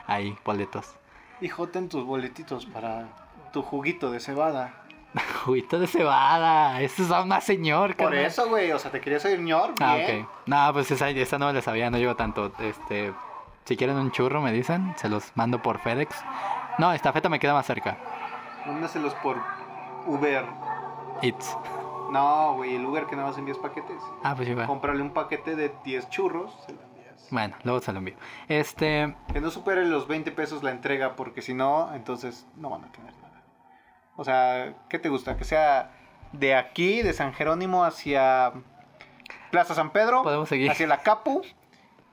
ahí, 0.09 0.37
boletos. 0.45 0.97
Hijo, 1.41 1.69
ten 1.69 1.89
tus 1.89 2.05
boletitos 2.05 2.67
para 2.67 3.07
tu 3.53 3.63
juguito 3.63 4.11
de 4.11 4.19
cebada. 4.19 4.75
Juguito 5.45 5.79
de 5.79 5.87
cebada, 5.87 6.81
eso 6.81 7.03
es 7.03 7.11
aún 7.11 7.29
más 7.29 7.45
señor, 7.45 7.95
Por 7.97 8.07
carnal. 8.07 8.25
eso, 8.25 8.49
güey, 8.49 8.73
o 8.73 8.79
sea, 8.79 8.91
te 8.91 9.01
querías 9.01 9.25
oír 9.27 9.41
ñor, 9.41 9.75
Ah, 9.81 9.97
bien. 9.97 10.23
ok. 10.23 10.29
No, 10.47 10.73
pues 10.73 10.91
esa, 10.91 11.11
esa 11.11 11.39
no 11.39 11.47
me 11.47 11.53
la 11.53 11.61
sabía, 11.63 11.91
no 11.91 11.99
llevo 11.99 12.17
tanto. 12.17 12.51
Este, 12.59 13.13
si 13.65 13.77
quieren 13.77 13.97
un 13.97 14.11
churro, 14.11 14.41
me 14.41 14.53
dicen, 14.53 14.95
se 14.97 15.09
los 15.11 15.31
mando 15.37 15.61
por 15.63 15.79
FedEx. 15.79 16.17
No, 16.79 16.93
esta 16.95 17.13
feta 17.13 17.29
me 17.29 17.39
queda 17.39 17.53
más 17.53 17.67
cerca. 17.67 17.99
Mándaselos 18.67 19.15
por 19.17 19.37
Uber. 20.07 20.47
It's. 21.21 21.57
No, 22.13 22.55
güey, 22.55 22.77
el 22.77 22.85
Uber 22.85 23.07
que 23.07 23.17
nada 23.17 23.29
más 23.29 23.39
envías 23.39 23.59
paquetes. 23.59 23.97
Ah, 24.23 24.35
pues 24.37 24.47
sí, 24.49 24.55
va. 24.55 24.67
Cómprale 24.67 25.01
un 25.03 25.11
paquete 25.13 25.57
de 25.57 25.73
10 25.85 26.11
churros, 26.11 26.55
se 26.67 26.73
lo 26.73 26.83
envías. 26.83 27.27
Bueno, 27.31 27.57
luego 27.65 27.81
se 27.81 27.93
lo 27.93 27.99
envío. 27.99 28.15
Este, 28.49 29.17
Que 29.33 29.41
no 29.41 29.51
supere 29.51 29.85
los 29.87 30.07
20 30.07 30.31
pesos 30.33 30.63
la 30.63 30.71
entrega, 30.71 31.17
porque 31.17 31.41
si 31.43 31.55
no, 31.55 31.93
entonces 31.95 32.47
no 32.57 32.71
van 32.71 32.85
a 32.85 32.93
tener 32.93 33.13
nada. 33.15 33.43
O 34.17 34.25
sea, 34.25 34.75
¿qué 34.91 34.99
te 34.99 35.09
gusta? 35.09 35.37
Que 35.37 35.45
sea 35.45 35.91
de 36.33 36.55
aquí, 36.55 37.03
de 37.03 37.13
San 37.15 37.33
Jerónimo, 37.33 37.85
hacia 37.85 38.53
Plaza 39.51 39.75
San 39.75 39.91
Pedro, 39.91 40.23
Podemos 40.23 40.49
seguir. 40.49 40.71
hacia 40.71 40.87
la 40.87 40.99
Capu 40.99 41.43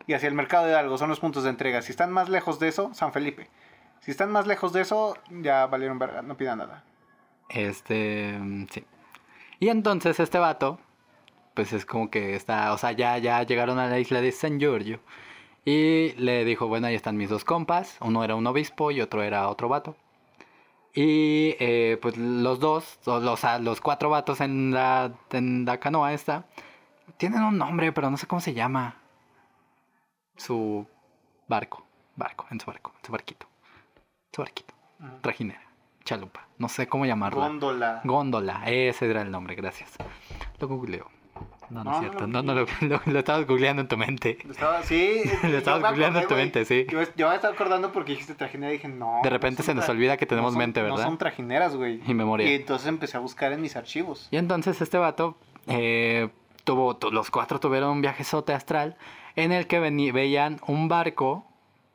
y 0.08 0.14
hacia 0.14 0.28
el 0.30 0.34
Mercado 0.34 0.66
de 0.66 0.76
Algo. 0.78 0.98
Son 0.98 1.10
los 1.10 1.20
puntos 1.20 1.44
de 1.44 1.50
entrega. 1.50 1.82
Si 1.82 1.92
están 1.92 2.12
más 2.12 2.30
lejos 2.30 2.58
de 2.60 2.70
eso, 2.70 2.94
San 2.94 3.12
Felipe. 3.12 3.50
Si 4.00 4.12
están 4.12 4.32
más 4.32 4.48
lejos 4.48 4.72
de 4.72 4.82
eso, 4.82 5.18
ya 5.30 5.66
valieron 5.66 6.00
verga, 6.00 6.22
no 6.22 6.38
pidan 6.38 6.60
nada. 6.60 6.84
este, 7.50 8.38
mm, 8.40 8.68
sí. 8.72 8.86
Y 9.60 9.70
entonces 9.70 10.20
este 10.20 10.40
vato, 10.40 10.80
pues 11.54 11.74
es 11.74 11.86
como 11.86 12.10
que 12.10 12.36
está, 12.36 12.74
o 12.74 12.78
sea, 12.78 12.92
ya, 12.94 13.18
ya 13.18 13.44
llegaron 13.44 13.80
a 13.80 13.88
la 13.88 14.00
isla 14.00 14.22
de 14.22 14.32
San 14.32 14.60
Giorgio. 14.60 15.02
Y 15.66 16.14
le 16.14 16.46
dijo, 16.46 16.68
bueno, 16.68 16.88
ahí 16.88 16.96
están 16.96 17.18
mis 17.18 17.30
dos 17.30 17.44
compas. 17.46 17.98
Uno 18.02 18.24
era 18.24 18.36
un 18.36 18.48
obispo 18.48 18.92
y 18.92 19.02
otro 19.02 19.24
era 19.24 19.50
otro 19.50 19.68
vato. 19.70 19.96
Y 20.94 21.56
eh, 21.60 21.98
pues 22.02 22.18
los 22.18 22.60
dos, 22.60 23.00
o 23.06 23.20
los, 23.20 23.42
los 23.62 23.82
cuatro 23.82 24.10
vatos 24.10 24.42
en 24.42 24.72
la, 24.72 25.14
en 25.32 25.66
la 25.66 25.80
canoa 25.80 26.14
esta, 26.14 26.46
tienen 27.18 27.44
un 27.44 27.58
nombre, 27.58 27.92
pero 27.92 28.10
no 28.10 28.18
sé 28.18 28.28
cómo 28.28 28.42
se 28.42 28.54
llama. 28.54 28.96
Su 30.38 30.88
barco, 31.48 31.86
barco, 32.16 32.48
en 32.50 32.60
su 32.60 32.68
barco, 32.68 32.94
en 32.98 33.06
su 33.06 33.12
barquito. 33.12 33.48
Su 34.34 34.42
barquito. 34.42 34.74
Trajinera, 35.22 35.62
chalupa, 36.10 36.48
no 36.58 36.68
sé 36.70 36.88
cómo 36.88 37.06
llamarla. 37.06 37.48
Góndola. 37.48 38.02
Góndola, 38.04 38.64
ese 38.66 39.10
era 39.10 39.22
el 39.22 39.30
nombre, 39.32 39.56
gracias. 39.56 39.94
Lo 40.60 40.68
googleo. 40.68 41.08
No, 41.70 41.84
no, 41.84 41.92
No, 41.92 41.94
es 41.98 42.00
cierto. 42.00 42.26
No, 42.26 42.42
no, 42.42 42.56
lo, 42.56 42.66
lo, 42.82 43.00
lo 43.06 43.20
estabas 43.20 43.46
googleando 43.46 43.84
en 43.84 43.88
tu 43.88 43.96
mente. 43.96 44.40
Lo 44.44 44.52
estaba, 44.54 44.82
sí, 44.82 45.22
Lo 45.44 45.58
estabas 45.60 45.84
googleando 45.84 46.20
en 46.20 46.28
tu 46.28 46.34
mente, 46.34 46.66
sí. 46.66 46.88
Yo, 46.90 47.00
yo 47.16 47.30
me 47.30 47.36
estaba 47.36 47.54
acordando 47.54 47.92
porque 47.92 48.14
dijiste 48.14 48.34
trajinera 48.34 48.72
y 48.74 48.78
dije, 48.78 48.88
no. 48.88 49.20
De 49.24 49.30
repente 49.30 49.62
se 49.62 49.76
nos 49.76 49.88
olvida 49.88 50.18
que 50.18 50.26
tenemos 50.26 50.54
son- 50.54 50.58
mente, 50.58 50.82
¿verdad? 50.82 50.98
No 50.98 51.04
son 51.04 51.18
trajineras, 51.20 51.76
güey. 51.76 52.02
Y 52.08 52.14
memoria. 52.16 52.50
Y 52.50 52.56
entonces 52.56 52.88
empecé 52.88 53.18
a 53.18 53.20
buscar 53.20 53.52
en 53.54 53.62
mis 53.62 53.76
archivos. 53.76 54.28
Y 54.32 54.38
entonces 54.38 54.82
este 54.82 54.98
vato 54.98 55.38
eh, 55.68 56.30
tuvo, 56.64 56.98
tu- 56.98 57.12
los 57.12 57.30
cuatro 57.30 57.60
tuvieron 57.60 57.92
un 57.92 58.02
viajezote 58.02 58.52
astral 58.54 58.98
en 59.36 59.52
el 59.52 59.68
que 59.68 59.80
veni- 59.80 60.12
veían 60.12 60.60
un 60.66 60.88
barco 60.88 61.46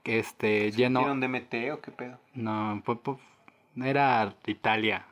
este, 0.05 0.71
lleno... 0.71 1.01
¿Vieron 1.01 1.21
DMT 1.21 1.73
o 1.73 1.81
qué 1.81 1.91
pedo? 1.91 2.19
No, 2.35 2.81
pu- 2.85 3.19
pu- 3.77 3.85
era 3.85 4.35
Italia. 4.47 5.05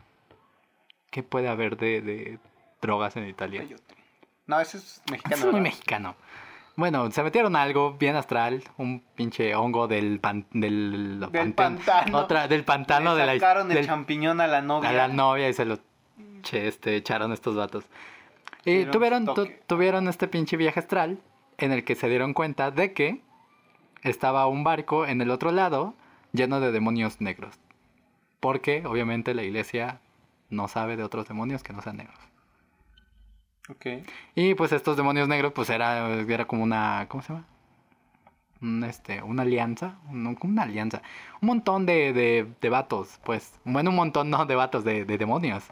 ¿Qué 1.11 1.23
puede 1.23 1.49
haber 1.49 1.77
de, 1.77 2.01
de 2.01 2.39
drogas 2.81 3.17
en 3.17 3.29
Italia? 3.29 3.65
No, 4.47 4.61
ese 4.61 4.79
es 4.79 5.03
mexicano. 5.11 5.37
Es 5.37 5.53
muy 5.53 5.61
mexicano. 5.61 6.17
Bueno, 6.75 7.11
se 7.11 7.23
metieron 7.23 7.55
algo 7.55 7.93
bien 7.99 8.17
astral, 8.17 8.65
un 8.79 9.01
pinche 9.15 9.55
hongo 9.55 9.89
del, 9.89 10.21
pan- 10.21 10.47
del, 10.53 11.21
Del 11.21 11.29
panteón. 11.31 11.53
pantano. 11.77 12.19
Otra, 12.19 12.49
del 12.49 12.65
pantano 12.65 13.15
Le 13.15 13.21
de 13.21 13.27
la 13.27 13.33
sacaron 13.35 13.71
el 13.71 13.77
del- 13.77 13.87
champiñón 13.87 14.41
a 14.41 14.47
la 14.47 14.63
novia. 14.63 14.89
a 14.89 14.93
la 14.95 15.09
novia 15.09 15.49
y 15.51 15.53
se 15.53 15.67
lo 15.67 15.79
che, 16.43 16.67
este, 16.69 16.97
echaron 16.97 17.31
estos 17.33 17.57
vatos. 17.57 17.85
Y 18.65 18.87
tuvieron, 18.87 19.27
tu- 19.27 19.49
tuvieron 19.67 20.09
este 20.09 20.29
pinche 20.29 20.57
viaje 20.57 20.81
astral 20.81 21.19
en 21.59 21.73
el 21.73 21.85
que 21.85 21.95
se 21.95 22.09
dieron 22.09 22.33
cuenta 22.33 22.71
de 22.71 22.95
que 22.95 23.21
estaba 24.03 24.47
un 24.47 24.65
barco 24.65 25.05
en 25.05 25.21
el 25.21 25.31
otro 25.31 25.53
lado 25.53 25.95
lleno 26.33 26.59
de 26.61 26.73
demonios 26.73 27.21
negros. 27.21 27.55
Porque 28.43 28.83
obviamente 28.85 29.35
la 29.35 29.45
iglesia 29.45 30.01
no 30.51 30.67
sabe 30.67 30.97
de 30.97 31.05
otros 31.05 31.29
demonios 31.29 31.63
que 31.63 31.73
no 31.73 31.81
sean 31.81 31.99
negros. 31.99 32.19
Ok. 33.69 33.87
Y 34.35 34.57
pues 34.57 34.73
estos 34.73 34.97
demonios 34.97 35.29
negros, 35.29 35.53
pues 35.53 35.71
era, 35.71 36.09
era 36.09 36.45
como 36.47 36.65
una. 36.65 37.07
¿Cómo 37.09 37.23
se 37.23 37.33
llama? 37.33 37.47
Un, 38.61 38.83
este, 38.83 39.23
una 39.23 39.43
alianza. 39.43 40.01
No, 40.11 40.35
como 40.35 40.55
una 40.55 40.65
alianza. 40.65 41.03
Un 41.41 41.47
montón 41.47 41.87
de, 41.87 42.13
de, 42.13 42.53
de 42.61 42.69
vatos, 42.69 43.21
pues. 43.23 43.55
Bueno, 43.63 43.91
un 43.91 43.97
montón, 43.97 44.29
no, 44.29 44.45
de 44.45 44.57
vatos, 44.57 44.83
de, 44.83 45.05
de 45.05 45.19
demonios. 45.19 45.63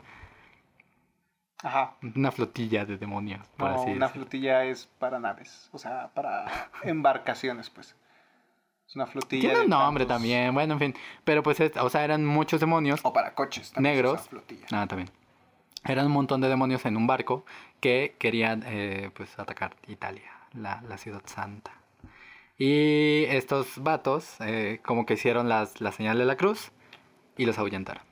Ajá. 1.65 1.97
Una 2.15 2.31
flotilla 2.31 2.85
de 2.85 2.99
demonios, 2.99 3.49
por 3.57 3.73
No, 3.73 3.83
así 3.83 3.91
una 3.91 4.09
flotilla 4.09 4.65
es 4.65 4.87
para 4.87 5.19
naves, 5.19 5.69
o 5.73 5.79
sea, 5.79 6.11
para 6.15 6.47
embarcaciones, 6.85 7.69
pues. 7.69 7.97
Es 8.91 8.97
una 8.97 9.07
flotilla. 9.07 9.51
Tiene 9.51 9.61
un 9.67 9.71
nombre 9.71 10.05
tantos- 10.05 10.17
también, 10.17 10.53
bueno, 10.53 10.73
en 10.73 10.81
fin. 10.81 10.95
Pero 11.23 11.45
pues, 11.45 11.61
es- 11.61 11.77
o 11.77 11.89
sea, 11.89 12.03
eran 12.03 12.27
muchos 12.27 12.59
demonios. 12.59 12.99
O 13.05 13.13
para 13.13 13.37
coches. 13.37 13.71
también 13.71 13.95
Negros. 13.95 14.29
Ah, 14.73 14.89
también. 14.89 15.09
Eran 15.85 16.07
un 16.07 16.13
montón 16.13 16.41
de 16.41 16.49
demonios 16.49 16.85
en 16.87 16.97
un 16.97 17.07
barco 17.07 17.45
que 17.79 18.17
querían, 18.19 18.65
eh, 18.67 19.11
pues, 19.15 19.39
atacar 19.39 19.77
Italia, 19.87 20.29
la, 20.55 20.83
la 20.89 20.99
ciudad 20.99 21.23
santa. 21.25 21.71
Y 22.59 23.27
estos 23.29 23.81
vatos, 23.81 24.35
eh, 24.41 24.81
como 24.85 25.07
que 25.07 25.15
hicieron 25.15 25.49
las, 25.49 25.81
la 25.81 25.93
señal 25.93 26.19
de 26.19 26.25
la 26.25 26.37
cruz 26.37 26.73
y 27.37 27.47
los 27.47 27.59
ahuyentaron. 27.61 28.03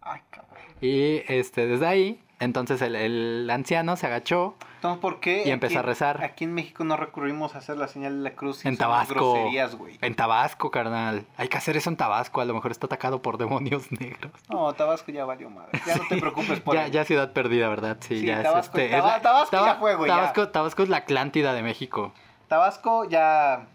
Ay, 0.00 0.20
cabrón. 0.30 0.58
Y 0.80 1.22
este, 1.28 1.68
desde 1.68 1.86
ahí, 1.86 2.20
entonces 2.40 2.80
el, 2.82 2.94
el 2.94 3.50
anciano 3.50 3.96
se 3.96 4.06
agachó 4.06 4.54
Entonces, 4.76 5.00
¿por 5.00 5.18
qué? 5.20 5.42
Y 5.46 5.50
empezó 5.50 5.72
aquí- 5.72 5.78
a 5.78 5.82
rezar. 5.82 6.24
Aquí 6.24 6.44
en 6.44 6.54
México 6.54 6.84
no 6.84 6.96
recurrimos 6.96 7.54
a 7.54 7.58
hacer 7.58 7.76
la 7.76 7.88
señal 7.88 8.18
de 8.18 8.30
la 8.30 8.36
cruz. 8.36 8.64
en 8.64 8.76
Tabasco. 8.76 9.14
groserías, 9.34 9.74
güey. 9.74 9.98
En 10.02 10.14
Tabasco, 10.14 10.70
carnal. 10.70 11.26
Hay 11.36 11.48
que 11.48 11.58
hacer 11.58 11.76
eso 11.76 11.90
en 11.90 11.96
Tabasco. 11.96 12.40
A 12.40 12.44
lo 12.44 12.54
mejor 12.54 12.70
está 12.70 12.86
atacado 12.86 13.20
por 13.22 13.38
demonios 13.38 13.90
negros. 14.00 14.30
No, 14.48 14.72
Tabasco 14.74 15.10
ya 15.10 15.24
valió 15.24 15.50
madre. 15.50 15.80
Ya 15.84 15.96
no 15.96 16.04
te 16.08 16.16
preocupes 16.20 16.60
por 16.60 16.74
ya, 16.74 16.86
él. 16.86 16.92
ya 16.92 17.04
ciudad 17.04 17.32
perdida, 17.32 17.68
¿verdad? 17.68 17.96
Sí, 18.00 18.20
Sí, 18.20 18.26
ya 18.26 18.42
Tabasco- 18.42 18.78
es 18.78 18.84
este. 18.84 18.96
Taba- 18.96 19.16
es 19.16 19.22
Tabasco 19.22 19.50
ya 19.56 19.58
Taba- 19.62 19.78
fue, 19.80 19.94
güey, 19.96 20.08
ya. 20.08 20.16
Tabasco, 20.16 20.48
Tabasco 20.48 20.82
es 20.84 20.88
la 20.88 20.98
Atlántida 20.98 21.52
de 21.54 21.62
México. 21.62 22.12
Tabasco 22.46 23.04
ya. 23.08 23.66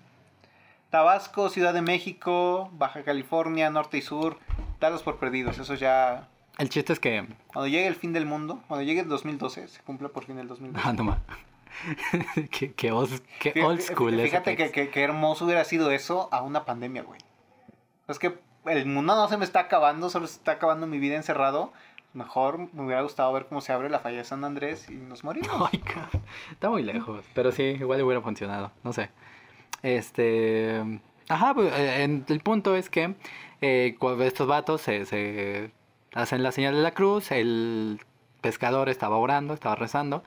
Tabasco, 0.90 1.50
Ciudad 1.50 1.74
de 1.74 1.82
México, 1.82 2.70
Baja 2.74 3.04
California, 3.04 3.70
Norte 3.70 3.98
y 3.98 4.02
Sur. 4.02 4.38
Dalos 4.80 5.02
por 5.04 5.18
perdidos. 5.18 5.58
Eso 5.58 5.74
ya. 5.74 6.28
El 6.58 6.70
chiste 6.70 6.94
es 6.94 7.00
que. 7.00 7.26
Cuando 7.48 7.68
llegue 7.68 7.88
el 7.88 7.96
fin 7.96 8.14
del 8.14 8.26
mundo, 8.26 8.62
cuando 8.68 8.84
llegue 8.84 9.02
el 9.02 9.10
2012, 9.10 9.68
se 9.68 9.82
cumple 9.82 10.10
por 10.10 10.26
fin 10.26 10.38
el 10.40 10.48
2012. 10.48 10.88
Ah, 10.88 10.94
no 10.94 11.04
ma. 11.04 11.20
qué, 12.52 12.74
qué 12.74 12.92
old, 12.92 13.22
qué 13.40 13.54
Fí- 13.54 13.64
old 13.66 13.80
fí- 13.80 13.94
school 13.94 14.22
Fíjate 14.22 14.56
que, 14.56 14.66
pex. 14.66 14.72
que- 14.74 14.90
que 14.90 15.02
hermoso 15.02 15.46
hubiera 15.46 15.64
sido 15.66 15.90
eso 15.92 16.30
a 16.32 16.42
una 16.44 16.66
pandemia, 16.66 17.02
güey. 17.04 17.20
Es 18.08 18.20
que 18.20 18.38
el 18.66 18.86
mundo 18.86 19.16
no 19.16 19.28
se 19.28 19.38
me 19.38 19.46
está 19.46 19.62
acabando, 19.62 20.10
solo 20.10 20.28
se 20.28 20.36
está 20.38 20.52
acabando 20.54 20.86
mi 20.88 21.00
vida 21.00 21.16
encerrado. 21.16 21.74
Mejor 22.14 22.60
me 22.74 22.84
hubiera 22.86 23.02
gustado 23.02 23.34
ver 23.34 23.48
cómo 23.48 23.60
se 23.60 23.74
abre 23.74 23.90
la 23.90 24.00
falla 24.00 24.18
de 24.18 24.24
San 24.24 24.44
Andrés 24.46 24.88
y 24.90 24.94
nos 24.94 25.24
morimos. 25.24 25.50
Ay. 25.74 25.84
Está 26.52 26.70
muy 26.70 26.84
lejos. 26.84 27.26
Pero 27.34 27.52
sí, 27.52 27.64
igual 27.64 28.02
hubiera 28.04 28.22
funcionado. 28.22 28.72
No 28.84 28.94
sé. 28.94 29.10
Este. 29.82 31.02
Ajá, 31.30 31.54
pues, 31.54 31.74
eh, 31.76 32.04
el 32.04 32.40
punto 32.42 32.76
es 32.76 32.90
que 32.90 33.16
eh, 33.62 33.98
estos 34.22 34.48
vatos 34.48 34.82
se, 34.82 35.06
se 35.06 35.72
hacen 36.14 36.44
la 36.44 36.52
señal 36.52 36.76
de 36.76 36.82
la 36.82 36.92
cruz, 36.92 37.32
el 37.32 38.00
pescador 38.42 38.90
estaba 38.90 39.18
orando, 39.18 39.54
estaba 39.54 39.76
rezando. 39.76 40.24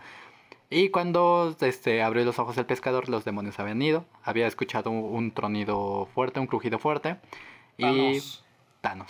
Y 0.68 0.88
cuando 0.88 1.54
este, 1.60 2.02
abrió 2.02 2.24
los 2.24 2.38
ojos 2.40 2.58
el 2.58 2.66
pescador, 2.66 3.08
los 3.08 3.24
demonios 3.24 3.58
habían 3.60 3.80
ido. 3.82 4.04
Había 4.24 4.46
escuchado 4.48 4.90
un, 4.90 5.30
tronido 5.32 6.08
fuerte, 6.14 6.40
un 6.40 6.46
crujido 6.48 6.78
fuerte. 6.80 7.16
Y 7.78 7.84
Thanos. 7.84 8.44
Thanos. 8.80 9.08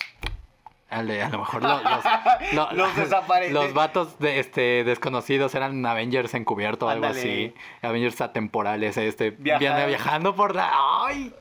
A 0.88 1.02
lo 1.02 1.38
mejor 1.38 1.62
lo- 1.62 1.80
los, 2.52 2.52
lo- 2.52 2.72
Los 2.72 2.90
desapare- 2.96 3.50
los 3.50 3.72
vatos 3.72 4.18
de, 4.18 4.38
este, 4.38 4.84
desconocidos 4.84 5.54
eran 5.54 5.84
Avengers 5.86 6.34
encubierto 6.34 6.86
o 6.86 6.88
algo 6.90 7.06
así. 7.06 7.54
Avengers 7.82 8.20
atemporales, 8.20 8.96
este, 8.98 9.30
viene 9.30 9.86
viajando 9.86 10.34
por 10.36 10.54
la... 10.54 10.70
¡Ay! 11.06 11.34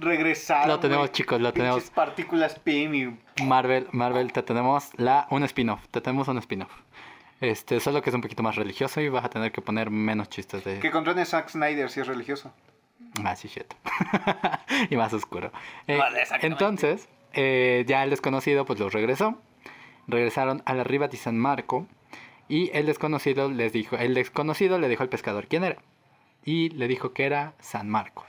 Regresaron. 0.00 0.68
Lo 0.68 0.80
tenemos, 0.80 1.06
güey. 1.06 1.12
chicos, 1.12 1.40
lo 1.40 1.52
Pinches 1.52 1.62
tenemos. 1.62 1.90
partículas 1.90 2.58
PIM 2.58 2.94
y 2.94 3.42
Marvel, 3.44 3.88
Marvel, 3.92 4.32
te 4.32 4.42
tenemos 4.42 4.90
la, 4.96 5.26
un 5.30 5.42
spin-off, 5.44 5.86
te 5.90 6.00
tenemos 6.00 6.28
un 6.28 6.38
spin-off. 6.38 6.72
Este, 7.40 7.78
solo 7.78 8.02
que 8.02 8.10
es 8.10 8.14
un 8.14 8.20
poquito 8.20 8.42
más 8.42 8.56
religioso 8.56 9.00
y 9.00 9.08
vas 9.08 9.24
a 9.24 9.30
tener 9.30 9.52
que 9.52 9.60
poner 9.62 9.90
menos 9.90 10.28
chistes 10.28 10.64
de... 10.64 10.80
que 10.80 10.90
controle 10.90 11.24
Zack 11.24 11.50
Snyder 11.50 11.88
si 11.88 12.00
es 12.00 12.06
religioso. 12.06 12.52
Ah, 13.24 13.36
sí, 13.36 13.48
shit. 13.48 13.72
y 14.90 14.96
más 14.96 15.12
oscuro. 15.12 15.52
Eh, 15.86 15.96
Vale, 15.96 16.24
entonces, 16.42 17.08
eh, 17.32 17.84
ya 17.86 18.02
el 18.04 18.10
desconocido 18.10 18.64
pues 18.64 18.78
los 18.80 18.92
regresó. 18.92 19.40
Regresaron 20.06 20.62
a 20.66 20.74
la 20.74 20.84
riva 20.84 21.08
de 21.08 21.16
San 21.16 21.38
Marco. 21.38 21.86
Y 22.48 22.70
el 22.76 22.86
desconocido 22.86 23.50
les 23.50 23.72
dijo, 23.72 23.96
el 23.96 24.14
desconocido 24.14 24.78
le 24.78 24.88
dijo 24.88 25.02
al 25.02 25.08
pescador 25.08 25.46
quién 25.48 25.64
era. 25.64 25.76
Y 26.44 26.70
le 26.70 26.88
dijo 26.88 27.12
que 27.12 27.24
era 27.26 27.54
San 27.60 27.88
Marcos. 27.88 28.26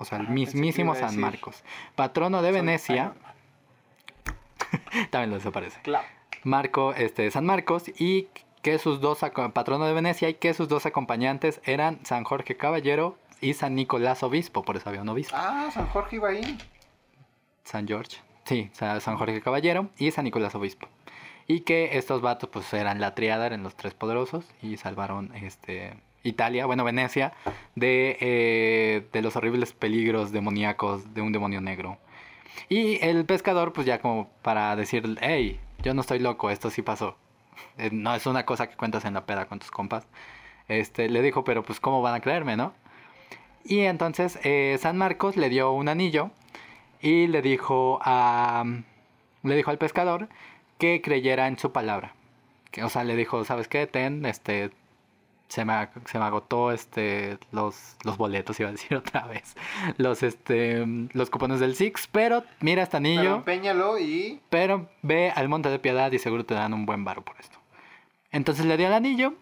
O 0.00 0.04
sea, 0.04 0.18
el 0.18 0.26
Ah, 0.26 0.30
mismísimo 0.30 0.94
San 0.96 1.16
Marcos. 1.20 1.62
Patrono 1.94 2.42
de 2.42 2.50
Venecia. 2.50 3.12
También 5.10 5.30
lo 5.30 5.36
desaparece. 5.36 5.80
Claro. 5.82 6.06
Marco, 6.42 6.94
este, 6.94 7.30
San 7.30 7.46
Marcos. 7.46 7.84
Y 7.98 8.28
que 8.62 8.78
sus 8.78 9.00
dos, 9.00 9.20
patrono 9.52 9.86
de 9.86 9.92
Venecia. 9.92 10.28
Y 10.28 10.34
que 10.34 10.54
sus 10.54 10.68
dos 10.68 10.86
acompañantes 10.86 11.60
eran 11.64 12.04
San 12.04 12.24
Jorge 12.24 12.56
Caballero 12.56 13.16
y 13.40 13.54
San 13.54 13.74
Nicolás 13.74 14.22
Obispo. 14.22 14.62
Por 14.62 14.76
eso 14.76 14.88
había 14.88 15.02
un 15.02 15.08
obispo. 15.10 15.36
Ah, 15.38 15.68
San 15.72 15.86
Jorge 15.86 16.16
iba 16.16 16.28
ahí. 16.30 16.58
San 17.64 17.86
George. 17.86 18.16
Sí, 18.44 18.70
Sa- 18.72 19.00
San 19.00 19.16
Jorge 19.16 19.40
Caballero 19.42 19.90
y 19.98 20.10
San 20.10 20.24
Nicolás 20.24 20.54
Obispo. 20.54 20.88
Y 21.46 21.60
que 21.60 21.98
estos 21.98 22.20
vatos 22.22 22.48
pues 22.50 22.72
eran 22.72 23.00
la 23.00 23.14
triada, 23.14 23.46
eran 23.46 23.62
los 23.62 23.74
tres 23.76 23.92
poderosos 23.94 24.44
y 24.62 24.76
salvaron 24.76 25.34
este 25.34 25.94
Italia, 26.22 26.66
bueno 26.66 26.84
Venecia, 26.84 27.32
de, 27.74 28.16
eh, 28.20 29.06
de 29.12 29.22
los 29.22 29.36
horribles 29.36 29.72
peligros 29.72 30.32
demoníacos 30.32 31.14
de 31.14 31.22
un 31.22 31.32
demonio 31.32 31.60
negro. 31.60 31.98
Y 32.68 33.04
el 33.04 33.24
pescador 33.24 33.72
pues 33.72 33.86
ya 33.86 34.00
como 34.00 34.30
para 34.42 34.76
decir, 34.76 35.18
hey, 35.20 35.60
yo 35.82 35.94
no 35.94 36.02
estoy 36.02 36.18
loco, 36.18 36.50
esto 36.50 36.70
sí 36.70 36.82
pasó. 36.82 37.16
Eh, 37.78 37.90
no 37.92 38.14
es 38.14 38.26
una 38.26 38.44
cosa 38.44 38.68
que 38.68 38.76
cuentas 38.76 39.04
en 39.04 39.14
la 39.14 39.26
peda 39.26 39.46
con 39.46 39.58
tus 39.58 39.70
compas. 39.70 40.06
Este, 40.68 41.08
le 41.08 41.22
dijo, 41.22 41.44
pero 41.44 41.62
pues 41.62 41.80
cómo 41.80 42.02
van 42.02 42.14
a 42.14 42.20
creerme, 42.20 42.56
¿no? 42.56 42.74
Y 43.64 43.80
entonces 43.80 44.38
eh, 44.44 44.78
San 44.80 44.96
Marcos 44.96 45.36
le 45.36 45.48
dio 45.48 45.72
un 45.72 45.88
anillo 45.88 46.30
y 47.00 47.26
le 47.26 47.42
dijo 47.42 47.98
a 48.02 48.64
le 49.42 49.56
dijo 49.56 49.70
al 49.70 49.78
pescador 49.78 50.28
que 50.78 51.00
creyera 51.02 51.46
en 51.48 51.58
su 51.58 51.72
palabra. 51.72 52.14
Que, 52.70 52.84
o 52.84 52.88
sea, 52.88 53.04
le 53.04 53.16
dijo, 53.16 53.44
¿sabes 53.44 53.68
qué? 53.68 53.86
Ten, 53.86 54.24
este 54.26 54.70
se 55.50 55.64
me, 55.64 55.88
se 56.06 56.18
me 56.18 56.24
agotó 56.24 56.70
este 56.70 57.38
los, 57.50 57.96
los 58.04 58.16
boletos, 58.16 58.58
iba 58.60 58.68
a 58.68 58.72
decir 58.72 58.96
otra 58.96 59.26
vez. 59.26 59.56
Los 59.98 60.22
este 60.22 60.86
los 61.12 61.28
cupones 61.28 61.58
del 61.58 61.74
Six, 61.74 62.08
pero 62.10 62.44
mira 62.60 62.84
este 62.84 62.98
Pero 62.98 63.08
anillo, 63.08 63.34
empeñalo 63.36 63.98
y. 63.98 64.40
pero 64.48 64.88
ve 65.02 65.32
al 65.34 65.48
Monte 65.48 65.68
de 65.68 65.80
Piedad 65.80 66.12
y 66.12 66.18
seguro 66.18 66.46
te 66.46 66.54
dan 66.54 66.72
un 66.72 66.86
buen 66.86 67.04
varo 67.04 67.22
por 67.22 67.36
esto. 67.40 67.58
Entonces 68.30 68.64
le 68.64 68.76
dio 68.76 68.86
el 68.86 68.92
anillo 68.92 69.34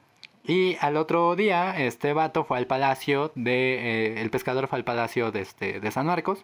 y 0.44 0.78
al 0.80 0.96
otro 0.96 1.36
día 1.36 1.78
este 1.78 2.14
vato 2.14 2.44
fue 2.44 2.56
al 2.56 2.66
palacio 2.66 3.30
de 3.34 4.14
eh, 4.14 4.22
el 4.22 4.30
pescador 4.30 4.66
fue 4.66 4.78
al 4.78 4.84
palacio 4.84 5.30
de 5.30 5.42
este 5.42 5.78
de 5.78 5.90
San 5.90 6.06
Marcos 6.06 6.42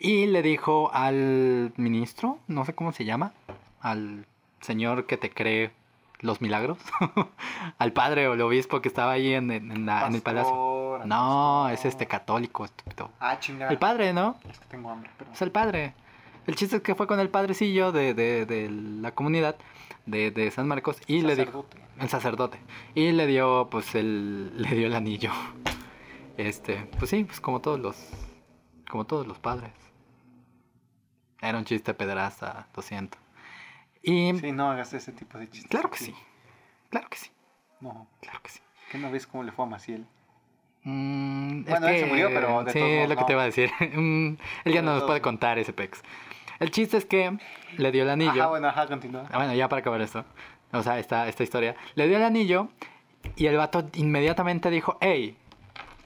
y 0.00 0.26
le 0.26 0.42
dijo 0.42 0.90
al 0.92 1.72
ministro, 1.76 2.40
no 2.48 2.64
sé 2.64 2.74
cómo 2.74 2.92
se 2.92 3.04
llama, 3.04 3.32
al 3.80 4.26
señor 4.60 5.06
que 5.06 5.16
te 5.16 5.30
cree 5.30 5.70
los 6.20 6.40
milagros, 6.40 6.78
al 7.78 7.92
padre 7.92 8.26
o 8.28 8.34
el 8.34 8.40
obispo 8.40 8.80
que 8.80 8.88
estaba 8.88 9.12
ahí 9.12 9.34
en, 9.34 9.50
en- 9.50 9.70
en 9.70 9.86
la- 9.86 10.06
en 10.06 10.14
el 10.14 10.22
palacio. 10.22 10.52
No, 11.06 11.64
pastor. 11.68 11.72
es 11.72 11.84
este 11.84 12.06
católico, 12.06 12.64
estúpido. 12.64 13.10
Ah, 13.20 13.38
chingada. 13.38 13.70
El 13.70 13.78
padre, 13.78 14.12
¿no? 14.12 14.36
Es 14.50 14.58
que 14.58 14.66
tengo 14.66 14.90
hambre, 14.90 15.10
pero. 15.16 15.30
Es 15.32 15.40
el 15.42 15.52
padre. 15.52 15.94
El 16.46 16.56
chiste 16.56 16.76
es 16.76 16.82
que 16.82 16.94
fue 16.94 17.06
con 17.06 17.20
el 17.20 17.28
padrecillo 17.30 17.92
de, 17.92 18.14
de- 18.14 18.46
de 18.46 18.68
la 18.70 19.12
comunidad 19.12 19.56
de, 20.06 20.30
de 20.30 20.50
San 20.50 20.66
Marcos 20.66 20.96
y 21.06 21.20
le 21.20 21.36
Sacerdote. 21.36 21.76
el 22.00 22.08
sacerdote 22.08 22.58
y 22.94 23.12
le 23.12 23.26
dio 23.26 23.68
pues 23.70 23.94
el 23.94 24.50
le 24.62 24.70
dio 24.74 24.86
el 24.86 24.94
anillo. 24.94 25.30
Este, 26.36 26.88
pues 26.98 27.10
sí, 27.10 27.24
pues 27.24 27.40
como 27.40 27.60
todos 27.60 27.78
los 27.78 27.96
como 28.90 29.04
todos 29.04 29.26
los 29.26 29.38
padres. 29.38 29.72
Era 31.40 31.58
un 31.58 31.64
chiste 31.64 31.94
pederasta, 31.94 32.66
lo 32.74 32.82
siento. 32.82 33.18
Y 34.02 34.32
Sí, 34.38 34.52
no 34.52 34.70
hagas 34.70 34.92
ese 34.94 35.12
tipo 35.12 35.38
de 35.38 35.48
chistes. 35.50 35.70
claro 35.70 35.90
que 35.90 35.96
aquí. 35.96 36.04
sí. 36.06 36.14
Claro 36.90 37.08
que 37.08 37.16
sí. 37.18 37.30
No. 37.80 38.06
Claro 38.20 38.40
que 38.42 38.50
sí. 38.50 38.60
¿Qué 38.90 38.98
no 38.98 39.10
ves 39.10 39.26
cómo 39.26 39.42
le 39.44 39.52
fue 39.52 39.64
a 39.64 39.68
Maciel? 39.68 40.06
Mm, 40.84 41.60
es 41.60 41.66
Bueno, 41.66 41.88
él 41.88 41.96
se 41.98 42.04
que- 42.04 42.08
murió, 42.10 42.28
pero 42.28 42.64
de 42.64 42.72
sí, 42.72 42.78
todos 42.78 42.90
es 42.90 43.08
lo 43.08 43.14
que 43.16 43.20
no. 43.20 43.26
te 43.26 43.32
iba 43.32 43.42
a 43.42 43.44
decir. 43.46 43.70
Mm, 43.94 44.36
él 44.64 44.72
ya 44.72 44.82
no 44.82 44.94
nos 44.94 45.02
puede 45.04 45.20
contar 45.20 45.58
ese 45.58 45.72
pex. 45.72 46.02
El 46.60 46.70
chiste 46.70 46.96
es 46.96 47.04
que 47.04 47.36
le 47.76 47.92
dio 47.92 48.02
el 48.04 48.10
anillo. 48.10 48.30
Ajá, 48.32 48.46
bueno, 48.48 48.68
ajá, 48.68 48.86
continúa. 48.86 49.24
Ah, 49.30 49.36
Bueno, 49.38 49.54
ya 49.54 49.68
para 49.68 49.80
acabar 49.80 50.00
esto. 50.00 50.24
O 50.72 50.82
sea, 50.82 50.98
esta, 50.98 51.28
esta 51.28 51.42
historia. 51.42 51.76
Le 51.94 52.08
dio 52.08 52.16
el 52.16 52.24
anillo 52.24 52.68
y 53.36 53.46
el 53.46 53.56
vato 53.56 53.88
inmediatamente 53.94 54.70
dijo, 54.70 54.98
hey, 55.00 55.36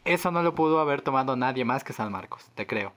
eso 0.04 0.30
no 0.30 0.42
lo 0.42 0.54
pudo 0.54 0.80
haber 0.80 1.00
tomado 1.02 1.36
nadie 1.36 1.64
más 1.64 1.84
que 1.84 1.92
San 1.92 2.10
Marcos, 2.12 2.50
te 2.54 2.66
creo. 2.66 2.92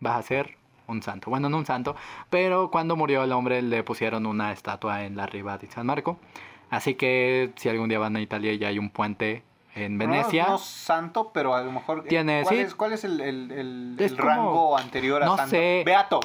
Vas 0.00 0.16
a 0.18 0.22
ser 0.22 0.56
un 0.86 1.02
santo. 1.02 1.30
Bueno, 1.30 1.48
no 1.48 1.58
un 1.58 1.66
santo, 1.66 1.94
pero 2.30 2.70
cuando 2.70 2.96
murió 2.96 3.22
el 3.24 3.32
hombre 3.32 3.62
le 3.62 3.82
pusieron 3.82 4.26
una 4.26 4.52
estatua 4.52 5.04
en 5.04 5.16
la 5.16 5.26
riva 5.26 5.58
de 5.58 5.68
San 5.70 5.86
Marco. 5.86 6.18
Así 6.70 6.94
que 6.94 7.52
si 7.56 7.68
algún 7.68 7.88
día 7.88 7.98
van 7.98 8.16
a 8.16 8.20
Italia 8.20 8.52
y 8.54 8.64
hay 8.64 8.78
un 8.78 8.90
puente 8.90 9.42
en 9.74 9.96
Venecia. 9.98 10.44
No, 10.44 10.50
no 10.52 10.58
santo, 10.58 11.30
pero 11.32 11.54
a 11.54 11.62
lo 11.62 11.72
mejor. 11.72 12.04
Tiene, 12.04 12.42
¿Cuál, 12.42 12.54
sí. 12.54 12.60
es, 12.62 12.74
cuál 12.74 12.92
es 12.92 13.04
el, 13.04 13.20
el- 13.20 13.50
el- 13.52 13.96
Es 13.98 14.12
el 14.12 14.18
como- 14.18 14.28
rango 14.30 14.78
anterior 14.78 15.22
a 15.22 15.26
no 15.26 15.36
santo? 15.36 15.50
sé. 15.50 15.82
Beato. 15.84 16.20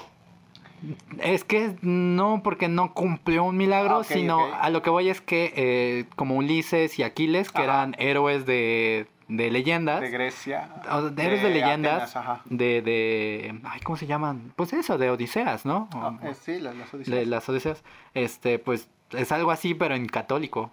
Es 1.20 1.43
que 1.43 1.76
no 1.82 2.41
porque 2.43 2.68
no 2.68 2.93
cumplió 2.93 3.43
un 3.45 3.58
milagro, 3.58 3.99
Ah, 4.01 4.03
sino 4.03 4.39
a 4.53 4.70
lo 4.70 4.82
que 4.84 4.89
voy 4.91 5.10
es 5.10 5.22
que 5.22 5.51
eh, 5.55 6.05
como 6.16 6.36
Ulises 6.36 6.99
y 6.99 7.03
Aquiles, 7.03 7.49
que 7.51 7.58
Ajá. 7.58 7.64
eran 7.66 7.95
héroes 7.97 8.45
de, 8.45 9.08
de 9.28 9.51
leyendas, 9.51 10.01
De 10.01 10.09
Grecia. 10.09 10.69
o 10.91 11.03
de 11.09 11.23
héroes 11.23 11.43
de, 11.43 11.49
leyendas, 11.49 11.95
Atenas, 11.95 12.15
ajá. 12.15 12.41
de, 12.45 12.82
de, 12.82 13.59
ay, 13.65 13.82
¿cómo 13.82 13.97
se 13.97 14.07
llaman? 14.07 14.53
Pues 14.55 14.71
eso, 14.73 14.97
de 14.97 15.09
Odiseas, 15.09 15.65
¿no? 15.65 15.89
Ah, 15.93 16.17
eh, 16.23 16.34
sí, 16.34 16.59
las, 16.59 16.75
las 16.75 16.91
de 16.91 16.97
Odiseas. 16.97 17.28
las 17.28 17.49
Odiseas, 17.49 17.84
este, 18.13 18.59
pues 18.59 18.89
es 19.11 19.32
algo 19.32 19.51
así, 19.51 19.73
pero 19.73 19.95
en 19.95 20.07
católico. 20.07 20.71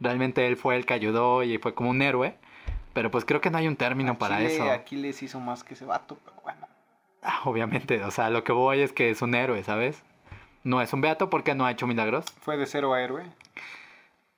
Realmente 0.00 0.46
él 0.46 0.56
fue 0.56 0.76
el 0.76 0.86
que 0.86 0.94
ayudó 0.94 1.42
y 1.42 1.58
fue 1.58 1.74
como 1.74 1.90
un 1.90 2.02
héroe, 2.02 2.36
pero 2.92 3.10
pues 3.10 3.24
creo 3.24 3.40
que 3.40 3.50
no 3.50 3.58
hay 3.58 3.68
un 3.68 3.76
término 3.76 4.18
para 4.18 4.40
eso. 4.42 4.70
Aquiles 4.70 5.22
hizo 5.22 5.40
más 5.40 5.62
que 5.64 5.74
ese 5.74 5.84
vato, 5.84 6.18
pero 6.24 6.36
bueno. 6.42 6.66
Ah, 7.22 7.40
obviamente, 7.44 8.02
o 8.02 8.10
sea, 8.10 8.30
lo 8.30 8.42
que 8.42 8.52
voy 8.52 8.80
es 8.80 8.92
que 8.92 9.10
es 9.10 9.22
un 9.22 9.34
héroe, 9.34 9.62
¿sabes? 9.62 10.02
No 10.64 10.80
es 10.82 10.92
un 10.92 11.00
beato 11.00 11.30
porque 11.30 11.54
no 11.54 11.66
ha 11.66 11.70
hecho 11.70 11.86
milagros. 11.86 12.24
Fue 12.40 12.56
de 12.56 12.66
cero 12.66 12.94
a 12.94 13.02
héroe. 13.02 13.24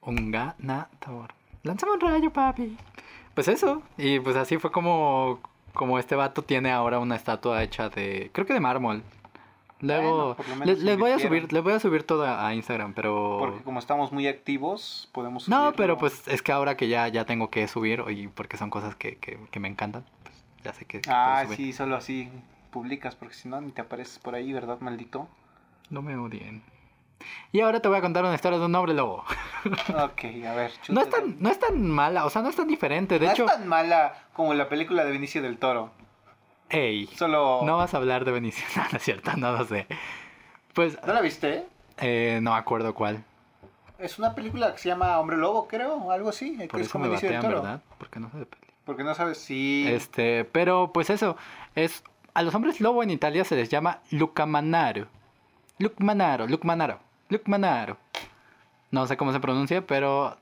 Un 0.01 0.30
ganador. 0.30 1.32
Lánzame 1.62 1.92
un 1.92 2.01
rayo, 2.01 2.30
papi. 2.30 2.76
Pues 3.35 3.49
eso. 3.49 3.82
Y 3.99 4.20
pues 4.20 4.37
así 4.37 4.59
fue 4.59 4.70
como, 4.70 5.41
como 5.72 5.99
este 5.99 6.14
vato 6.14 6.43
tiene 6.43 6.70
ahora 6.70 6.99
una 6.99 7.16
estatua 7.16 7.62
hecha 7.62 7.89
de, 7.89 8.30
creo 8.32 8.47
que 8.47 8.55
de 8.55 8.61
mármol. 8.61 9.03
Luego, 9.80 10.37
Bueno, 10.49 10.64
les, 10.64 10.78
les 10.78 10.97
voy 10.97 11.11
a 11.11 11.18
subir, 11.18 11.53
les 11.53 11.62
voy 11.62 11.72
a 11.74 11.80
subir 11.80 12.05
todo 12.05 12.24
a, 12.26 12.55
Instagram, 12.55 12.95
pero... 12.95 13.37
Porque 13.39 13.62
como 13.64 13.80
estamos 13.80 14.12
muy 14.12 14.26
activos, 14.28 15.11
podemos 15.12 15.47
No, 15.49 15.57
subirlo. 15.57 15.76
pero 15.76 15.99
pues 15.99 16.26
es 16.26 16.41
que 16.41 16.53
ahora 16.53 16.76
que 16.76 16.89
ya, 16.89 17.09
ya 17.09 17.26
tengo 17.26 17.51
que 17.51 17.68
subir, 17.68 18.03
y 18.09 18.28
porque 18.28 18.57
son 18.57 18.70
cosas 18.70 18.95
que, 18.95 19.16
que, 19.16 19.39
que 19.51 19.61
me 19.61 19.68
encantan, 19.68 20.05
pues 20.22 20.35
ya 20.64 20.72
sé 20.72 20.87
que, 20.87 21.03
Ah, 21.09 21.45
sí, 21.55 21.74
solo 21.74 21.97
así 21.97 22.30
publicas, 22.70 23.14
porque 23.14 23.35
si 23.35 23.49
no, 23.49 23.61
ni 23.61 23.72
te 23.72 23.82
apareces 23.82 24.18
por 24.18 24.35
ahí, 24.35 24.53
¿verdad, 24.55 24.80
maldito? 24.80 25.28
No 25.91 26.01
me 26.01 26.16
odien. 26.16 26.62
Y 27.52 27.60
ahora 27.60 27.80
te 27.80 27.88
voy 27.88 27.98
a 27.98 28.00
contar 28.00 28.24
una 28.24 28.34
historia 28.34 28.58
de 28.58 28.64
un 28.66 28.74
hombre 28.74 28.94
lobo. 28.94 29.24
Ok, 29.88 30.24
a 30.46 30.54
ver, 30.54 30.72
No 30.88 31.00
es, 31.00 31.10
tan, 31.10 31.36
no 31.40 31.48
es 31.50 31.58
tan 31.58 31.88
mala, 31.90 32.24
o 32.26 32.30
sea, 32.30 32.42
no 32.42 32.48
es 32.50 32.56
tan 32.56 32.66
diferente. 32.68 33.18
De 33.18 33.26
No 33.26 33.32
hecho, 33.32 33.46
es 33.46 33.52
tan 33.52 33.66
mala 33.68 34.14
como 34.32 34.52
la 34.54 34.68
película 34.68 35.04
de 35.04 35.12
Benicio 35.12 35.40
del 35.42 35.58
Toro. 35.58 35.90
ey, 36.68 37.06
Solo... 37.16 37.60
no 37.64 37.76
vas 37.78 37.94
a 37.94 37.98
hablar 37.98 38.24
de 38.24 38.32
Benicio, 38.32 38.64
no, 38.76 38.82
no 38.90 38.96
es 38.96 39.02
cierto, 39.02 39.32
no 39.36 39.52
lo 39.52 39.64
sé. 39.64 39.86
Pues, 40.74 40.98
¿No 41.06 41.12
la 41.12 41.20
viste? 41.20 41.66
eh, 41.98 42.40
no 42.42 42.52
me 42.52 42.58
acuerdo 42.58 42.92
cuál. 42.94 43.22
Es 43.98 44.18
una 44.18 44.34
película 44.34 44.72
que 44.72 44.78
se 44.78 44.88
llama 44.88 45.18
Hombre 45.20 45.36
Lobo, 45.36 45.68
creo, 45.68 45.94
o 45.94 46.10
algo 46.10 46.28
así. 46.30 46.58
que 46.58 46.66
Por 46.66 46.80
es 46.80 46.88
eso 46.88 46.98
me 46.98 47.06
del 47.06 47.14
batean, 47.14 47.40
Toro. 47.42 47.62
¿verdad? 47.62 47.80
Porque 47.96 48.18
no 48.20 48.28
sé 48.30 48.38
de 48.38 48.46
peli. 48.46 48.62
Porque 48.84 49.04
no 49.04 49.14
sabes 49.14 49.38
si... 49.38 49.86
Este, 49.88 50.44
pero 50.44 50.90
pues 50.92 51.08
eso, 51.10 51.36
es 51.76 52.02
a 52.34 52.42
los 52.42 52.54
hombres 52.54 52.80
lobo 52.80 53.02
en 53.04 53.10
Italia 53.10 53.44
se 53.44 53.54
les 53.56 53.68
llama 53.70 54.00
Lucamanaro. 54.10 55.06
Lucmanaro, 55.79 56.47
Lucmanaro, 56.47 57.01
Lucmanaro. 57.29 57.97
No 58.91 59.07
sé 59.07 59.16
cómo 59.16 59.33
se 59.33 59.41
pronuncia, 59.41 59.87
pero 59.87 60.37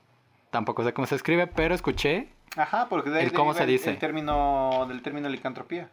tampoco 0.51 0.83
sé 0.83 0.93
cómo 0.93 1.07
se 1.07 1.15
escribe, 1.15 1.47
pero 1.47 1.73
escuché 1.73 2.29
Ajá, 2.55 2.87
porque 2.87 3.09
de 3.09 3.19
ahí 3.19 3.25
¿El 3.25 3.33
cómo 3.33 3.53
se 3.55 3.63
el- 3.63 3.69
dice? 3.69 3.89
El 3.89 3.97
término, 3.97 4.85
del 4.87 5.01
término 5.01 5.27
licantropía. 5.29 5.89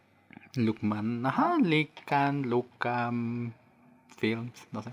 Lucman, 0.55 1.25
ajá, 1.25 1.57
Lican, 1.59 2.43
Lucam, 2.43 3.51
Films, 4.17 4.67
no 4.71 4.83
sé. 4.83 4.91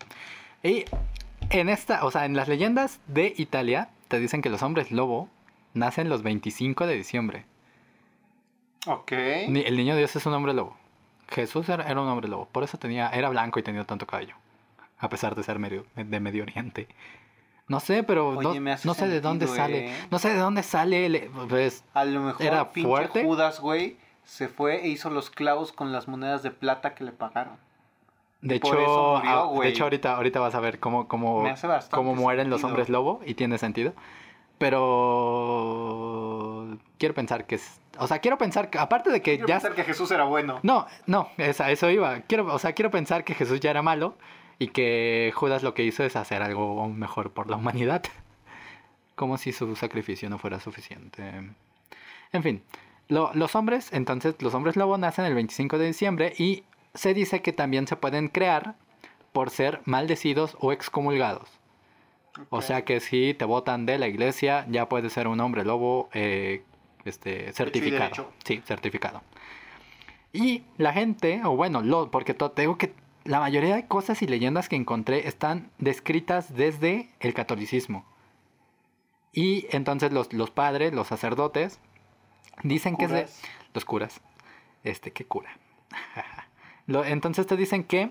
Y 0.63 0.85
en 1.51 1.69
esta, 1.69 2.05
o 2.07 2.11
sea, 2.11 2.25
en 2.25 2.35
las 2.37 2.49
leyendas 2.49 3.01
de 3.07 3.35
Italia 3.37 3.91
te 4.09 4.19
dicen 4.19 4.41
que 4.41 4.49
los 4.49 4.63
hombres 4.63 4.91
lobo 4.93 5.29
nacen 5.75 6.09
los 6.09 6.23
25 6.23 6.87
de 6.87 6.95
diciembre. 6.95 7.45
Ok. 8.87 9.13
El 9.13 9.77
niño 9.77 9.95
Dios 9.97 10.17
es 10.17 10.25
un 10.25 10.33
hombre 10.33 10.55
lobo. 10.55 10.77
Jesús 11.29 11.68
era, 11.68 11.85
era 11.85 12.01
un 12.01 12.09
hombre 12.09 12.29
lobo. 12.29 12.47
Por 12.51 12.62
eso 12.64 12.79
tenía, 12.79 13.09
era 13.11 13.29
blanco 13.29 13.59
y 13.59 13.62
tenía 13.62 13.85
tanto 13.85 14.07
cabello. 14.07 14.35
A 14.99 15.09
pesar 15.09 15.35
de 15.35 15.43
ser 15.43 15.59
medio, 15.59 15.87
de 15.95 16.20
Medio 16.20 16.43
Oriente. 16.43 16.89
No 17.68 17.81
sé, 17.81 18.03
pero 18.03 18.29
Oye, 18.31 18.61
no, 18.61 18.72
hace 18.72 18.89
no 18.89 18.95
sé 18.95 19.09
de 19.09 19.20
dónde 19.20 19.47
sale. 19.47 19.89
¿eh? 19.91 19.95
No 20.11 20.18
sé 20.18 20.31
de 20.31 20.39
dónde 20.39 20.62
sale. 20.62 21.07
el- 21.07 21.31
pues, 21.49 21.85
A 21.93 22.05
lo 22.05 22.20
mejor 22.22 22.47
Era 22.47 22.72
pinche 22.72 22.89
fuerte. 22.89 23.24
Judas, 23.24 23.61
güey, 23.61 23.99
se 24.24 24.49
fue 24.49 24.85
e 24.85 24.89
hizo 24.89 25.11
los 25.11 25.29
clavos 25.31 25.72
con 25.72 25.93
las 25.93 26.09
monedas 26.09 26.43
de 26.43 26.51
plata 26.51 26.95
que 26.95 27.05
le 27.05 27.12
pagaron. 27.12 27.59
de 28.41 28.55
hecho, 28.57 28.72
murió, 28.72 29.16
ah, 29.18 29.51
de 29.61 29.68
hecho 29.68 29.85
ahorita, 29.85 30.16
ahorita 30.16 30.41
vas 30.41 30.55
a 30.55 30.61
ver 30.61 30.79
cómo, 30.79 31.09
cómo, 31.09 31.45
cómo 31.91 32.14
mueren 32.14 32.51
los 32.51 32.62
hombres 32.64 32.89
lobo 32.89 33.20
y 33.26 33.35
tiene 33.35 33.59
sentido. 33.59 33.93
Pero 34.59 36.28
quiero 36.99 37.14
pensar 37.14 37.47
que 37.47 37.57
es, 37.57 37.81
o 37.99 38.07
sea, 38.07 38.19
quiero 38.21 38.39
pensar 38.39 38.71
que 38.71 38.79
aparte 38.79 39.11
de 39.11 39.21
que 39.23 39.33
Quiero 39.37 39.47
ya 39.49 39.55
pensar 39.57 39.75
que 39.75 39.85
Jesús 39.85 40.11
era 40.11 40.25
bueno. 40.25 40.61
No, 40.62 40.87
no, 41.07 41.29
es 41.37 41.61
a 41.61 41.71
eso 41.71 41.91
iba. 41.91 42.21
Quiero, 42.23 42.47
o 42.53 42.59
sea, 42.59 42.73
quiero 42.73 42.91
pensar 42.91 43.25
que 43.25 43.35
Jesús 43.35 43.61
ya 43.61 43.71
era 43.71 43.83
malo 43.83 44.16
y 44.59 44.69
que 44.69 45.33
Judas 45.35 45.62
lo 45.62 45.75
que 45.75 45.85
hizo 45.85 46.05
es 46.05 46.16
hacer 46.16 46.43
algo 46.43 46.81
aún 46.81 46.99
mejor 46.99 47.31
por 47.33 47.49
la 47.51 47.57
humanidad. 47.57 48.03
Como 49.14 49.37
si 49.39 49.53
su 49.53 49.75
sacrificio 49.77 50.31
no 50.31 50.39
fuera 50.39 50.61
suficiente. 50.61 51.23
En 52.33 52.43
fin, 52.43 52.62
lo- 53.09 53.33
los 53.35 53.55
hombres, 53.57 53.93
entonces, 53.93 54.37
los 54.41 54.55
hombres 54.55 54.77
lobo 54.77 54.97
nacen 54.99 55.25
el 55.25 55.35
25 55.35 55.79
de 55.79 55.87
diciembre 55.87 56.33
y 56.39 56.62
se 56.95 57.14
dice 57.14 57.43
que 57.43 57.53
también 57.53 57.87
se 57.87 57.97
pueden 57.97 58.29
crear 58.29 58.75
por 59.33 59.51
ser 59.51 59.81
maldecidos 59.85 60.57
o 60.61 60.73
excomulgados. 60.73 61.51
O 62.51 62.62
sea 62.62 62.85
que 62.85 63.01
si 63.01 63.35
te 63.35 63.45
votan 63.45 63.85
de 63.87 63.99
la 63.99 64.07
iglesia, 64.07 64.66
ya 64.70 64.89
puedes 64.89 65.12
ser 65.12 65.26
un 65.29 65.41
hombre 65.41 65.64
lobo 65.64 66.09
eh, 66.12 66.62
este, 67.05 67.53
certificado. 67.53 68.03
derecho. 68.03 68.33
Sí, 68.45 68.62
certificado. 68.64 69.22
Y 70.33 70.62
la 70.76 70.93
gente, 70.93 71.41
o 71.45 71.57
bueno, 71.57 71.81
lo, 71.83 72.11
porque 72.11 72.35
to- 72.35 72.51
te 72.51 72.62
digo 72.62 72.76
que 72.79 72.95
la 73.24 73.41
mayoría 73.41 73.74
de 73.76 73.87
cosas 73.87 74.22
y 74.22 74.26
leyendas 74.26 74.68
que 74.68 74.76
encontré 74.76 75.26
están 75.26 75.70
descritas 75.79 76.55
desde 76.55 77.11
el 77.20 77.35
catolicismo. 77.35 78.05
Y 79.33 79.66
entonces 79.70 80.12
los, 80.12 80.33
los 80.33 80.51
padres, 80.51 80.93
los 80.93 81.09
sacerdotes, 81.09 81.81
dicen 82.62 82.97
que 82.97 83.05
es 83.07 83.11
de, 83.11 83.26
los 83.74 83.85
curas. 83.85 84.20
Este, 84.85 85.12
¿qué 85.12 85.24
cura? 85.24 85.51
Lo- 86.87 87.05
entonces 87.05 87.47
te 87.47 87.57
dicen 87.57 87.85
que 87.85 88.11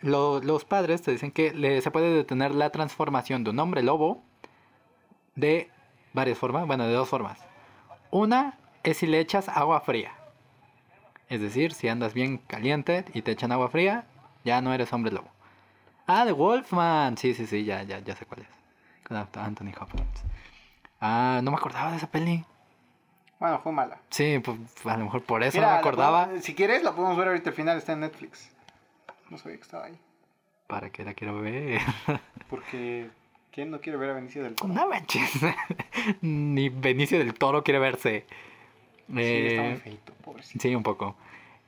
lo- 0.00 0.40
los 0.40 0.64
padres 0.64 1.02
te 1.02 1.10
dicen 1.10 1.30
que 1.30 1.52
le- 1.52 1.80
se 1.82 1.90
puede 1.90 2.12
detener 2.12 2.54
la 2.54 2.70
transformación 2.70 3.44
de 3.44 3.50
un 3.50 3.58
hombre 3.58 3.82
lobo 3.82 4.22
de 5.34 5.70
varias 6.12 6.38
formas, 6.38 6.66
bueno, 6.66 6.86
de 6.86 6.92
dos 6.94 7.08
formas. 7.08 7.38
Una 8.10 8.58
es 8.82 8.98
si 8.98 9.06
le 9.06 9.20
echas 9.20 9.48
agua 9.48 9.80
fría. 9.80 10.12
Es 11.28 11.40
decir, 11.40 11.72
si 11.72 11.88
andas 11.88 12.12
bien 12.14 12.38
caliente 12.38 13.04
y 13.14 13.22
te 13.22 13.30
echan 13.32 13.52
agua 13.52 13.68
fría, 13.68 14.04
ya 14.44 14.60
no 14.60 14.72
eres 14.72 14.92
hombre 14.92 15.12
lobo. 15.12 15.28
Ah, 16.06 16.24
de 16.24 16.32
Wolfman. 16.32 17.16
Sí, 17.16 17.34
sí, 17.34 17.46
sí, 17.46 17.64
ya, 17.64 17.84
ya, 17.84 18.00
ya 18.00 18.16
sé 18.16 18.26
cuál 18.26 18.40
es. 18.42 18.48
Con 19.06 19.16
Anthony 19.16 19.72
Hopkins. 19.80 20.24
Ah, 21.00 21.40
no 21.42 21.52
me 21.52 21.56
acordaba 21.56 21.92
de 21.92 21.98
esa 21.98 22.10
peli. 22.10 22.44
Bueno, 23.38 23.60
fue 23.60 23.70
mala. 23.72 23.98
Sí, 24.10 24.38
pues 24.44 24.58
a 24.84 24.96
lo 24.96 25.04
mejor 25.04 25.22
por 25.22 25.42
eso 25.42 25.56
Mira, 25.56 25.68
no 25.68 25.72
me 25.74 25.78
acordaba. 25.80 26.24
podemos- 26.24 26.44
si 26.44 26.54
quieres, 26.54 26.82
la 26.82 26.92
podemos 26.94 27.16
ver 27.16 27.28
ahorita 27.28 27.50
al 27.50 27.56
final, 27.56 27.78
está 27.78 27.92
en 27.92 28.00
Netflix. 28.00 28.50
No 29.30 29.38
sabía 29.38 29.56
que 29.56 29.62
estaba 29.62 29.86
ahí. 29.86 29.98
¿Para 30.66 30.90
qué 30.90 31.04
la 31.04 31.14
quiero 31.14 31.40
ver? 31.40 31.80
Porque, 32.50 33.08
¿quién 33.52 33.70
no 33.70 33.80
quiere 33.80 33.98
ver 33.98 34.10
a 34.10 34.14
Benicio 34.14 34.42
del 34.42 34.54
Toro? 34.54 34.72
no 34.72 34.88
manches. 34.88 35.30
Ni 36.20 36.68
Benicio 36.68 37.18
del 37.18 37.34
Toro 37.34 37.62
quiere 37.64 37.78
verse. 37.78 38.26
Sí, 39.08 39.20
está 39.20 39.62
muy 39.62 39.72
Eh, 39.72 39.80
feito, 39.82 40.12
pobrecito. 40.24 40.62
sí, 40.62 40.74
un 40.74 40.82
poco. 40.82 41.16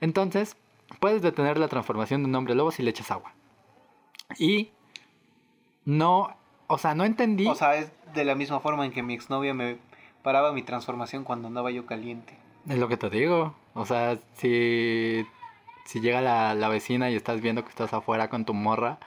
Entonces, 0.01 0.57
puedes 1.01 1.23
detener 1.23 1.59
la 1.59 1.69
transformación 1.69 2.23
de 2.23 2.29
un 2.29 2.35
hombre 2.35 2.55
lobo 2.55 2.71
si 2.71 2.83
le 2.83 2.91
echas 2.91 3.11
agua. 3.11 3.33
Y 4.39 4.71
no, 5.85 6.37
o 6.69 6.79
sea, 6.79 6.95
no 6.95 7.05
entendí. 7.05 7.47
O 7.49 7.55
sea, 7.55 7.77
es 7.77 7.91
de 8.15 8.25
la 8.25 8.35
misma 8.35 8.61
forma 8.61 8.85
en 8.87 8.93
que 8.93 9.03
mi 9.03 9.15
exnovia 9.15 9.55
me 9.55 9.79
paraba 10.23 10.53
mi 10.53 10.63
transformación 10.63 11.25
cuando 11.25 11.49
andaba 11.49 11.71
yo 11.73 11.87
caliente. 11.87 12.37
Es 12.69 12.79
lo 12.79 12.87
que 12.89 12.97
te 12.97 13.11
digo. 13.11 13.55
O 13.75 13.85
sea, 13.87 14.19
si, 14.35 15.27
si 15.85 16.01
llega 16.01 16.21
la, 16.21 16.55
la 16.55 16.69
vecina 16.69 17.11
y 17.11 17.17
estás 17.17 17.41
viendo 17.41 17.65
que 17.65 17.71
estás 17.71 17.93
afuera 17.93 18.29
con 18.29 18.45
tu 18.45 18.55
morra, 18.55 18.99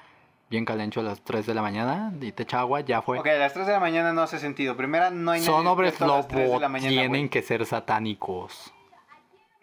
bien 0.49 0.65
calencho 0.65 0.99
a 0.99 1.03
las 1.03 1.21
3 1.21 1.45
de 1.45 1.53
la 1.53 1.61
mañana, 1.61 2.13
y 2.21 2.32
te 2.32 2.43
echa 2.43 2.59
agua, 2.59 2.82
ya 2.82 3.01
fue. 3.01 3.19
Ok, 3.19 3.28
a 3.28 3.34
las 3.36 3.53
3 3.53 3.67
de 3.67 3.73
la 3.73 3.80
mañana 3.80 4.13
no 4.13 4.21
hace 4.21 4.39
sentido. 4.39 4.78
Primera, 4.78 5.09
no 5.09 5.32
hay 5.32 5.41
Son 5.41 5.65
hombres 5.67 5.91
despierto 5.91 6.13
a 6.13 6.17
las 6.17 6.28
3 6.28 6.41
de 6.51 6.59
lobo, 6.59 6.80
tienen 6.88 7.30
que 7.30 7.41
ser 7.41 7.65
satánicos. 7.65 8.74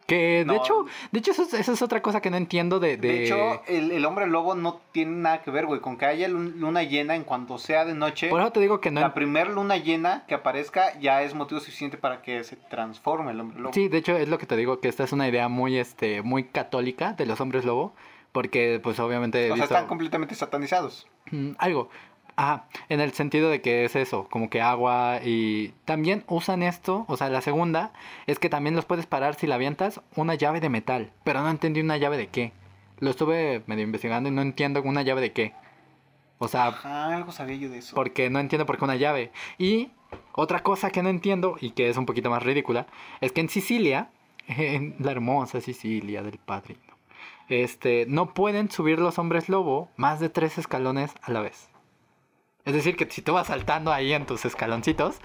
Que 0.06 0.44
de 0.44 0.56
hecho, 0.56 0.84
de 1.12 1.18
hecho 1.20 1.30
eso, 1.30 1.42
es- 1.44 1.54
eso 1.54 1.72
es 1.72 1.80
otra 1.82 2.02
cosa 2.02 2.20
que 2.20 2.28
no 2.30 2.36
entiendo 2.36 2.80
de... 2.80 2.96
De, 2.96 3.08
De 3.08 3.24
hecho, 3.24 3.62
el, 3.66 3.92
el 3.92 4.04
hombre 4.04 4.26
lobo 4.26 4.54
no 4.54 4.80
tiene 4.92 5.12
nada 5.12 5.42
que 5.42 5.50
ver, 5.50 5.64
güey, 5.66 5.80
con 5.80 5.96
que 5.96 6.04
haya 6.06 6.28
lun- 6.28 6.54
luna 6.58 6.82
llena 6.82 7.14
en 7.14 7.24
cuanto 7.24 7.56
sea 7.58 7.84
de 7.84 7.94
noche. 7.94 8.28
por 8.28 8.40
eso 8.40 8.50
te 8.52 8.60
digo 8.60 8.80
que 8.80 8.90
no... 8.90 9.00
La 9.00 9.14
primer 9.14 9.48
luna 9.48 9.76
llena 9.76 10.24
que 10.26 10.34
aparezca 10.34 10.98
ya 10.98 11.22
es 11.22 11.34
motivo 11.34 11.60
suficiente 11.60 11.96
para 11.96 12.20
que 12.20 12.42
se 12.44 12.56
transforme 12.56 13.30
el 13.30 13.40
hombre 13.40 13.60
lobo. 13.60 13.72
Sí, 13.72 13.88
de 13.88 13.98
hecho 13.98 14.16
es 14.16 14.28
lo 14.28 14.38
que 14.38 14.46
te 14.46 14.56
digo, 14.56 14.80
que 14.80 14.88
esta 14.88 15.04
es 15.04 15.12
una 15.12 15.28
idea 15.28 15.48
muy, 15.48 15.78
este, 15.78 16.22
muy 16.22 16.44
católica 16.44 17.12
de 17.12 17.24
los 17.26 17.40
hombres 17.40 17.64
lobo, 17.64 17.94
porque 18.32 18.80
pues 18.82 18.98
obviamente... 18.98 19.44
o 19.52 19.54
sea, 19.54 19.64
visto- 19.64 19.74
están 19.74 19.86
completamente 19.88 20.34
satanizados. 20.34 21.06
Mm, 21.30 21.52
algo. 21.58 21.88
Ajá, 22.36 22.64
en 22.88 23.00
el 23.00 23.12
sentido 23.12 23.50
de 23.50 23.60
que 23.60 23.84
es 23.84 23.94
eso, 23.94 24.26
como 24.30 24.48
que 24.48 24.60
agua 24.62 25.20
y 25.22 25.74
también 25.84 26.24
usan 26.28 26.62
esto, 26.62 27.04
o 27.08 27.16
sea, 27.16 27.28
la 27.28 27.42
segunda 27.42 27.92
es 28.26 28.38
que 28.38 28.48
también 28.48 28.74
los 28.74 28.84
puedes 28.86 29.06
parar 29.06 29.34
si 29.34 29.46
la 29.46 29.56
avientas 29.56 30.00
una 30.16 30.34
llave 30.34 30.60
de 30.60 30.70
metal, 30.70 31.12
pero 31.24 31.42
no 31.42 31.50
entendí 31.50 31.80
una 31.80 31.98
llave 31.98 32.16
de 32.16 32.28
qué. 32.28 32.52
Lo 33.00 33.10
estuve 33.10 33.62
medio 33.66 33.84
investigando 33.84 34.28
y 34.28 34.32
no 34.32 34.42
entiendo 34.42 34.80
una 34.82 35.02
llave 35.02 35.20
de 35.20 35.32
qué. 35.32 35.52
O 36.38 36.48
sea, 36.48 36.68
Ajá, 36.68 37.14
algo 37.14 37.32
sabía 37.32 37.56
yo 37.56 37.68
de 37.68 37.78
eso. 37.78 37.94
porque 37.94 38.30
no 38.30 38.40
entiendo 38.40 38.64
por 38.66 38.78
qué 38.78 38.84
una 38.84 38.96
llave. 38.96 39.30
Y 39.58 39.90
otra 40.32 40.62
cosa 40.62 40.90
que 40.90 41.02
no 41.02 41.08
entiendo 41.08 41.56
y 41.60 41.70
que 41.70 41.88
es 41.88 41.96
un 41.96 42.06
poquito 42.06 42.30
más 42.30 42.42
ridícula 42.42 42.86
es 43.20 43.32
que 43.32 43.40
en 43.42 43.48
Sicilia, 43.48 44.10
en 44.48 44.94
la 44.98 45.12
hermosa 45.12 45.60
Sicilia 45.60 46.22
del 46.22 46.38
padrino, 46.38 46.80
este, 47.48 48.06
no 48.08 48.32
pueden 48.34 48.70
subir 48.70 48.98
los 48.98 49.18
hombres 49.18 49.48
lobo 49.48 49.90
más 49.96 50.18
de 50.20 50.30
tres 50.30 50.56
escalones 50.58 51.12
a 51.22 51.30
la 51.32 51.40
vez. 51.40 51.68
Es 52.64 52.74
decir, 52.74 52.96
que 52.96 53.08
si 53.10 53.22
tú 53.22 53.32
vas 53.34 53.48
saltando 53.48 53.92
ahí 53.92 54.12
en 54.12 54.24
tus 54.26 54.44
escaloncitos, 54.44 55.16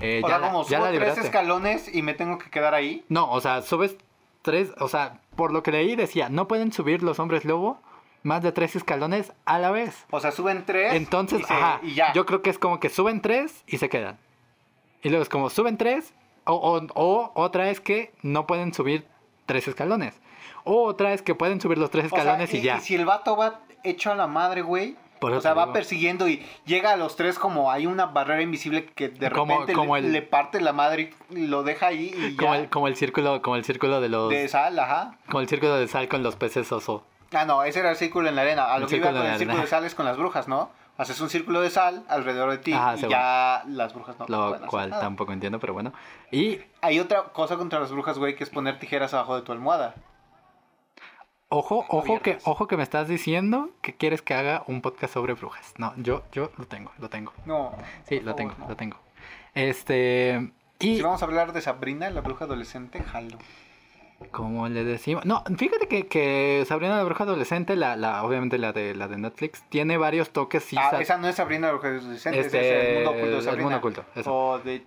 eh, 0.00 0.20
o 0.24 0.28
ya, 0.28 0.34
sea, 0.34 0.38
la- 0.38 0.46
como 0.50 0.62
ya 0.66 0.78
subo 0.78 0.90
la 0.90 0.98
tres 0.98 1.18
escalones 1.18 1.94
y 1.94 2.02
me 2.02 2.14
tengo 2.14 2.38
que 2.38 2.50
quedar 2.50 2.74
ahí. 2.74 3.04
No, 3.08 3.30
o 3.30 3.40
sea, 3.40 3.62
subes 3.62 3.96
tres, 4.42 4.70
o 4.78 4.88
sea, 4.88 5.20
por 5.36 5.52
lo 5.52 5.62
que 5.62 5.72
leí 5.72 5.96
decía, 5.96 6.28
no 6.28 6.48
pueden 6.48 6.72
subir 6.72 7.02
los 7.02 7.18
hombres 7.18 7.44
lobo 7.44 7.80
más 8.22 8.42
de 8.42 8.50
tres 8.52 8.76
escalones 8.76 9.32
a 9.44 9.58
la 9.58 9.70
vez. 9.70 10.04
O 10.10 10.20
sea, 10.20 10.32
suben 10.32 10.64
tres. 10.66 10.94
Entonces, 10.94 11.40
y, 11.40 11.44
se- 11.44 11.52
ajá, 11.54 11.80
y 11.82 11.94
ya. 11.94 12.12
yo 12.12 12.26
creo 12.26 12.42
que 12.42 12.50
es 12.50 12.58
como 12.58 12.80
que 12.80 12.88
suben 12.88 13.20
tres 13.20 13.62
y 13.66 13.78
se 13.78 13.88
quedan. 13.88 14.18
Y 15.02 15.10
luego 15.10 15.22
es 15.22 15.28
como 15.28 15.50
suben 15.50 15.76
tres, 15.76 16.12
o, 16.44 16.54
o- 16.54 16.86
o 16.94 17.32
otra 17.34 17.70
es 17.70 17.80
que 17.80 18.12
no 18.22 18.46
pueden 18.46 18.72
subir 18.74 19.06
tres 19.46 19.68
escalones. 19.68 20.14
O 20.64 20.84
otra 20.84 21.12
es 21.12 21.22
que 21.22 21.34
pueden 21.34 21.60
subir 21.60 21.78
los 21.78 21.90
tres 21.90 22.06
O 22.06 22.08
sea, 22.08 22.18
escalones 22.18 22.52
y, 22.54 22.60
ya. 22.62 22.80
si 22.80 22.94
el 22.96 23.04
vato 23.04 23.36
va 23.36 23.60
hecho 23.84 24.10
a 24.10 24.14
la 24.16 24.26
madre, 24.26 24.62
güey. 24.62 24.96
Por 25.20 25.32
O 25.32 25.40
sea, 25.40 25.54
va 25.54 25.62
digo. 25.64 25.72
persiguiendo 25.72 26.28
y 26.28 26.44
llega 26.64 26.92
a 26.92 26.96
los 26.96 27.16
tres 27.16 27.38
como 27.38 27.70
hay 27.70 27.86
una 27.86 28.06
barrera 28.06 28.42
invisible 28.42 28.86
que 28.86 29.08
de 29.08 29.30
Como- 29.30 29.52
repente 29.54 29.72
como 29.72 29.96
le, 29.96 30.06
el- 30.06 30.12
le 30.12 30.22
parte 30.22 30.60
la 30.60 30.72
madre 30.72 31.12
y 31.30 31.46
lo 31.46 31.62
deja 31.62 31.86
ahí 31.88 32.12
y 32.16 32.36
como, 32.36 32.54
ya. 32.54 32.60
el, 32.60 32.68
como 32.70 32.88
el 32.88 32.96
círculo, 32.96 33.40
como 33.42 33.56
el 33.56 33.64
círculo 33.64 34.00
de 34.00 34.08
los. 34.08 34.28
De 34.30 34.46
sal, 34.48 34.78
ajá. 34.78 35.16
Como 35.28 35.40
el 35.40 35.48
círculo 35.48 35.76
de 35.76 35.88
sal 35.88 36.08
con 36.08 36.22
los 36.22 36.36
peces 36.36 36.70
oso. 36.72 37.04
Ah, 37.32 37.44
no, 37.44 37.64
ese 37.64 37.80
era 37.80 37.90
el 37.90 37.96
círculo 37.96 38.28
en 38.28 38.36
la 38.36 38.42
arena. 38.42 38.72
A 38.72 38.76
El 38.76 38.82
lo 38.82 38.88
que 38.88 38.96
iba 38.96 39.10
con 39.12 39.16
el 39.26 39.38
círculo 39.38 39.60
de 39.60 39.66
sal 39.66 39.84
es 39.84 39.94
con 39.94 40.04
las 40.06 40.16
brujas, 40.16 40.46
¿no? 40.48 40.70
Haces 40.98 41.20
un 41.20 41.28
círculo 41.28 41.60
de 41.60 41.68
sal 41.68 42.04
alrededor 42.08 42.50
de 42.50 42.56
ti 42.58 42.72
Ajá, 42.72 42.94
y 42.96 43.00
ya 43.08 43.62
las 43.66 43.92
brujas 43.92 44.18
no 44.18 44.24
Lo 44.28 44.58
cual 44.66 44.90
tampoco 44.90 45.32
entiendo, 45.32 45.58
pero 45.60 45.74
bueno. 45.74 45.92
Y 46.30 46.58
Hay 46.80 47.00
otra 47.00 47.24
cosa 47.24 47.56
contra 47.58 47.80
las 47.80 47.90
brujas, 47.92 48.18
güey, 48.18 48.34
que 48.34 48.44
es 48.44 48.48
poner 48.50 48.78
tijeras 48.78 49.12
abajo 49.12 49.36
de 49.36 49.42
tu 49.42 49.52
almohada. 49.52 49.94
Ojo, 51.58 51.84
ojo 51.88 52.20
que, 52.20 52.38
ojo 52.44 52.66
que 52.66 52.76
me 52.76 52.82
estás 52.82 53.08
diciendo 53.08 53.70
que 53.82 53.94
quieres 53.94 54.22
que 54.22 54.34
haga 54.34 54.62
un 54.66 54.80
podcast 54.82 55.14
sobre 55.14 55.34
brujas. 55.34 55.74
No, 55.78 55.92
yo, 55.96 56.22
yo 56.32 56.50
lo 56.56 56.66
tengo, 56.66 56.92
lo 56.98 57.08
tengo. 57.08 57.32
No. 57.44 57.72
Sí, 58.08 58.16
lo 58.20 58.32
favor, 58.32 58.36
tengo, 58.36 58.54
no. 58.58 58.68
lo 58.68 58.76
tengo. 58.76 58.96
Este. 59.54 60.50
Y 60.78 60.96
Si 60.96 61.02
vamos 61.02 61.22
a 61.22 61.24
hablar 61.24 61.52
de 61.52 61.60
Sabrina, 61.62 62.10
la 62.10 62.20
bruja 62.20 62.44
adolescente, 62.44 63.02
jalo. 63.02 63.38
como 64.30 64.68
le 64.68 64.84
decimos. 64.84 65.24
No, 65.24 65.42
fíjate 65.56 65.88
que, 65.88 66.06
que 66.06 66.64
Sabrina 66.68 66.96
la 66.96 67.04
bruja 67.04 67.24
adolescente, 67.24 67.76
la, 67.76 67.96
la, 67.96 68.22
obviamente 68.24 68.58
la 68.58 68.72
de 68.72 68.94
la 68.94 69.08
de 69.08 69.16
Netflix, 69.18 69.62
tiene 69.70 69.96
varios 69.96 70.30
toques 70.30 70.62
sí, 70.64 70.76
ah, 70.78 70.90
sa- 70.90 71.00
esa 71.00 71.16
no 71.18 71.28
es 71.28 71.36
Sabrina 71.36 71.68
la 71.68 71.72
bruja 71.74 71.88
adolescente, 71.88 72.40
Este, 72.40 72.60
es 72.60 72.88
el 72.88 72.94
mundo 72.96 73.10
oculto 73.10 73.30
de 73.30 73.36
el 73.38 73.42
Sabrina. 73.42 73.62
mundo 73.64 73.78
oculto, 73.78 74.04
eso. 74.14 74.34
O 74.34 74.58
de 74.58 74.84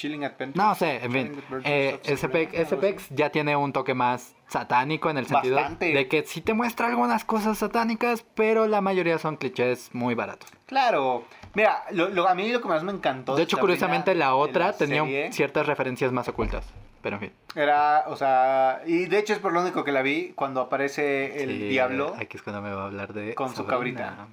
Chilling 0.00 0.24
Adventures. 0.24 0.56
No 0.56 0.74
sé, 0.74 1.04
en 1.04 1.12
fin. 1.12 1.42
Eh, 1.64 2.00
SPX, 2.04 3.08
ya 3.10 3.28
tiene 3.30 3.54
un 3.54 3.72
toque 3.72 3.92
más 3.92 4.34
satánico 4.48 5.10
en 5.10 5.18
el 5.18 5.26
sentido 5.26 5.56
Bastante. 5.56 5.92
de 5.92 6.08
que 6.08 6.24
sí 6.24 6.40
te 6.40 6.54
muestra 6.54 6.86
algunas 6.88 7.24
cosas 7.24 7.58
satánicas, 7.58 8.24
pero 8.34 8.66
la 8.66 8.80
mayoría 8.80 9.18
son 9.18 9.36
clichés 9.36 9.90
muy 9.92 10.14
baratos. 10.14 10.48
Claro. 10.66 11.24
Mira, 11.54 11.82
lo, 11.90 12.08
lo- 12.08 12.28
a 12.28 12.34
mí 12.34 12.50
lo 12.50 12.60
que 12.62 12.68
más 12.68 12.82
me 12.82 12.92
encantó. 12.92 13.36
De 13.36 13.42
hecho, 13.42 13.58
curiosamente, 13.58 14.14
la 14.14 14.34
otra 14.34 14.72
tenía 14.72 15.02
serie 15.02 15.32
ciertas 15.32 15.66
referencias 15.66 16.12
más 16.12 16.26
ocultas. 16.28 16.64
Pero 17.02 17.16
en 17.16 17.20
fin. 17.20 17.32
Era, 17.54 18.04
o 18.08 18.16
sea, 18.16 18.82
y 18.86 19.06
de 19.06 19.18
hecho 19.18 19.32
es 19.32 19.38
por 19.38 19.52
lo 19.52 19.62
único 19.62 19.84
que 19.84 19.92
la 19.92 20.02
vi 20.02 20.32
cuando 20.34 20.60
aparece 20.60 21.42
el 21.42 21.50
Sí, 21.50 21.68
diablo. 21.68 22.14
Aquí 22.18 22.36
es 22.36 22.42
cuando 22.42 22.60
me 22.62 22.70
va 22.74 22.82
a 22.82 22.86
hablar 22.86 23.12
de. 23.12 23.34
con 23.34 23.54
su 23.54 23.66
cabrita. 23.66 24.28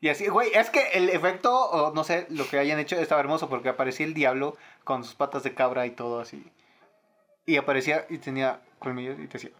Y 0.00 0.08
así, 0.10 0.28
güey, 0.28 0.50
es 0.54 0.70
que 0.70 0.88
el 0.94 1.08
efecto, 1.08 1.52
o 1.70 1.92
no 1.92 2.04
sé, 2.04 2.26
lo 2.30 2.46
que 2.48 2.58
hayan 2.58 2.78
hecho 2.78 2.96
estaba 2.96 3.20
hermoso 3.20 3.48
porque 3.48 3.68
aparecía 3.68 4.06
el 4.06 4.14
diablo 4.14 4.56
con 4.84 5.02
sus 5.04 5.14
patas 5.14 5.42
de 5.42 5.54
cabra 5.54 5.86
y 5.86 5.90
todo 5.90 6.20
así. 6.20 6.44
Y 7.46 7.56
aparecía 7.56 8.06
y 8.08 8.18
tenía 8.18 8.60
colmillos 8.78 9.18
y 9.18 9.26
te 9.26 9.34
decía, 9.38 9.50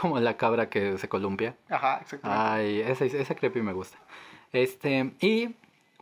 Como 0.00 0.20
la 0.20 0.36
cabra 0.36 0.70
que 0.70 0.96
se 0.98 1.08
columpia. 1.08 1.54
ajá, 1.68 1.98
exactamente. 2.02 2.42
Ay, 2.44 2.80
ese, 2.80 3.06
ese 3.06 3.34
creepy 3.36 3.60
me 3.60 3.72
gusta. 3.74 3.98
Este, 4.52 5.12
y 5.20 5.48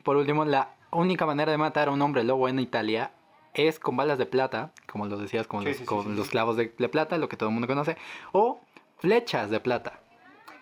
por 0.05 0.17
último, 0.17 0.45
la 0.45 0.69
única 0.93 1.27
manera 1.27 1.51
de 1.51 1.59
matar 1.59 1.89
a 1.89 1.91
un 1.91 2.03
hombre 2.03 2.23
lobo 2.23 2.49
en 2.49 2.61
Italia 2.61 3.11
es 3.55 3.81
con 3.81 3.97
balas 3.97 4.19
de 4.19 4.27
plata, 4.27 4.71
como 4.87 5.07
lo 5.07 5.17
decías, 5.17 5.47
con, 5.49 5.63
Sí, 5.63 5.69
los, 5.69 5.77
sí, 5.79 5.83
sí, 5.83 5.87
con 5.87 6.03
sí, 6.05 6.11
los 6.11 6.27
sí. 6.27 6.31
clavos 6.33 6.57
de, 6.57 6.73
de 6.79 6.89
plata, 6.89 7.19
lo 7.19 7.29
que 7.29 7.37
todo 7.37 7.49
el 7.49 7.53
mundo 7.53 7.67
conoce, 7.67 7.97
o 8.33 8.61
flechas 8.99 9.51
de 9.51 9.59
plata. 9.61 9.99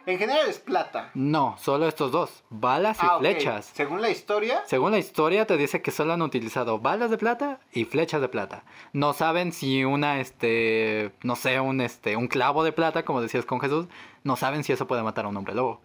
En 0.04 0.18
general 0.18 0.48
es 0.48 0.58
plata. 0.58 1.10
No, 1.14 1.56
solo 1.58 1.86
estos 1.86 2.10
dos, 2.10 2.42
balas 2.50 2.98
y 3.02 3.06
Ah, 3.08 3.18
flechas. 3.20 3.66
Según 3.72 4.02
la 4.02 4.10
historia, 4.10 4.62
Según 4.66 4.90
la 4.90 4.98
historia 4.98 5.46
te 5.46 5.56
dice 5.56 5.80
que 5.80 5.92
solo 5.92 6.12
han 6.12 6.22
utilizado 6.22 6.80
balas 6.80 7.10
de 7.10 7.18
plata 7.18 7.60
y 7.72 7.84
flechas 7.84 8.20
de 8.20 8.28
plata. 8.28 8.64
No 8.92 9.12
saben 9.12 9.52
si 9.52 9.84
una, 9.84 10.18
este, 10.20 11.12
no 11.22 11.36
sé, 11.36 11.60
un, 11.60 11.80
este, 11.80 12.16
un 12.16 12.26
clavo 12.26 12.64
de 12.64 12.72
plata, 12.72 13.04
como 13.04 13.20
decías 13.20 13.44
con 13.44 13.60
Jesús, 13.60 13.86
no 14.24 14.34
saben 14.36 14.64
si 14.64 14.72
eso 14.72 14.88
puede 14.88 15.04
matar 15.04 15.24
a 15.24 15.28
un 15.28 15.36
hombre 15.36 15.54
lobo. 15.54 15.80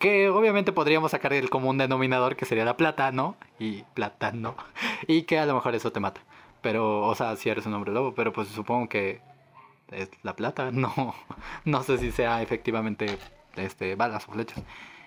Que 0.00 0.28
obviamente 0.28 0.72
podríamos 0.72 1.10
sacar 1.10 1.32
el 1.32 1.50
común 1.50 1.78
denominador 1.78 2.36
que 2.36 2.44
sería 2.46 2.64
la 2.64 2.76
plata, 2.76 3.10
¿no? 3.12 3.36
Y 3.58 3.82
plátano. 3.94 4.56
Y 5.06 5.22
que 5.22 5.38
a 5.38 5.46
lo 5.46 5.54
mejor 5.54 5.74
eso 5.74 5.92
te 5.92 6.00
mata. 6.00 6.20
Pero, 6.62 7.02
o 7.02 7.14
sea, 7.14 7.36
si 7.36 7.48
eres 7.48 7.66
un 7.66 7.74
hombre 7.74 7.92
lobo, 7.92 8.14
pero 8.14 8.32
pues 8.32 8.48
supongo 8.48 8.88
que 8.88 9.20
es 9.92 10.10
la 10.22 10.36
plata. 10.36 10.70
No, 10.78 11.14
no 11.64 11.82
sé 11.82 11.98
si 11.98 12.12
sea 12.12 12.42
efectivamente 12.42 13.18
este, 13.56 13.94
balas 13.96 14.28
o 14.28 14.32
flechas. 14.32 14.62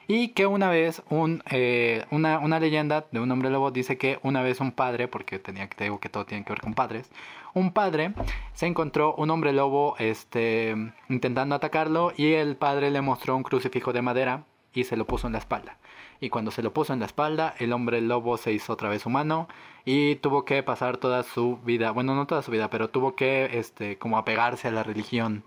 Y 0.07 0.29
que 0.29 0.45
una 0.45 0.69
vez 0.69 1.01
un, 1.09 1.43
eh, 1.49 2.05
una, 2.11 2.39
una 2.39 2.59
leyenda 2.59 3.05
de 3.11 3.19
un 3.19 3.31
hombre 3.31 3.49
lobo 3.49 3.71
dice 3.71 3.97
que 3.97 4.19
una 4.23 4.41
vez 4.41 4.59
un 4.59 4.71
padre, 4.73 5.07
porque 5.07 5.39
tenía 5.39 5.69
te 5.69 5.85
digo 5.85 5.99
que 5.99 6.09
todo 6.09 6.25
tiene 6.25 6.43
que 6.43 6.51
ver 6.51 6.61
con 6.61 6.73
padres, 6.73 7.09
un 7.53 7.71
padre 7.71 8.13
se 8.53 8.65
encontró 8.65 9.13
un 9.15 9.29
hombre 9.29 9.53
lobo 9.53 9.95
este, 9.99 10.75
intentando 11.09 11.55
atacarlo 11.55 12.13
y 12.17 12.33
el 12.33 12.55
padre 12.55 12.91
le 12.91 13.01
mostró 13.01 13.37
un 13.37 13.43
crucifijo 13.43 13.93
de 13.93 14.01
madera 14.01 14.43
y 14.73 14.83
se 14.85 14.97
lo 14.97 15.05
puso 15.05 15.27
en 15.27 15.33
la 15.33 15.39
espalda. 15.39 15.77
Y 16.21 16.29
cuando 16.29 16.51
se 16.51 16.61
lo 16.63 16.71
puso 16.71 16.93
en 16.93 16.99
la 16.99 17.07
espalda, 17.07 17.55
el 17.59 17.73
hombre 17.73 17.99
lobo 17.99 18.37
se 18.37 18.53
hizo 18.53 18.71
otra 18.73 18.87
vez 18.89 19.05
humano 19.05 19.47
y 19.85 20.15
tuvo 20.17 20.45
que 20.45 20.61
pasar 20.63 20.97
toda 20.97 21.23
su 21.23 21.57
vida, 21.63 21.91
bueno, 21.91 22.13
no 22.15 22.27
toda 22.27 22.43
su 22.43 22.51
vida, 22.51 22.69
pero 22.69 22.89
tuvo 22.89 23.15
que 23.15 23.57
este, 23.59 23.97
como 23.97 24.17
apegarse 24.19 24.67
a 24.67 24.71
la 24.71 24.83
religión 24.83 25.43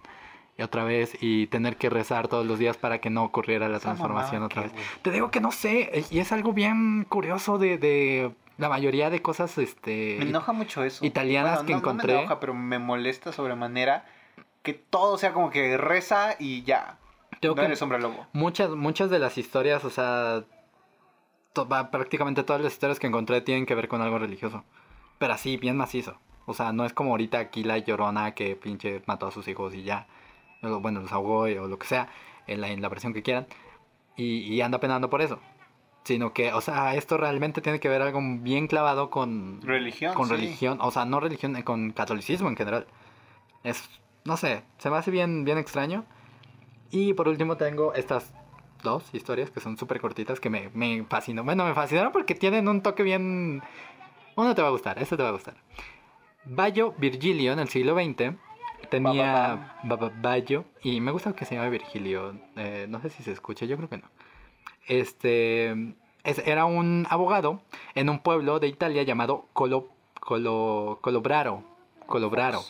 y 0.59 0.62
otra 0.62 0.83
vez 0.85 1.16
y 1.20 1.47
tener 1.47 1.77
que 1.77 1.91
rezar 1.91 2.27
todos 2.29 2.45
los 2.45 2.59
días 2.59 2.77
para 2.77 2.99
que 3.01 3.09
no 3.09 3.22
ocurriera 3.25 3.68
la 3.68 3.79
transformación 3.79 4.43
mamada 4.43 4.47
otra 4.47 4.62
que, 4.62 4.68
vez. 4.68 4.72
güey. 4.75 4.85
Te 5.03 5.11
digo 5.12 5.31
que 5.31 5.41
no 5.41 5.53
sé, 5.53 6.05
y 6.11 6.18
es 6.18 6.33
algo 6.33 6.53
bien 6.53 7.05
curioso 7.09 7.57
de, 7.59 7.79
de 7.79 8.33
la 8.59 8.68
mayoría 8.68 9.11
de 9.11 9.22
cosas 9.22 9.57
este 9.59 10.16
me 10.18 10.27
enoja 10.29 10.53
mucho 10.53 10.83
eso. 10.83 11.05
italianas 11.07 11.62
Bueno, 11.62 11.66
que 11.68 11.72
no- 11.75 11.79
no 11.79 11.83
encontré. 11.85 12.12
me 12.14 12.18
enoja, 12.20 12.41
pero 12.41 12.53
me 12.55 12.81
molesta 12.81 13.31
sobremanera 13.33 14.07
que 14.62 14.75
todo 14.75 15.18
sea 15.18 15.33
como 15.33 15.51
que 15.51 15.77
reza 15.77 16.35
y 16.41 16.62
ya. 16.64 16.99
Tengo 17.41 17.55
no 17.55 17.61
que- 17.62 17.66
eres 17.66 17.83
hombre 17.83 18.01
lobo. 18.01 18.27
muchas 18.33 18.70
muchas 18.70 19.11
de 19.11 19.18
las 19.20 19.39
historias, 19.39 19.85
o 19.85 19.91
sea, 19.91 20.45
to- 21.55 21.66
prácticamente 21.66 22.42
todas 22.44 22.61
las 22.61 22.74
historias 22.74 22.98
que 22.98 23.07
encontré 23.07 23.40
tienen 23.40 23.64
que 23.64 23.74
ver 23.74 23.88
con 23.88 24.02
algo 24.02 24.18
religioso. 24.18 24.62
Pero 25.18 25.32
así, 25.32 25.57
bien 25.57 25.76
macizo. 25.78 26.18
O 26.46 26.52
sea, 26.52 26.72
no 26.74 26.84
es 26.84 26.92
como 26.92 27.11
ahorita 27.12 27.38
aquí 27.38 27.64
la 27.64 27.78
llorona 27.78 28.34
que 28.34 28.55
pinche 28.57 29.02
mató 29.07 29.26
a 29.28 29.30
sus 29.30 29.48
hijos 29.48 29.74
y 29.74 29.82
ya. 29.82 30.07
Bueno, 30.61 31.00
los 31.00 31.12
ahogó 31.12 31.40
o 31.44 31.48
lo 31.68 31.78
que 31.78 31.86
sea, 31.86 32.09
en 32.46 32.61
la, 32.61 32.68
en 32.68 32.82
la 32.82 32.88
versión 32.90 33.14
que 33.14 33.22
quieran. 33.22 33.46
Y, 34.16 34.40
y 34.52 34.61
anda 34.61 34.78
penando 34.80 35.09
por 35.09 35.22
eso. 35.22 35.38
Sino 36.05 36.34
que, 36.34 36.52
o 36.52 36.61
sea, 36.61 36.94
esto 36.96 37.16
realmente 37.16 37.62
tiene 37.62 37.80
que 37.80 37.88
ver 37.88 38.02
algo 38.02 38.20
bien 38.40 38.66
clavado 38.66 39.09
con, 39.09 39.62
Religión. 39.62 40.12
con 40.14 40.26
sí. 40.28 40.34
religión. 40.34 40.78
O 40.82 40.90
sea, 40.90 41.07
no 41.07 41.18
religión, 41.18 41.57
eh, 41.57 41.64
con 41.64 41.92
catolicismo 41.92 42.48
en 42.50 42.57
general. 42.57 42.86
Es, 43.62 43.88
no 44.24 44.36
sé, 44.36 44.64
se 44.78 44.90
me 44.90 44.96
hace 44.98 45.11
bien, 45.11 45.44
bien 45.46 45.57
extraño. 45.57 46.05
Y 46.90 47.14
por 47.14 47.26
último 47.28 47.57
tengo 47.57 47.94
estas 47.94 48.34
dos 48.85 49.12
historias 49.12 49.51
que 49.51 49.59
son 49.59 49.76
súper 49.76 50.01
cortitas 50.01 50.39
que 50.39 50.49
me, 50.51 50.70
me 50.74 51.03
fascinó. 51.09 51.43
Bueno, 51.43 51.64
me 51.64 51.74
fascinaron 51.74 52.12
porque 52.12 52.37
tienen 52.37 52.68
un 52.68 52.80
toque 52.82 53.03
bien... 53.03 53.61
Uno 54.37 54.55
te 54.55 54.62
va 54.62 54.68
a 54.68 54.70
gustar, 54.70 55.01
este 55.03 55.16
te 55.16 55.22
va 55.24 55.30
a 55.30 55.32
gustar. 55.32 55.55
Bayo 56.45 56.95
Virgilio 56.99 57.53
en 57.53 57.59
el 57.59 57.68
siglo 57.68 57.95
XX 57.97 58.35
tenía 58.91 59.74
ba- 59.82 59.97
ba- 59.97 60.12
Bayo 60.20 60.64
y 60.82 61.01
me 61.01 61.11
gusta 61.11 61.32
que 61.32 61.45
se 61.47 61.57
llame 61.57 61.70
Virgilio. 61.70 62.37
eh, 62.57 62.87
no 62.89 63.01
sé 63.01 63.11
si 63.11 63.22
se 63.24 63.32
escucha, 63.32 63.64
yo 63.66 63.76
creo 63.76 63.89
que 63.89 63.97
no. 63.99 64.09
Este 64.87 65.70
es- 66.24 66.47
era 66.47 66.64
un 66.66 67.07
abogado 67.11 67.61
en 67.95 68.09
un 68.11 68.18
pueblo 68.18 68.61
de 68.61 68.68
Italia 68.68 69.03
llamado 69.03 69.47
Colo, 69.53 69.89
Colo, 70.20 70.99
Colobraro. 71.01 71.62
Colobraro. 72.07 72.61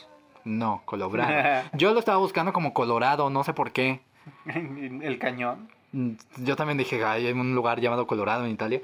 No, 0.45 0.83
Colobraro. 0.85 1.67
Yo 1.73 1.93
lo 1.93 1.99
estaba 1.99 2.17
buscando 2.19 2.53
como 2.53 2.73
Colorado, 2.73 3.29
no 3.29 3.43
sé 3.43 3.53
por 3.53 3.71
qué. 3.71 4.01
El 4.45 5.17
cañón. 5.19 5.69
Mm, 5.95 6.11
Yo 6.43 6.55
también 6.57 6.77
dije, 6.77 7.03
"Ay, 7.05 7.25
hay 7.27 7.33
un 7.33 7.55
lugar 7.55 7.79
llamado 7.79 8.05
Colorado 8.05 8.45
en 8.45 8.51
Italia. 8.51 8.81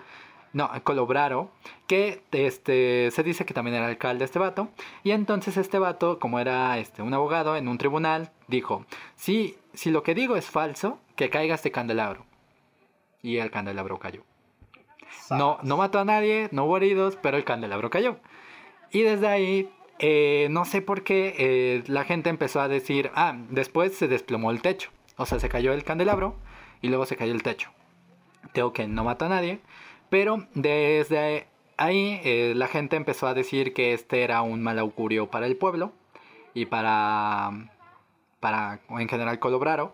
No, 0.53 0.69
Colobraro, 0.83 1.49
que 1.87 2.23
este, 2.31 3.09
se 3.11 3.23
dice 3.23 3.45
que 3.45 3.53
también 3.53 3.75
era 3.75 3.87
alcalde 3.87 4.25
este 4.25 4.39
vato. 4.39 4.69
Y 5.03 5.11
entonces 5.11 5.57
este 5.57 5.77
vato, 5.79 6.19
como 6.19 6.39
era 6.39 6.77
este, 6.77 7.01
un 7.01 7.13
abogado 7.13 7.55
en 7.57 7.67
un 7.67 7.77
tribunal, 7.77 8.31
dijo, 8.47 8.85
si, 9.15 9.57
si 9.73 9.91
lo 9.91 10.03
que 10.03 10.13
digo 10.15 10.35
es 10.37 10.45
falso, 10.49 10.99
que 11.15 11.29
caiga 11.29 11.55
este 11.55 11.71
candelabro. 11.71 12.25
Y 13.21 13.37
el 13.37 13.51
candelabro 13.51 13.97
cayó. 13.99 14.23
No, 15.29 15.57
no 15.63 15.77
mató 15.77 15.99
a 15.99 16.05
nadie, 16.05 16.49
no 16.51 16.65
hubo 16.65 16.77
heridos, 16.77 17.17
pero 17.21 17.37
el 17.37 17.43
candelabro 17.45 17.89
cayó. 17.89 18.17
Y 18.91 19.01
desde 19.01 19.27
ahí, 19.27 19.69
eh, 19.99 20.47
no 20.49 20.65
sé 20.65 20.81
por 20.81 21.03
qué, 21.03 21.35
eh, 21.37 21.83
la 21.87 22.03
gente 22.03 22.29
empezó 22.29 22.59
a 22.61 22.67
decir, 22.67 23.11
ah, 23.15 23.35
después 23.49 23.95
se 23.95 24.07
desplomó 24.09 24.51
el 24.51 24.61
techo. 24.61 24.89
O 25.17 25.25
sea, 25.25 25.39
se 25.39 25.47
cayó 25.49 25.71
el 25.73 25.83
candelabro 25.85 26.35
y 26.81 26.87
luego 26.89 27.05
se 27.05 27.15
cayó 27.15 27.33
el 27.33 27.43
techo. 27.43 27.71
Tengo 28.53 28.73
que 28.73 28.87
no 28.87 29.03
mató 29.03 29.25
a 29.25 29.29
nadie, 29.29 29.59
pero 30.09 30.47
desde 30.53 31.47
ahí 31.77 32.19
eh, 32.23 32.53
la 32.55 32.67
gente 32.67 32.95
empezó 32.95 33.27
a 33.27 33.33
decir 33.33 33.73
que 33.73 33.93
este 33.93 34.23
era 34.23 34.41
un 34.41 34.61
mal 34.61 34.79
augurio 34.79 35.29
para 35.29 35.45
el 35.45 35.55
pueblo 35.55 35.93
y 36.53 36.65
para, 36.65 37.51
para 38.39 38.79
en 38.89 39.07
general 39.07 39.39
Colobraro, 39.39 39.93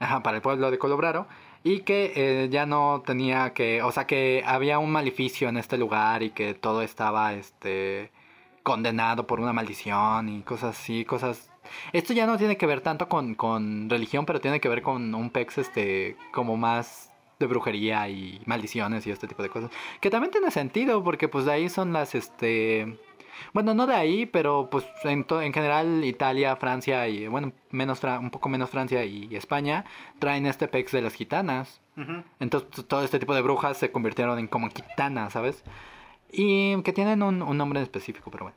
ajá, 0.00 0.22
para 0.22 0.36
el 0.36 0.42
pueblo 0.42 0.70
de 0.70 0.78
Colobraro, 0.78 1.26
y 1.62 1.80
que 1.80 2.12
eh, 2.16 2.48
ya 2.50 2.66
no 2.66 3.02
tenía 3.04 3.52
que, 3.52 3.82
o 3.82 3.92
sea, 3.92 4.06
que 4.06 4.42
había 4.46 4.78
un 4.78 4.90
maleficio 4.92 5.48
en 5.48 5.56
este 5.56 5.78
lugar 5.78 6.22
y 6.22 6.30
que 6.30 6.54
todo 6.54 6.82
estaba, 6.82 7.34
este, 7.34 8.10
condenado 8.66 9.28
por 9.28 9.38
una 9.38 9.52
maldición 9.52 10.28
y 10.28 10.42
cosas 10.42 10.76
así, 10.78 11.04
cosas... 11.04 11.50
Esto 11.92 12.12
ya 12.12 12.26
no 12.26 12.36
tiene 12.38 12.56
que 12.56 12.66
ver 12.66 12.80
tanto 12.80 13.08
con, 13.08 13.34
con 13.34 13.88
religión, 13.90 14.26
pero 14.26 14.40
tiene 14.40 14.60
que 14.60 14.68
ver 14.68 14.82
con 14.82 15.14
un 15.14 15.30
pex, 15.30 15.58
este, 15.58 16.16
como 16.32 16.56
más 16.56 17.12
de 17.38 17.46
brujería 17.46 18.08
y 18.08 18.40
maldiciones 18.46 19.06
y 19.06 19.10
este 19.10 19.28
tipo 19.28 19.42
de 19.42 19.50
cosas. 19.50 19.70
Que 20.00 20.10
también 20.10 20.30
tiene 20.30 20.50
sentido, 20.50 21.04
porque 21.04 21.28
pues 21.28 21.44
de 21.44 21.52
ahí 21.52 21.68
son 21.68 21.92
las, 21.92 22.14
este... 22.14 22.98
Bueno, 23.52 23.74
no 23.74 23.86
de 23.86 23.94
ahí, 23.94 24.24
pero 24.24 24.70
pues 24.70 24.86
en, 25.04 25.26
en 25.28 25.52
general 25.52 26.02
Italia, 26.04 26.56
Francia 26.56 27.06
y, 27.06 27.28
bueno, 27.28 27.52
menos 27.70 28.00
Fra- 28.00 28.18
un 28.18 28.30
poco 28.30 28.48
menos 28.48 28.70
Francia 28.70 29.04
y 29.04 29.28
España 29.36 29.84
traen 30.18 30.46
este 30.46 30.68
pex 30.68 30.92
de 30.92 31.02
las 31.02 31.12
gitanas. 31.12 31.82
Entonces 32.40 32.86
todo 32.86 33.02
este 33.04 33.18
tipo 33.18 33.34
de 33.34 33.42
brujas 33.42 33.76
se 33.76 33.90
convirtieron 33.92 34.38
en 34.38 34.46
como 34.48 34.70
gitanas, 34.70 35.34
¿sabes? 35.34 35.62
Y 36.32 36.80
que 36.82 36.94
tienen 36.94 37.22
un, 37.22 37.42
un 37.42 37.56
nombre 37.58 37.82
específico, 37.82 38.30
pero 38.30 38.46
bueno. 38.46 38.56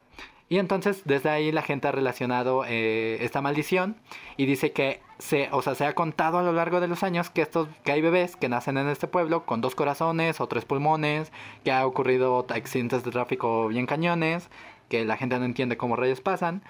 Y 0.49 0.57
entonces 0.57 1.03
desde 1.05 1.29
ahí 1.29 1.51
la 1.51 1.61
gente 1.61 1.87
ha 1.87 1.91
relacionado 1.91 2.65
eh, 2.67 3.19
esta 3.21 3.39
maldición 3.39 3.95
y 4.35 4.47
dice 4.47 4.71
que 4.71 4.99
se, 5.19 5.47
o 5.51 5.61
sea, 5.61 5.75
se 5.75 5.85
ha 5.85 5.93
contado 5.93 6.39
a 6.39 6.43
lo 6.43 6.51
largo 6.51 6.81
de 6.81 6.87
los 6.87 7.03
años 7.03 7.29
que 7.29 7.43
estos, 7.43 7.67
que 7.83 7.91
hay 7.91 8.01
bebés 8.01 8.35
que 8.35 8.49
nacen 8.49 8.77
en 8.79 8.89
este 8.89 9.07
pueblo 9.07 9.45
con 9.45 9.61
dos 9.61 9.75
corazones 9.75 10.41
o 10.41 10.47
tres 10.47 10.65
pulmones, 10.65 11.31
que 11.63 11.71
ha 11.71 11.85
ocurrido 11.85 12.47
accidentes 12.49 13.03
de 13.03 13.11
tráfico 13.11 13.67
bien 13.67 13.85
cañones, 13.85 14.49
que 14.89 15.05
la 15.05 15.17
gente 15.17 15.37
no 15.37 15.45
entiende 15.45 15.77
cómo 15.77 15.95
rayos 15.95 16.19
pasan 16.19 16.63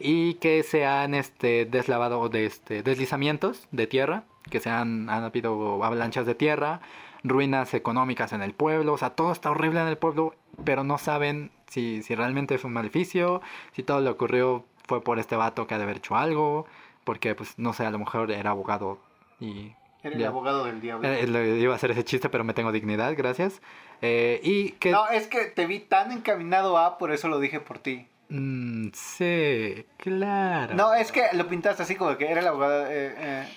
y 0.00 0.34
que 0.34 0.64
se 0.64 0.84
han 0.84 1.14
este, 1.14 1.64
deslavado 1.64 2.28
de 2.28 2.46
este, 2.46 2.82
deslizamientos 2.82 3.68
de 3.70 3.86
tierra, 3.86 4.24
que 4.50 4.58
se 4.58 4.68
han, 4.68 5.08
han 5.08 5.22
habido 5.22 5.84
avalanchas 5.84 6.26
de 6.26 6.34
tierra, 6.34 6.80
ruinas 7.22 7.72
económicas 7.74 8.32
en 8.32 8.42
el 8.42 8.52
pueblo, 8.52 8.94
o 8.94 8.98
sea, 8.98 9.10
todo 9.10 9.30
está 9.30 9.52
horrible 9.52 9.80
en 9.80 9.86
el 9.86 9.96
pueblo, 9.96 10.34
pero 10.64 10.82
no 10.82 10.98
saben 10.98 11.52
si, 11.72 12.02
si 12.02 12.14
realmente 12.14 12.58
fue 12.58 12.68
un 12.68 12.74
maleficio, 12.74 13.40
si 13.72 13.82
todo 13.82 14.00
lo 14.00 14.10
ocurrió 14.10 14.64
fue 14.86 15.02
por 15.02 15.18
este 15.18 15.36
vato 15.36 15.66
que 15.66 15.74
ha 15.74 15.78
de 15.78 15.84
haber 15.84 15.96
hecho 15.96 16.16
algo, 16.16 16.66
porque 17.04 17.34
pues 17.34 17.58
no 17.58 17.72
sé, 17.72 17.86
a 17.86 17.90
lo 17.90 17.98
mejor 17.98 18.30
era 18.30 18.50
abogado 18.50 18.98
y... 19.40 19.72
Era 20.04 20.16
el 20.16 20.24
abogado 20.26 20.64
del 20.64 20.80
diablo. 20.80 21.08
Eh, 21.08 21.28
le 21.28 21.58
iba 21.60 21.72
a 21.72 21.76
hacer 21.76 21.92
ese 21.92 22.04
chiste, 22.04 22.28
pero 22.28 22.42
me 22.42 22.54
tengo 22.54 22.72
dignidad, 22.72 23.14
gracias. 23.16 23.62
Eh, 24.00 24.40
y 24.42 24.72
que... 24.72 24.90
No, 24.90 25.08
es 25.08 25.28
que 25.28 25.44
te 25.44 25.64
vi 25.66 25.78
tan 25.78 26.10
encaminado 26.10 26.76
a, 26.76 26.98
por 26.98 27.12
eso 27.12 27.28
lo 27.28 27.38
dije 27.38 27.60
por 27.60 27.78
ti. 27.78 28.08
Mm, 28.28 28.88
sí, 28.92 29.86
claro. 29.98 30.74
No, 30.74 30.92
es 30.92 31.12
que 31.12 31.22
lo 31.34 31.46
pintaste 31.46 31.84
así 31.84 31.94
como 31.94 32.16
que 32.16 32.28
era 32.28 32.40
el 32.40 32.48
abogado. 32.48 32.86
eh, 32.88 33.14
eh. 33.16 33.48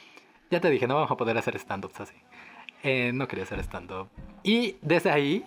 Ya 0.51 0.59
te 0.61 0.69
dije, 0.69 0.85
no 0.87 0.93
vamos 0.93 1.09
a 1.09 1.17
poder 1.17 1.35
hacer 1.35 1.55
stand-ups 1.55 1.99
así. 2.01 2.15
Eh, 2.83 3.11
no 3.11 3.27
quería 3.27 3.45
hacer 3.45 3.59
stand-up. 3.61 4.09
Y 4.43 4.77
desde 4.83 5.09
ahí, 5.09 5.43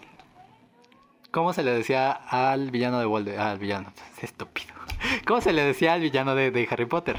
¿cómo 1.39 1.53
se 1.53 1.62
le 1.62 1.70
decía 1.70 2.11
al 2.11 2.72
villano 2.72 2.99
de 2.99 3.05
Voldemort? 3.05 3.41
Al 3.41 3.59
villano, 3.61 3.93
es 4.16 4.24
estúpido. 4.24 4.74
¿Cómo 5.24 5.41
se 5.41 5.53
le 5.53 5.62
decía 5.62 5.93
al 5.93 6.01
villano 6.01 6.34
de, 6.34 6.51
de 6.51 6.66
Harry 6.68 6.86
Potter? 6.86 7.16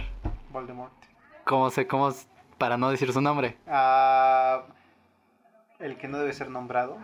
Voldemort. 0.52 0.92
¿Cómo 1.46 1.70
se, 1.70 1.88
cómo, 1.88 2.14
para 2.58 2.76
no 2.76 2.92
decir 2.92 3.14
su 3.14 3.22
nombre? 3.22 3.56
Ah, 3.66 4.64
el 5.80 5.96
que 5.96 6.10
no 6.10 6.18
debe 6.18 6.34
ser 6.34 6.50
nombrado. 6.50 6.98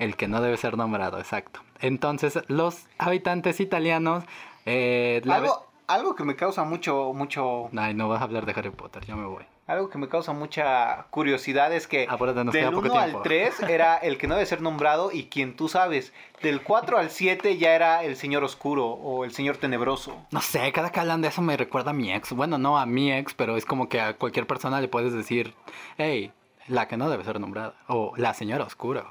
El 0.00 0.16
que 0.16 0.26
no 0.26 0.40
debe 0.42 0.56
ser 0.56 0.76
nombrado, 0.76 1.18
exacto. 1.20 1.60
Entonces, 1.80 2.40
los 2.48 2.88
habitantes 2.98 3.60
italianos... 3.60 4.24
Eh, 4.66 5.20
la 5.22 5.36
Algo, 5.36 5.68
algo 5.86 6.16
que 6.16 6.24
me 6.24 6.34
causa 6.34 6.64
mucho, 6.64 7.12
mucho. 7.14 7.70
Ay, 7.76 7.94
no 7.94 8.08
vas 8.08 8.20
a 8.20 8.24
hablar 8.24 8.44
de 8.44 8.54
Harry 8.56 8.70
Potter, 8.70 9.04
ya 9.04 9.14
me 9.14 9.24
voy. 9.24 9.44
Algo 9.66 9.88
que 9.88 9.96
me 9.96 10.08
causa 10.08 10.34
mucha 10.34 11.06
curiosidad 11.08 11.72
es 11.72 11.86
que 11.88 12.00
del 12.00 12.70
poco 12.74 12.86
1 12.86 12.94
al 12.98 13.04
tiempo. 13.06 13.22
3 13.22 13.60
era 13.62 13.96
el 13.96 14.18
que 14.18 14.26
no 14.26 14.34
debe 14.34 14.44
ser 14.44 14.60
nombrado 14.60 15.10
y 15.10 15.24
quien 15.28 15.56
tú 15.56 15.68
sabes. 15.68 16.12
Del 16.42 16.62
4 16.62 16.98
al 16.98 17.08
7 17.10 17.56
ya 17.56 17.74
era 17.74 18.04
el 18.04 18.16
señor 18.16 18.44
oscuro 18.44 18.86
o 18.88 19.24
el 19.24 19.32
señor 19.32 19.56
tenebroso. 19.56 20.26
No 20.32 20.42
sé, 20.42 20.70
cada 20.72 20.90
que 20.92 21.00
hablan 21.00 21.22
de 21.22 21.28
eso 21.28 21.40
me 21.40 21.56
recuerda 21.56 21.92
a 21.92 21.94
mi 21.94 22.12
ex. 22.12 22.32
Bueno, 22.32 22.58
no 22.58 22.78
a 22.78 22.84
mi 22.84 23.10
ex, 23.10 23.32
pero 23.32 23.56
es 23.56 23.64
como 23.64 23.88
que 23.88 24.00
a 24.02 24.14
cualquier 24.18 24.46
persona 24.46 24.82
le 24.82 24.88
puedes 24.88 25.14
decir, 25.14 25.54
hey, 25.96 26.32
la 26.68 26.86
que 26.86 26.98
no 26.98 27.08
debe 27.08 27.24
ser 27.24 27.40
nombrada. 27.40 27.74
O 27.88 28.12
la 28.18 28.34
señora 28.34 28.64
oscura. 28.64 29.06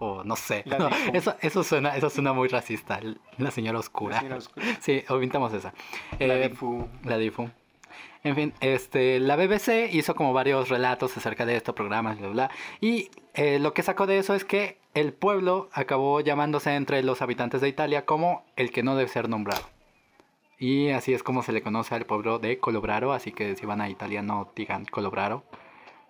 O 0.00 0.22
no 0.22 0.36
sé. 0.36 0.64
No, 0.66 0.90
eso, 1.14 1.34
eso, 1.40 1.64
suena, 1.64 1.96
eso 1.96 2.10
suena 2.10 2.34
muy 2.34 2.48
racista. 2.48 3.00
La 3.38 3.50
señora 3.50 3.78
oscura. 3.78 4.16
La 4.16 4.20
señora 4.20 4.36
oscura. 4.36 4.66
Sí, 4.82 5.02
omintamos 5.08 5.50
esa. 5.54 5.72
La 6.18 6.34
Eh, 6.34 6.48
difu. 6.50 6.86
La 7.04 7.16
difu. 7.16 7.48
En 8.24 8.34
fin, 8.34 8.54
este, 8.60 9.20
la 9.20 9.36
BBC 9.36 9.92
hizo 9.92 10.14
como 10.14 10.32
varios 10.32 10.70
relatos 10.70 11.14
acerca 11.14 11.44
de 11.44 11.56
esto, 11.56 11.74
programas, 11.74 12.18
bla, 12.18 12.28
bla. 12.28 12.50
Y 12.80 13.10
eh, 13.34 13.58
lo 13.58 13.74
que 13.74 13.82
sacó 13.82 14.06
de 14.06 14.16
eso 14.16 14.34
es 14.34 14.46
que 14.46 14.78
el 14.94 15.12
pueblo 15.12 15.68
acabó 15.72 16.20
llamándose 16.22 16.74
entre 16.74 17.02
los 17.02 17.20
habitantes 17.20 17.60
de 17.60 17.68
Italia 17.68 18.06
como 18.06 18.46
el 18.56 18.70
que 18.70 18.82
no 18.82 18.96
debe 18.96 19.10
ser 19.10 19.28
nombrado. 19.28 19.62
Y 20.58 20.88
así 20.88 21.12
es 21.12 21.22
como 21.22 21.42
se 21.42 21.52
le 21.52 21.62
conoce 21.62 21.94
al 21.94 22.06
pueblo 22.06 22.38
de 22.38 22.58
Colobraro, 22.58 23.12
así 23.12 23.30
que 23.30 23.56
si 23.56 23.66
van 23.66 23.82
a 23.82 23.90
Italia 23.90 24.22
no 24.22 24.50
digan 24.56 24.86
Colobraro, 24.86 25.44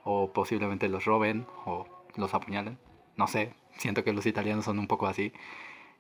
o 0.05 0.33
posiblemente 0.33 0.89
los 0.89 1.05
roben 1.07 1.47
o 1.65 1.87
los 2.15 2.33
apuñalen. 2.33 2.79
No 3.17 3.27
sé, 3.27 3.55
siento 3.77 4.05
que 4.05 4.13
los 4.13 4.27
italianos 4.27 4.67
son 4.67 4.79
un 4.79 4.87
poco 4.87 5.09
así. 5.09 5.33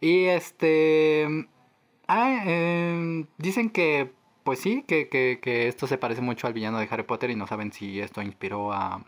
Y 0.00 0.26
este... 0.26 1.48
Ah, 2.06 2.44
eh, 2.46 3.26
dicen 3.38 3.70
que, 3.70 4.12
pues 4.44 4.60
sí, 4.60 4.84
que, 4.86 5.08
que, 5.08 5.40
que 5.42 5.66
esto 5.68 5.86
se 5.88 5.98
parece 5.98 6.20
mucho 6.20 6.46
al 6.46 6.52
villano 6.52 6.78
de 6.78 6.86
Harry 6.90 7.02
Potter 7.02 7.30
y 7.30 7.34
no 7.36 7.46
saben 7.48 7.72
si 7.72 8.00
esto 8.00 8.22
inspiró 8.22 8.72
a... 8.72 9.02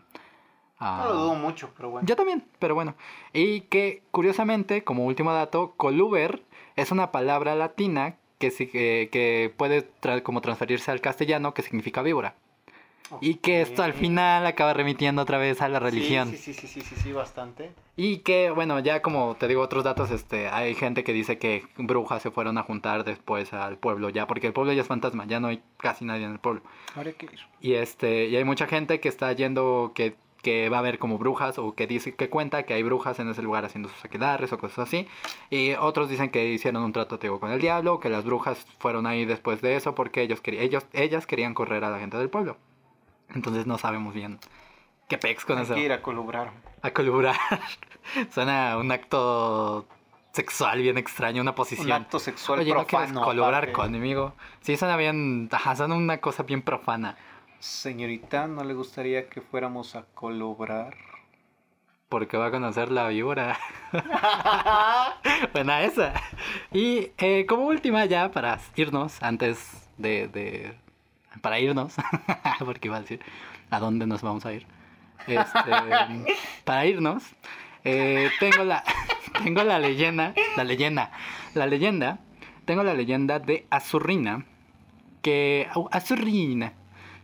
a- 0.79 0.97
No 1.03 1.05
lo 1.05 1.13
dudo 1.13 1.35
mucho, 1.35 1.71
pero 1.77 1.89
bueno. 1.91 2.05
yo 2.07 2.15
también, 2.15 2.43
pero 2.59 2.75
bueno. 2.75 2.95
Y 3.33 3.61
que 3.61 4.03
curiosamente, 4.11 4.83
como 4.83 5.05
último 5.05 5.31
dato, 5.33 5.73
coluber 5.77 6.43
es 6.75 6.91
una 6.91 7.11
palabra 7.11 7.55
latina 7.55 8.15
que, 8.39 8.51
sí- 8.51 8.67
que, 8.67 9.09
que 9.11 9.53
puede 9.55 9.89
tra- 10.01 10.21
como 10.21 10.41
transferirse 10.41 10.91
al 10.91 11.01
castellano 11.01 11.53
que 11.53 11.61
significa 11.61 12.01
víbora. 12.01 12.35
Y 13.21 13.35
que 13.35 13.61
esto 13.61 13.83
al 13.83 13.93
final 13.93 14.45
acaba 14.45 14.73
remitiendo 14.73 15.21
otra 15.21 15.37
vez 15.37 15.61
a 15.61 15.69
la 15.69 15.79
religión. 15.79 16.29
Sí, 16.31 16.37
sí, 16.37 16.53
sí, 16.53 16.67
sí, 16.67 16.81
sí, 16.81 16.95
sí, 16.95 17.11
bastante. 17.11 17.71
Y 17.95 18.19
que, 18.19 18.51
bueno, 18.51 18.79
ya 18.79 19.01
como 19.01 19.35
te 19.35 19.47
digo 19.47 19.61
otros 19.61 19.83
datos, 19.83 20.11
este, 20.11 20.49
hay 20.49 20.75
gente 20.75 21.03
que 21.03 21.13
dice 21.13 21.37
que 21.37 21.63
brujas 21.77 22.21
se 22.21 22.31
fueron 22.31 22.57
a 22.57 22.63
juntar 22.63 23.03
después 23.03 23.53
al 23.53 23.77
pueblo 23.77 24.09
ya, 24.09 24.27
porque 24.27 24.47
el 24.47 24.53
pueblo 24.53 24.73
ya 24.73 24.81
es 24.81 24.87
fantasma, 24.87 25.25
ya 25.25 25.39
no 25.39 25.47
hay 25.47 25.63
casi 25.77 26.05
nadie 26.05 26.25
en 26.25 26.33
el 26.33 26.39
pueblo. 26.39 26.61
Habría 26.95 27.13
que 27.13 27.25
ir. 27.25 27.39
Y 27.61 27.73
este, 27.73 28.27
y 28.27 28.35
hay 28.35 28.43
mucha 28.43 28.67
gente 28.67 28.99
que 28.99 29.09
está 29.09 29.31
yendo 29.33 29.93
que, 29.95 30.15
que 30.43 30.69
va 30.69 30.79
a 30.79 30.81
ver 30.83 30.99
como 30.99 31.17
brujas 31.17 31.57
o 31.57 31.73
que 31.73 31.87
dice 31.87 32.13
que 32.13 32.29
cuenta 32.29 32.63
que 32.63 32.73
hay 32.73 32.83
brujas 32.83 33.19
en 33.19 33.29
ese 33.29 33.41
lugar 33.41 33.65
haciendo 33.65 33.89
sus 33.89 34.05
aquelarres 34.05 34.53
o 34.53 34.59
cosas 34.59 34.87
así. 34.87 35.07
Y 35.49 35.73
otros 35.73 36.09
dicen 36.09 36.29
que 36.29 36.47
hicieron 36.51 36.83
un 36.83 36.93
trato 36.93 37.17
te 37.17 37.27
digo, 37.27 37.39
con 37.39 37.51
el 37.51 37.59
diablo, 37.59 37.99
que 37.99 38.09
las 38.09 38.25
brujas 38.25 38.65
fueron 38.77 39.07
ahí 39.07 39.25
después 39.25 39.61
de 39.61 39.75
eso 39.75 39.95
porque 39.95 40.21
ellos 40.21 40.41
querían, 40.41 40.63
ellos, 40.63 40.85
ellas 40.93 41.25
querían 41.25 41.53
correr 41.53 41.83
a 41.83 41.89
la 41.89 41.99
gente 41.99 42.17
del 42.17 42.29
pueblo. 42.29 42.57
Entonces 43.35 43.65
no 43.67 43.77
sabemos 43.77 44.13
bien 44.13 44.39
qué 45.09 45.17
pex 45.17 45.45
con 45.45 45.57
Hay 45.57 45.63
eso. 45.63 45.73
que 45.75 45.81
ir 45.81 45.91
a 45.93 46.01
colubrar. 46.01 46.51
A 46.81 46.91
columbrar. 46.91 47.35
Suena 48.33 48.77
un 48.77 48.91
acto 48.91 49.85
sexual 50.33 50.81
bien 50.81 50.97
extraño, 50.97 51.41
una 51.41 51.51
Un 51.51 51.55
posición. 51.55 51.91
acto 51.91 52.19
sexual 52.19 52.59
Oye, 52.59 52.73
¿no 52.73 52.85
profano. 52.85 53.21
colaborar 53.23 53.63
aparte. 53.69 53.73
conmigo? 53.73 54.33
Sí, 54.61 54.77
suena 54.77 54.95
bien, 54.97 55.49
ajá, 55.51 55.75
suena 55.75 55.95
una 55.95 56.19
cosa 56.19 56.43
bien 56.43 56.61
profana. 56.61 57.17
Señorita, 57.59 58.47
¿no 58.47 58.63
le 58.63 58.73
gustaría 58.75 59.27
que 59.29 59.41
fuéramos 59.41 59.95
a 59.95 60.03
colaborar? 60.13 60.95
Porque 62.09 62.37
va 62.37 62.45
a 62.45 62.51
conocer 62.51 62.91
la 62.91 63.07
víbora. 63.09 63.57
Buena 65.53 65.81
esa. 65.83 66.13
Y 66.71 67.11
eh, 67.17 67.45
como 67.47 67.63
última 67.65 68.05
ya, 68.05 68.31
para 68.31 68.59
irnos, 68.75 69.21
antes 69.21 69.89
de... 69.97 70.27
de- 70.27 70.86
para 71.41 71.59
irnos, 71.59 71.95
porque 72.59 72.87
iba 72.87 72.97
a 72.97 73.01
decir, 73.01 73.21
¿a 73.69 73.79
dónde 73.79 74.07
nos 74.07 74.21
vamos 74.21 74.45
a 74.45 74.53
ir? 74.53 74.65
Este, 75.27 75.71
para 76.63 76.85
irnos, 76.85 77.23
eh, 77.83 78.29
tengo 78.39 78.63
la... 78.63 78.83
tengo 79.43 79.63
la 79.63 79.79
leyenda, 79.79 80.33
la 80.55 80.63
leyenda, 80.63 81.11
la 81.53 81.67
leyenda, 81.67 82.19
tengo 82.65 82.83
la 82.83 82.93
leyenda 82.93 83.39
de 83.39 83.67
Azurrina, 83.69 84.45
que... 85.21 85.67
Azurrina, 85.91 86.73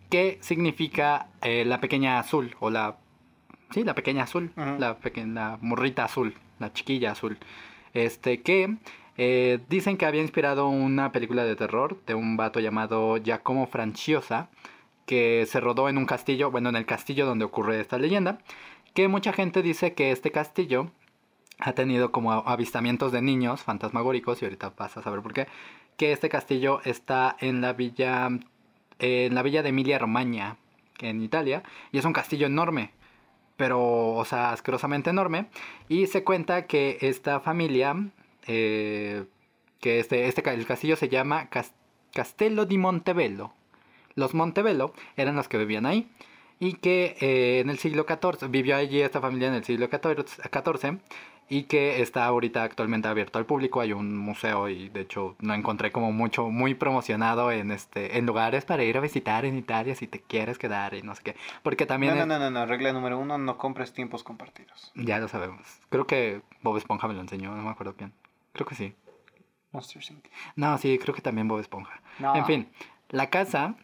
que 0.09 0.37
significa 0.41 1.27
eh, 1.41 1.65
la 1.65 1.79
pequeña 1.79 2.19
azul, 2.19 2.55
o 2.59 2.69
la 2.69 2.97
Sí, 3.73 3.83
la 3.83 3.95
pequeña 3.95 4.23
azul, 4.23 4.51
la 4.55 4.97
pequeña 4.97 5.57
morrita 5.59 6.03
azul, 6.03 6.35
la 6.59 6.71
chiquilla 6.73 7.13
azul. 7.13 7.39
Este 7.95 8.43
que 8.43 8.77
eh, 9.17 9.59
dicen 9.69 9.97
que 9.97 10.05
había 10.05 10.21
inspirado 10.21 10.67
una 10.67 11.11
película 11.11 11.43
de 11.43 11.55
terror 11.55 11.97
de 12.05 12.15
un 12.15 12.37
vato 12.37 12.59
llamado 12.59 13.17
Giacomo 13.17 13.67
Franciosa 13.67 14.49
que 15.05 15.45
se 15.47 15.59
rodó 15.59 15.89
en 15.89 15.97
un 15.97 16.05
castillo, 16.05 16.51
bueno, 16.51 16.69
en 16.69 16.75
el 16.75 16.85
castillo 16.85 17.25
donde 17.25 17.45
ocurre 17.45 17.79
esta 17.79 17.97
leyenda, 17.97 18.39
que 18.93 19.07
mucha 19.07 19.33
gente 19.33 19.61
dice 19.61 19.93
que 19.93 20.11
este 20.11 20.31
castillo 20.31 20.91
ha 21.59 21.73
tenido 21.73 22.11
como 22.11 22.31
avistamientos 22.31 23.11
de 23.11 23.21
niños 23.21 23.61
fantasmagóricos 23.61 24.41
y 24.41 24.45
ahorita 24.45 24.73
vas 24.77 24.97
a 24.97 25.03
saber 25.03 25.21
por 25.21 25.33
qué, 25.33 25.47
que 25.97 26.11
este 26.11 26.29
castillo 26.29 26.81
está 26.85 27.35
en 27.39 27.61
la 27.61 27.73
villa 27.73 28.29
en 28.99 29.35
la 29.35 29.43
villa 29.43 29.63
de 29.63 29.69
Emilia 29.69 29.99
Romagna, 29.99 30.57
en 30.99 31.21
Italia, 31.21 31.63
y 31.91 31.97
es 31.97 32.05
un 32.05 32.13
castillo 32.13 32.47
enorme 32.47 32.91
pero, 33.57 34.13
o 34.13 34.25
sea, 34.25 34.51
asquerosamente 34.51 35.09
enorme. 35.09 35.45
Y 35.89 36.07
se 36.07 36.23
cuenta 36.23 36.65
que 36.67 36.97
esta 37.01 37.39
familia, 37.39 37.95
eh, 38.47 39.25
que 39.79 39.99
este, 39.99 40.27
este, 40.27 40.47
el 40.53 40.65
castillo 40.65 40.95
se 40.95 41.09
llama 41.09 41.49
Cas- 41.49 41.73
Castello 42.13 42.65
di 42.65 42.77
Montebello. 42.77 43.53
Los 44.15 44.33
Montebello 44.33 44.93
eran 45.17 45.35
los 45.35 45.47
que 45.47 45.57
vivían 45.57 45.85
ahí. 45.85 46.09
Y 46.59 46.73
que 46.73 47.17
eh, 47.19 47.59
en 47.59 47.69
el 47.69 47.77
siglo 47.79 48.05
XIV, 48.07 48.49
vivió 48.49 48.75
allí 48.77 49.01
esta 49.01 49.19
familia 49.19 49.47
en 49.49 49.55
el 49.55 49.63
siglo 49.65 49.87
XIV, 49.89 50.23
XIV, 50.49 50.99
y 51.49 51.63
que 51.63 52.01
está 52.01 52.23
ahorita 52.25 52.63
actualmente 52.63 53.07
abierto 53.09 53.37
al 53.37 53.45
público. 53.45 53.81
Hay 53.81 53.91
un 53.91 54.15
museo 54.15 54.69
y 54.69 54.87
de 54.87 55.01
hecho 55.01 55.35
lo 55.41 55.53
encontré 55.55 55.91
como 55.91 56.11
mucho, 56.13 56.49
muy 56.49 56.73
promocionado 56.73 57.51
en, 57.51 57.71
este, 57.71 58.17
en 58.17 58.25
lugares 58.25 58.63
para 58.63 58.83
ir 58.85 58.95
a 58.97 59.01
visitar 59.01 59.43
en 59.43 59.57
Italia 59.57 59.93
si 59.95 60.07
te 60.07 60.21
quieres 60.21 60.57
quedar 60.57 60.93
y 60.93 61.01
no 61.01 61.15
sé 61.15 61.23
qué. 61.23 61.35
Porque 61.63 61.85
también... 61.85 62.13
No, 62.15 62.21
es- 62.21 62.27
no, 62.27 62.39
no, 62.39 62.49
no, 62.49 62.59
no, 62.61 62.65
regla 62.65 62.93
número 62.93 63.19
uno, 63.19 63.37
no 63.37 63.57
compres 63.57 63.91
tiempos 63.91 64.23
compartidos. 64.23 64.91
ya 64.95 65.19
lo 65.19 65.27
sabemos. 65.27 65.67
Creo 65.89 66.07
que 66.07 66.43
Bob 66.61 66.77
Esponja 66.77 67.07
me 67.09 67.13
lo 67.15 67.21
enseñó, 67.21 67.53
no 67.55 67.61
me 67.63 67.71
acuerdo 67.71 67.95
quién. 67.97 68.13
Creo 68.53 68.65
que 68.67 68.75
sí. 68.75 68.95
Monster 69.71 70.01
Inc. 70.11 70.25
No, 70.55 70.77
sí, 70.77 70.97
creo 70.99 71.13
que 71.15 71.21
también 71.21 71.47
Bob 71.47 71.59
Esponja. 71.59 71.99
No. 72.19 72.35
En 72.35 72.45
fin, 72.45 72.69
la 73.09 73.29
casa. 73.29 73.75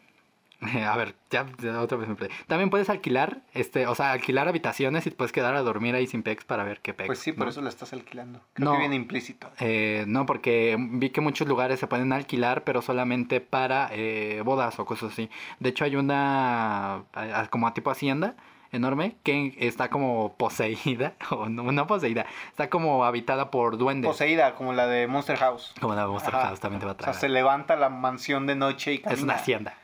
A 0.60 0.94
ver, 0.96 1.14
ya, 1.30 1.46
ya 1.62 1.80
otra 1.80 1.96
vez 1.96 2.06
me 2.06 2.14
perdí. 2.16 2.34
También 2.46 2.68
puedes 2.68 2.90
alquilar, 2.90 3.40
este, 3.54 3.86
o 3.86 3.94
sea, 3.94 4.12
alquilar 4.12 4.46
habitaciones 4.46 5.06
y 5.06 5.10
te 5.10 5.16
puedes 5.16 5.32
quedar 5.32 5.54
a 5.54 5.62
dormir 5.62 5.94
ahí 5.94 6.06
sin 6.06 6.22
pex 6.22 6.44
para 6.44 6.64
ver 6.64 6.80
qué 6.80 6.92
pex. 6.92 7.06
Pues 7.06 7.18
sí, 7.18 7.32
por 7.32 7.46
¿no? 7.46 7.50
eso 7.50 7.62
la 7.62 7.70
estás 7.70 7.94
alquilando. 7.94 8.42
Creo 8.52 8.66
No. 8.66 8.72
que 8.74 8.80
viene 8.80 8.94
implícito. 8.94 9.50
Eh, 9.58 10.04
no, 10.06 10.26
porque 10.26 10.76
vi 10.78 11.08
que 11.10 11.22
muchos 11.22 11.48
lugares 11.48 11.80
se 11.80 11.86
pueden 11.86 12.12
alquilar, 12.12 12.62
pero 12.64 12.82
solamente 12.82 13.40
para 13.40 13.88
eh, 13.92 14.42
bodas 14.44 14.78
o 14.78 14.84
cosas 14.84 15.12
así. 15.14 15.30
De 15.60 15.70
hecho, 15.70 15.84
hay 15.86 15.96
una 15.96 16.96
a- 16.96 17.04
a- 17.14 17.46
como 17.48 17.72
tipo 17.72 17.90
hacienda 17.90 18.36
enorme 18.72 19.16
que 19.22 19.54
está 19.58 19.88
como 19.90 20.34
poseída, 20.36 21.14
o 21.30 21.48
no, 21.48 21.70
no 21.72 21.86
poseída, 21.86 22.26
está 22.48 22.70
como 22.70 23.04
habitada 23.04 23.50
por 23.50 23.76
duendes. 23.78 24.08
Poseída, 24.10 24.54
como 24.54 24.72
la 24.72 24.86
de 24.86 25.06
Monster 25.06 25.36
House. 25.38 25.74
Como 25.80 25.94
la 25.94 26.06
Monster 26.06 26.34
Ajá. 26.34 26.46
House 26.48 26.60
también 26.60 26.80
te 26.80 26.86
va 26.86 26.92
a 26.92 26.94
O 26.94 26.98
sea, 26.98 27.04
traer. 27.12 27.20
se 27.20 27.28
levanta 27.28 27.76
la 27.76 27.88
mansión 27.88 28.46
de 28.46 28.54
noche 28.56 28.92
y 28.94 28.98
camina. 28.98 29.16
Es 29.16 29.22
una 29.22 29.34
hacienda. 29.34 29.74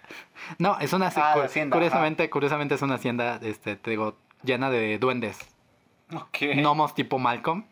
No, 0.58 0.78
es 0.78 0.92
una 0.92 1.12
Ah, 1.16 1.32
cu- 1.34 1.40
hacienda, 1.40 1.74
curiosamente, 1.76 2.30
curiosamente 2.30 2.74
es 2.76 2.82
una 2.82 2.94
hacienda, 2.94 3.38
este, 3.42 3.76
te 3.76 3.90
digo, 3.90 4.16
llena 4.42 4.70
de 4.70 4.98
duendes. 4.98 5.38
Ok. 6.14 6.38
Gnomos 6.54 6.94
tipo 6.94 7.18
Malcolm. 7.18 7.64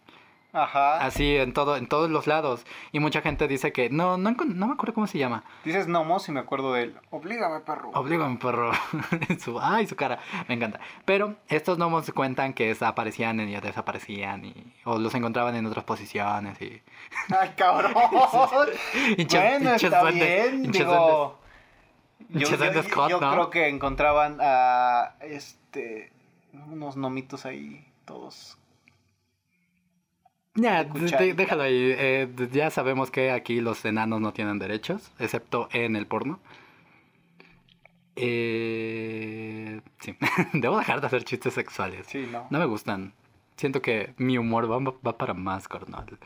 Ajá. 0.54 1.04
Así 1.04 1.36
en 1.36 1.52
todo, 1.52 1.76
en 1.76 1.88
todos 1.88 2.08
los 2.08 2.28
lados. 2.28 2.64
Y 2.92 3.00
mucha 3.00 3.20
gente 3.22 3.48
dice 3.48 3.72
que. 3.72 3.90
No, 3.90 4.16
no, 4.16 4.30
no 4.30 4.66
me 4.68 4.72
acuerdo 4.74 4.94
cómo 4.94 5.08
se 5.08 5.18
llama. 5.18 5.42
Dices 5.64 5.88
gnomos 5.88 6.28
y 6.28 6.32
me 6.32 6.38
acuerdo 6.40 6.72
de 6.72 6.84
él. 6.84 6.96
Oblígame, 7.10 7.58
perro. 7.60 7.90
Oblígame, 7.92 8.36
perro. 8.38 8.70
su, 9.40 9.58
ay, 9.60 9.86
su 9.88 9.96
cara. 9.96 10.20
Me 10.48 10.54
encanta. 10.54 10.78
Pero 11.04 11.34
estos 11.48 11.76
gnomos 11.76 12.08
cuentan 12.12 12.52
que 12.54 12.74
aparecían 12.80 13.40
y 13.40 13.60
desaparecían. 13.60 14.44
Y, 14.44 14.54
o 14.84 14.98
los 14.98 15.12
encontraban 15.16 15.56
en 15.56 15.66
otras 15.66 15.84
posiciones. 15.84 16.60
Y, 16.62 16.80
Ay, 17.36 17.50
cabrón. 17.56 17.92
Bueno, 19.16 19.74
está 19.74 20.00
duendes, 20.02 20.50
bien. 20.52 20.64
hinches 20.66 20.78
Digo, 20.86 21.38
yo, 22.28 22.48
yo- 22.48 22.56
duendes 22.56 22.86
yo- 22.86 22.94
hot, 22.94 23.10
yo 23.10 23.20
¿no? 23.20 23.32
creo 23.32 23.50
que 23.50 23.68
encontraban 23.68 24.38
a 24.40 25.14
este 25.20 26.12
unos 26.52 26.96
nomitos 26.96 27.44
ahí 27.44 27.84
todos. 28.04 28.56
Ya, 30.56 30.84
déjalo 30.84 31.62
ahí. 31.64 31.94
eh, 31.96 32.28
ya 32.52 32.70
sabemos 32.70 33.10
que 33.10 33.30
aquí 33.32 33.60
los 33.60 33.84
enanos 33.84 34.20
no 34.20 34.32
tienen 34.32 34.58
derechos, 34.58 35.12
excepto 35.18 35.68
en 35.72 35.96
el 35.96 36.06
porno. 36.06 36.38
Eh, 38.16 39.80
sí, 40.00 40.16
debo 40.52 40.78
dejar 40.78 41.00
de 41.00 41.06
hacer 41.08 41.24
chistes 41.24 41.54
sexuales. 41.54 42.06
Sí, 42.06 42.28
no. 42.30 42.46
No 42.50 42.58
me 42.58 42.66
gustan. 42.66 43.12
Siento 43.56 43.82
que 43.82 44.14
mi 44.16 44.38
humor 44.38 44.70
va, 44.70 44.78
va 44.78 45.18
para 45.18 45.34
más, 45.34 45.66
carnal. 45.68 46.18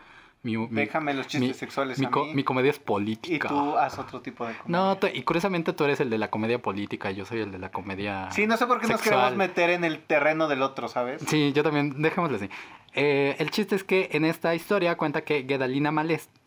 Mi, 0.43 0.67
Déjame 0.71 1.15
los 1.15 1.27
chistes 1.27 1.49
mi- 1.49 1.55
sexuales 1.55 1.99
mi, 1.99 2.07
a 2.07 2.11
mí. 2.11 2.33
mi 2.35 2.45
comedia 2.45 2.71
es 2.71 2.77
y 2.77 2.81
política. 2.81 3.49
tú 3.49 3.77
haz 3.77 3.99
otro 3.99 4.21
tipo 4.21 4.47
de 4.47 4.55
comedia. 4.55 4.79
No, 4.95 4.99
y 5.13 5.23
curiosamente 5.23 5.73
tú 5.73 5.85
eres 5.85 5.99
el 6.01 6.11
de 6.11 6.19
la 6.19 6.31
comedia 6.31 6.61
política, 6.63 7.11
yo 7.11 7.25
soy 7.27 7.41
el 7.41 7.51
de 7.51 7.59
la 7.59 7.71
comedia. 7.71 8.31
Sí, 8.31 8.47
no 8.47 8.57
sé 8.57 8.67
por 8.67 8.81
qué 8.81 8.87
nos 8.87 9.03
queremos 9.03 9.35
meter 9.35 9.71
en 9.71 9.83
el 9.85 9.99
terreno 10.01 10.47
del 10.47 10.63
otro, 10.63 10.87
¿sabes? 10.89 11.23
Sí, 11.27 11.53
yo 11.53 11.63
también, 11.65 12.01
dejémoslo 12.01 12.37
así. 12.37 12.49
Eh, 12.95 13.37
el 13.39 13.51
chiste 13.51 13.75
es 13.75 13.85
que 13.85 14.09
en 14.13 14.25
esta 14.25 14.55
historia 14.55 14.97
cuenta 14.97 15.23
que 15.23 15.45
Gedalina 15.47 15.93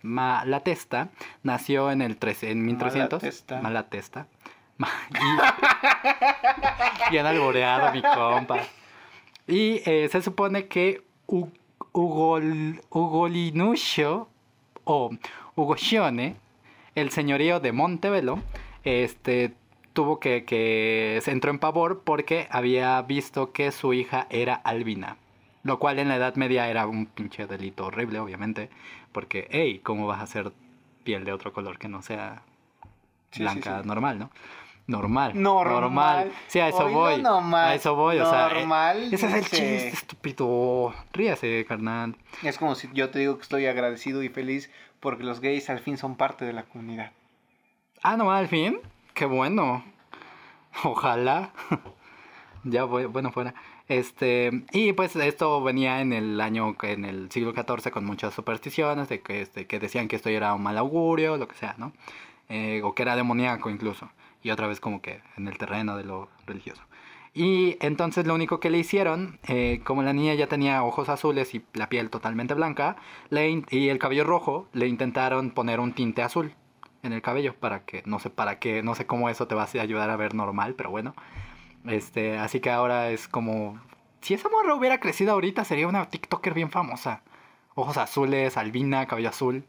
Malatesta 0.02 1.10
nació 1.44 1.92
en 1.92 2.02
el 2.02 2.18
13, 2.18 2.52
en 2.52 2.66
1300. 2.66 3.22
Malatesta. 3.22 3.62
Malatesta. 3.62 4.28
Ma- 4.78 4.90
y, 7.08 7.12
bien 7.12 7.26
alboreado, 7.26 7.92
mi 7.94 8.02
compa. 8.02 8.58
Y 9.48 9.82
eh, 9.86 10.08
se 10.12 10.22
supone 10.22 10.68
que 10.68 11.04
U- 11.28 11.50
Ugol, 11.94 12.82
Ugolinuccio 12.90 14.28
o 14.84 15.12
Ugoscione, 15.56 16.36
el 16.96 17.12
señorío 17.12 17.60
de 17.60 17.72
Montevelo, 17.72 18.40
este 18.84 19.54
tuvo 19.94 20.20
que, 20.20 20.46
que 20.46 21.20
se 21.22 21.32
entró 21.32 21.52
en 21.52 21.60
pavor 21.60 22.02
porque 22.04 22.48
había 22.50 23.02
visto 23.02 23.52
que 23.52 23.72
su 23.72 23.94
hija 23.94 24.28
era 24.30 24.56
albina. 24.56 25.18
Lo 25.64 25.80
cual 25.80 26.00
en 26.00 26.08
la 26.08 26.16
Edad 26.16 26.36
Media 26.36 26.70
era 26.70 26.88
un 26.88 27.06
pinche 27.06 27.46
delito 27.46 27.86
horrible, 27.86 28.20
obviamente. 28.20 28.70
Porque, 29.12 29.48
hey, 29.52 29.80
¿cómo 29.84 30.08
vas 30.08 30.20
a 30.20 30.24
hacer 30.24 30.52
piel 31.04 31.24
de 31.24 31.34
otro 31.34 31.54
color 31.54 31.78
que 31.78 31.88
no 31.88 32.02
sea 32.02 32.42
Sí, 33.32 33.38
sí, 33.38 33.44
blanca 33.44 33.82
sí. 33.82 33.88
normal, 33.88 34.20
¿no? 34.20 34.30
Normal. 34.92 35.32
Normal. 35.42 36.32
Sí, 36.48 36.60
a 36.60 36.68
eso 36.68 36.90
voy. 36.90 37.24
A 37.26 37.76
eso 37.76 37.96
voy, 37.96 38.20
o 38.20 38.30
sea. 38.30 38.48
eh, 38.50 38.54
Normal, 38.56 39.14
Ese 39.14 39.28
es 39.28 39.34
el 39.34 39.42
chiste, 39.42 39.88
estúpido. 39.88 40.94
Ríase, 41.14 41.66
carnal. 41.68 42.16
Es 42.44 42.58
como 42.58 42.76
si 42.76 42.90
yo 42.94 43.10
te 43.10 43.20
digo 43.20 43.38
que 43.38 43.44
estoy 43.44 43.66
agradecido 43.66 44.22
y 44.24 44.30
feliz 44.30 44.70
porque 45.00 45.24
los 45.24 45.40
gays 45.40 45.70
al 45.70 45.80
fin 45.80 45.98
son 45.98 46.16
parte 46.16 46.46
de 46.46 46.54
la 46.54 46.64
comunidad. 46.64 47.12
Ah, 48.04 48.18
no, 48.18 48.32
al 48.32 48.48
fin. 48.48 48.80
Qué 49.14 49.26
bueno. 49.26 49.84
Ojalá. 50.84 51.52
ya 52.64 52.84
voy, 52.84 53.06
bueno, 53.06 53.32
fuera. 53.32 53.54
Este, 53.88 54.52
y 54.72 54.94
pues 54.94 55.16
esto 55.16 55.62
venía 55.62 56.00
en 56.02 56.14
el 56.14 56.40
año, 56.40 56.76
en 56.84 57.04
el 57.06 57.30
siglo 57.32 57.52
XIV 57.54 57.92
con 57.92 58.06
muchas 58.06 58.34
supersticiones 58.34 59.10
de 59.10 59.20
que, 59.22 59.42
este, 59.42 59.68
que 59.68 59.80
decían 59.80 60.08
que 60.08 60.16
esto 60.16 60.30
era 60.30 60.54
un 60.54 60.64
mal 60.64 60.78
augurio, 60.78 61.36
lo 61.38 61.48
que 61.48 61.56
sea, 61.56 61.76
¿no? 61.78 61.92
Eh, 62.48 62.82
o 62.84 62.94
que 62.96 63.04
era 63.04 63.16
demoníaco 63.16 63.70
incluso. 63.70 64.10
Y 64.44 64.52
otra 64.52 64.68
vez 64.68 64.80
como 64.80 65.02
que 65.02 65.22
en 65.38 65.48
el 65.48 65.58
terreno 65.58 65.98
de 65.98 66.04
lo 66.04 66.30
religioso. 66.46 66.82
Y 67.34 67.78
entonces 67.80 68.28
lo 68.28 68.36
único 68.36 68.60
que 68.60 68.70
le 68.70 68.78
hicieron, 68.78 69.40
eh, 69.48 69.82
como 69.86 70.04
la 70.04 70.12
niña 70.12 70.34
ya 70.34 70.48
tenía 70.48 70.84
ojos 70.84 71.08
azules 71.08 71.56
y 71.56 71.64
la 71.74 71.88
piel 71.88 72.10
totalmente 72.10 72.54
blanca, 72.54 72.98
le 73.30 73.64
y 73.70 73.90
el 73.90 74.00
cabello 74.00 74.26
rojo, 74.26 74.68
le 74.74 74.88
intentaron 74.88 75.52
poner 75.52 75.80
un 75.80 75.94
tinte 75.94 76.24
azul 76.24 76.54
en 77.04 77.14
el 77.14 77.22
cabello 77.22 77.56
para 77.56 77.86
que, 77.86 78.04
no 78.06 78.20
sé 78.20 78.30
para 78.30 78.60
qué, 78.60 78.84
no 78.84 78.96
sé 78.96 79.06
cómo 79.06 79.30
eso 79.30 79.48
te 79.48 79.56
va 79.56 79.64
a 79.64 79.82
ayudar 79.82 80.10
a 80.10 80.18
ver 80.18 80.36
normal, 80.36 80.76
pero 80.76 80.90
bueno. 80.92 81.16
Este, 81.88 82.38
así 82.38 82.60
que 82.60 82.70
ahora 82.70 83.10
es 83.10 83.28
como, 83.28 83.80
si 84.22 84.34
esa 84.34 84.50
morra 84.50 84.76
hubiera 84.76 85.00
crecido 85.00 85.32
ahorita 85.34 85.66
sería 85.66 85.88
una 85.88 86.06
TikToker 86.10 86.54
bien 86.54 86.70
famosa. 86.70 87.22
ojos 87.76 87.98
azules, 87.98 88.58
albina, 88.58 89.08
cabello 89.08 89.30
azul. 89.30 89.66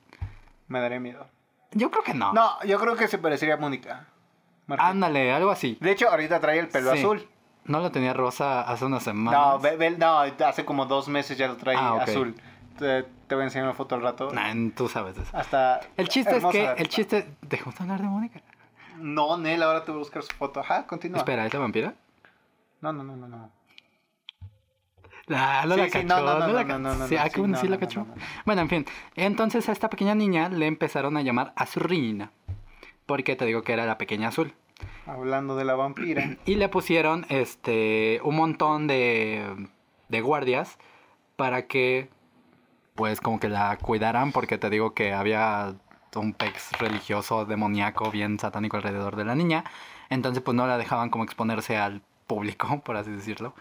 Me 0.69 0.81
daría 0.81 1.01
miedo. 1.01 1.27
Yo 1.73 1.91
creo 1.91 2.03
que 2.03 2.15
no. 2.15 2.33
No, 2.33 2.63
yo 2.65 2.79
creo 2.79 2.97
que 2.97 3.09
se 3.09 3.19
parecería 3.19 3.55
a 3.55 3.59
Mónica. 3.59 4.09
Ándale, 4.69 5.33
algo 5.33 5.51
así. 5.51 5.77
De 5.81 5.91
hecho, 5.93 6.09
ahorita 6.09 6.41
trae 6.41 6.59
el 6.59 6.69
pelo 6.69 6.93
Sí. 6.93 6.99
azul. 6.99 7.29
No 7.65 7.81
lo 7.81 7.93
tenía 7.93 8.13
rosa 8.13 8.63
hace 8.63 8.85
unas 8.85 9.03
semanas. 9.05 9.61
No, 9.63 9.99
no, 9.99 10.47
hace 10.47 10.65
como 10.65 10.87
dos 10.87 11.09
meses 11.09 11.39
ya 11.39 11.47
lo 11.49 11.57
trae 11.57 11.77
Ah, 11.79 11.99
azul. 12.03 12.35
Te, 12.79 13.05
te 13.05 13.35
voy 13.35 13.43
a 13.43 13.45
enseñar 13.45 13.67
una 13.67 13.75
foto 13.75 13.95
al 13.95 14.03
rato. 14.03 14.33
Nah, 14.33 14.53
tú 14.75 14.89
sabes 14.89 15.17
eso. 15.17 15.37
Hasta. 15.37 15.81
El 15.97 16.09
chiste 16.09 16.37
es 16.37 16.45
que, 16.47 16.65
el 16.77 16.89
chiste... 16.89 17.29
¿Dejamos 17.43 17.77
de 17.77 17.83
hablar 17.85 18.01
de 18.01 18.09
Mónica? 18.09 18.41
No, 18.99 19.37
Nel, 19.37 19.63
ahora 19.63 19.85
te 19.85 19.91
voy 19.93 19.99
a 19.99 20.05
buscar 20.05 20.23
su 20.23 20.35
foto. 20.35 20.61
Ajá, 20.61 20.87
continúa. 20.87 21.19
Espera, 21.19 21.47
¿es 21.47 21.53
la 21.55 21.61
vampira? 21.61 21.95
No, 22.81 22.93
no, 22.93 23.05
no, 23.05 23.17
no, 23.17 23.29
no. 23.29 23.51
Ah, 25.31 25.65
no 25.67 25.75
Sí, 25.75 25.81
la 25.81 25.85
sí, 25.87 25.91
cachó, 25.93 26.07
no, 26.09 26.21
no, 26.21 26.39
no, 26.41 26.47
no 26.49 26.53
la 26.53 26.65
cachó. 26.67 26.79
no, 26.79 26.95
no, 26.95 27.07
Sí, 27.07 27.17
ah, 27.17 27.29
sí, 27.61 27.69
la 27.69 27.79
cachó. 27.79 28.01
no, 28.01 28.07
no, 28.07 28.15
no. 28.17 28.23
Bueno, 28.45 28.63
en 28.63 28.69
fin. 28.69 28.87
Entonces 29.15 29.69
a 29.69 29.73
esta 29.73 29.89
pequeña 29.89 30.15
niña 30.15 30.49
le 30.49 30.67
empezaron 30.67 31.17
a 31.17 31.23
llamar 31.23 31.53
Azurrina. 31.57 32.33
Porque 33.13 33.37
te 33.37 33.45
digo 33.45 33.61
que 33.61 33.75
era 33.75 33.85
la 33.85 33.99
pequeña 33.99 34.29
azul. 34.29 34.55
Hablando 35.05 35.55
de 35.55 35.67
la 35.67 35.75
vampira. 35.75 36.39
Y 36.47 36.55
le 36.55 36.71
pusieron 36.71 37.27
este 37.29 38.23
un 38.25 38.37
montón 38.37 38.87
de, 38.87 39.69
de 40.09 40.21
guardias 40.23 40.79
para 41.37 41.67
que 41.67 42.09
pues 42.95 43.21
como 43.21 43.39
que 43.39 43.51
la 43.51 43.77
cuidaran 43.77 44.33
porque 44.33 44.57
te 44.57 44.71
digo 44.71 44.95
que 44.95 45.13
había 45.13 45.75
un 46.17 46.33
pex 46.33 46.73
religioso 46.79 47.45
demoníaco 47.45 48.11
bien 48.11 48.39
satánico 48.39 48.79
alrededor 48.79 49.17
de 49.17 49.27
la 49.27 49.35
niña. 49.35 49.65
Entonces 50.09 50.43
pues 50.43 50.55
no 50.55 50.67
la 50.67 50.79
dejaban 50.79 51.11
como 51.11 51.25
exponerse 51.25 51.77
al 51.77 52.01
público, 52.27 52.81
por 52.83 52.97
así 52.97 53.11
decirlo. 53.11 53.53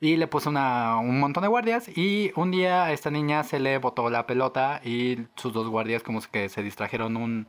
Y 0.00 0.16
le 0.16 0.28
puso 0.28 0.48
una, 0.48 0.98
un 0.98 1.18
montón 1.18 1.42
de 1.42 1.48
guardias 1.48 1.88
y 1.88 2.30
un 2.36 2.52
día 2.52 2.84
a 2.84 2.92
esta 2.92 3.10
niña 3.10 3.42
se 3.42 3.58
le 3.58 3.78
botó 3.78 4.10
la 4.10 4.28
pelota 4.28 4.80
y 4.84 5.26
sus 5.34 5.52
dos 5.52 5.66
guardias 5.66 6.04
como 6.04 6.20
que 6.20 6.48
se 6.48 6.62
distrajeron 6.62 7.16
un, 7.16 7.48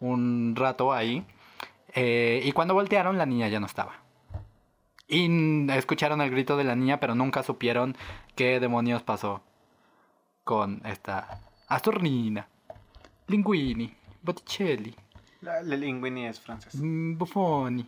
un 0.00 0.54
rato 0.56 0.92
ahí. 0.92 1.24
Eh, 1.94 2.40
y 2.44 2.52
cuando 2.52 2.74
voltearon 2.74 3.18
la 3.18 3.26
niña 3.26 3.48
ya 3.48 3.60
no 3.60 3.66
estaba. 3.66 3.94
Y 5.08 5.68
escucharon 5.72 6.20
el 6.20 6.30
grito 6.30 6.56
de 6.56 6.64
la 6.64 6.76
niña 6.76 7.00
pero 7.00 7.14
nunca 7.14 7.42
supieron 7.42 7.96
qué 8.36 8.60
demonios 8.60 9.02
pasó 9.02 9.42
con 10.44 10.80
esta 10.84 11.40
Asturnina, 11.68 12.46
Linguini, 13.26 13.92
Botticelli, 14.22 14.94
La, 15.40 15.62
la 15.62 15.76
Linguini 15.76 16.26
es 16.26 16.40
francés. 16.40 16.74
mm, 16.76 17.16
Buffoni, 17.18 17.86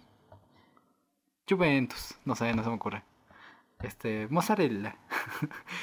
Juventus, 1.49 2.15
no 2.25 2.35
sé, 2.35 2.53
no 2.55 2.63
se 2.63 2.69
me 2.71 2.75
ocurre. 2.77 3.03
Este, 3.83 4.29
mozzarella. 4.31 4.97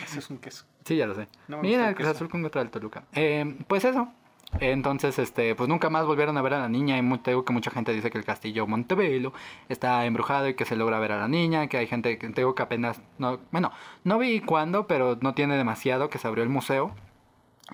Ese 0.06 0.20
es 0.20 0.30
un 0.30 0.38
queso. 0.40 0.66
Sí, 0.86 0.96
ya 0.96 1.06
lo 1.06 1.14
sé. 1.14 1.28
No 1.48 1.62
Mira, 1.62 1.88
el 1.90 1.94
Cruz 1.96 2.08
queso. 2.08 2.18
Azul 2.18 2.30
con 2.30 2.42
contra 2.42 2.62
el 2.64 2.72
Toluca. 2.72 3.04
Eh, 3.14 3.58
pues 3.68 3.86
eso. 3.86 4.12
Entonces, 4.60 5.20
este, 5.20 5.56
pues 5.56 5.70
nunca 5.70 5.90
más 5.90 6.06
volvieron 6.06 6.38
a 6.38 6.42
ver 6.42 6.54
a 6.56 6.60
la 6.60 6.70
niña. 6.70 6.98
Y 6.98 7.44
que 7.44 7.54
mucha 7.54 7.72
gente 7.72 7.94
dice 7.94 8.10
que 8.10 8.18
el 8.18 8.26
castillo 8.26 8.68
Montebello 8.68 9.34
está 9.70 10.06
embrujado 10.06 10.48
y 10.48 10.56
que 10.56 10.66
se 10.66 10.76
logra 10.76 11.00
ver 11.00 11.12
a 11.12 11.20
la 11.20 11.28
niña. 11.28 11.68
Que 11.68 11.78
hay 11.78 11.88
gente 11.88 12.18
que 12.18 12.30
te 12.30 12.42
digo 12.42 12.56
que 12.56 12.64
apenas. 12.64 13.02
No, 13.18 13.40
bueno, 13.52 13.72
no 14.04 14.18
vi 14.18 14.42
cuándo, 14.42 14.88
pero 14.88 15.18
no 15.22 15.34
tiene 15.34 15.56
demasiado 15.56 16.10
que 16.10 16.18
se 16.18 16.28
abrió 16.28 16.44
el 16.44 16.50
museo. 16.50 16.96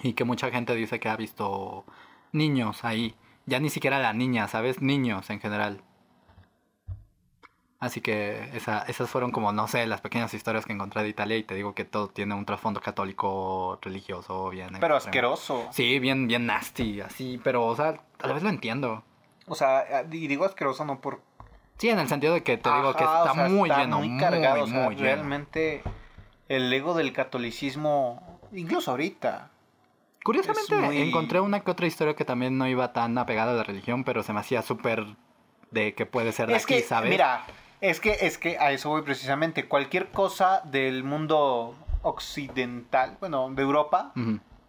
Y 0.03 0.13
que 0.13 0.25
mucha 0.25 0.51
gente 0.51 0.75
dice 0.75 0.99
que 0.99 1.09
ha 1.09 1.15
visto 1.15 1.85
niños 2.31 2.83
ahí. 2.83 3.15
Ya 3.45 3.59
ni 3.59 3.69
siquiera 3.69 3.99
la 3.99 4.13
niña, 4.13 4.47
¿sabes? 4.47 4.81
Niños 4.81 5.29
en 5.29 5.39
general. 5.39 5.81
Así 7.85 8.01
que 8.01 8.49
esa- 8.55 8.81
esas 8.87 9.09
fueron 9.09 9.31
como, 9.31 9.51
no 9.51 9.67
sé, 9.67 9.85
las 9.87 10.01
pequeñas 10.01 10.33
historias 10.33 10.65
que 10.65 10.73
encontré 10.73 11.03
de 11.03 11.09
Italia 11.09 11.37
y 11.37 11.43
te 11.43 11.55
digo 11.55 11.73
que 11.75 11.85
todo 11.85 12.07
tiene 12.09 12.33
un 12.35 12.45
trasfondo 12.45 12.81
católico, 12.81 13.79
religioso, 13.81 14.49
bien... 14.49 14.69
Pero 14.79 14.95
extremo. 14.95 14.97
asqueroso. 14.97 15.67
Sí, 15.71 15.99
bien, 15.99 16.27
bien 16.27 16.45
nasty, 16.45 17.01
así, 17.01 17.39
pero, 17.43 17.65
o 17.65 17.75
sea, 17.75 17.99
a 18.21 18.27
la 18.27 18.33
vez 18.33 18.43
lo 18.43 18.49
entiendo. 18.49 19.03
O 19.47 19.55
sea, 19.55 20.03
y 20.11 20.27
digo 20.27 20.45
asqueroso 20.45 20.83
no 20.85 20.99
por. 20.99 21.21
Sí, 21.77 21.89
en 21.89 21.99
el 21.99 22.07
sentido 22.07 22.33
de 22.33 22.41
que 22.41 22.57
te 22.57 22.69
digo 22.73 22.93
que 22.93 23.03
está 23.03 23.23
o 23.31 23.33
sea, 23.33 23.47
muy 23.49 23.69
está 23.69 23.81
lleno, 23.81 23.99
muy 23.99 24.09
muy, 24.09 24.19
cargado. 24.19 24.63
o 24.63 24.67
sea, 24.67 24.79
muy 24.85 24.95
lleno. 24.95 25.05
realmente 25.07 25.83
el 26.49 26.71
ego 26.73 26.93
del 26.95 27.13
catolicismo, 27.13 28.39
incluso 28.53 28.91
ahorita. 28.91 29.51
Curiosamente, 30.23 30.75
muy- 30.75 31.01
encontré 31.01 31.39
una 31.39 31.59
que 31.59 31.69
otra 31.71 31.85
historia 31.85 32.15
que 32.15 32.25
también 32.25 32.57
no 32.57 32.67
iba 32.67 32.93
tan 32.93 33.17
apegada 33.17 33.51
a 33.51 33.55
la 33.55 33.63
religión, 33.63 34.03
pero 34.03 34.23
se 34.23 34.33
me 34.33 34.39
hacía 34.39 34.61
súper 34.63 35.05
de 35.71 35.93
que 35.93 36.05
puede 36.05 36.31
ser 36.31 36.47
de 36.47 36.55
Es 36.55 36.63
aquí, 36.63 36.75
que, 36.75 36.81
¿sabes? 36.81 37.09
mira, 37.11 37.43
es 37.81 37.99
que, 37.99 38.17
es 38.21 38.37
que 38.37 38.57
a 38.57 38.71
eso 38.71 38.89
voy 38.89 39.01
precisamente. 39.01 39.67
Cualquier 39.67 40.11
cosa 40.11 40.61
del 40.65 41.03
mundo 41.03 41.75
occidental, 42.01 43.17
bueno, 43.19 43.49
de 43.51 43.61
Europa, 43.61 44.13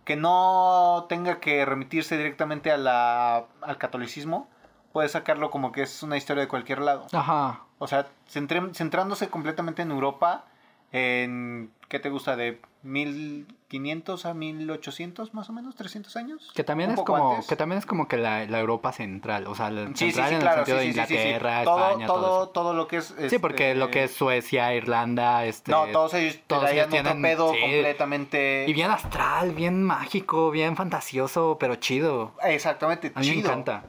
que 0.04 0.16
no 0.16 1.06
tenga 1.08 1.40
que 1.40 1.64
remitirse 1.64 2.16
directamente 2.16 2.70
a 2.70 2.76
la, 2.76 3.44
al 3.60 3.78
catolicismo, 3.78 4.48
puede 4.92 5.08
sacarlo 5.08 5.50
como 5.50 5.72
que 5.72 5.82
es 5.82 6.02
una 6.02 6.16
historia 6.16 6.42
de 6.42 6.48
cualquier 6.48 6.80
lado. 6.80 7.06
Ajá. 7.12 7.62
O 7.78 7.86
sea, 7.86 8.06
centrándose 8.26 9.28
completamente 9.28 9.82
en 9.82 9.90
Europa, 9.90 10.44
en, 10.92 11.70
¿qué 11.88 11.98
te 11.98 12.08
gusta? 12.10 12.36
De 12.36 12.60
1500 12.82 14.26
a 14.26 14.34
1800 14.34 15.34
más 15.34 15.50
o 15.50 15.52
menos, 15.52 15.74
300 15.76 16.16
años. 16.16 16.50
Que 16.54 16.64
también 16.64 16.90
Un 16.90 16.98
es 16.98 17.02
como 17.04 17.32
antes. 17.32 17.46
que 17.48 17.56
también 17.56 17.78
es 17.78 17.86
como 17.86 18.08
que 18.08 18.16
la, 18.16 18.46
la 18.46 18.60
Europa 18.60 18.92
central, 18.92 19.46
o 19.46 19.54
sea, 19.54 19.70
la 19.70 19.88
Sí, 19.94 20.12
central 20.12 20.28
sí, 20.28 20.34
en 20.36 20.40
claro, 20.40 20.60
el 20.60 20.66
sentido 20.66 20.78
de. 20.78 20.86
Inglaterra, 20.86 21.62
España, 21.62 22.06
todo, 22.06 22.48
todo, 22.50 22.74
lo 22.74 22.86
que 22.88 22.98
es... 22.98 23.14
Sí, 23.28 23.38
porque 23.38 23.70
este, 23.70 23.78
lo 23.80 23.90
que 23.90 24.04
es 24.04 24.12
Suecia, 24.12 24.74
Irlanda, 24.74 25.44
este 25.44 25.70
No, 25.72 25.86
todos 25.86 26.14
ellos 26.14 26.38
todos 26.46 26.70
ellos 26.70 26.88
tienen- 26.88 27.20
pedo 27.22 27.52
sí, 27.52 27.60
completamente... 27.60 28.64
y 28.68 28.72
bien 28.72 28.90
astral, 28.90 29.52
bien 29.52 29.82
mágico, 29.82 30.50
bien 30.50 30.76
fantasioso, 30.76 31.56
pero 31.58 31.74
chido. 31.76 32.32
Exactamente, 32.44 33.12
A 33.14 33.20
mí 33.20 33.26
me 33.28 33.32
chido. 33.34 33.48
encanta. 33.50 33.82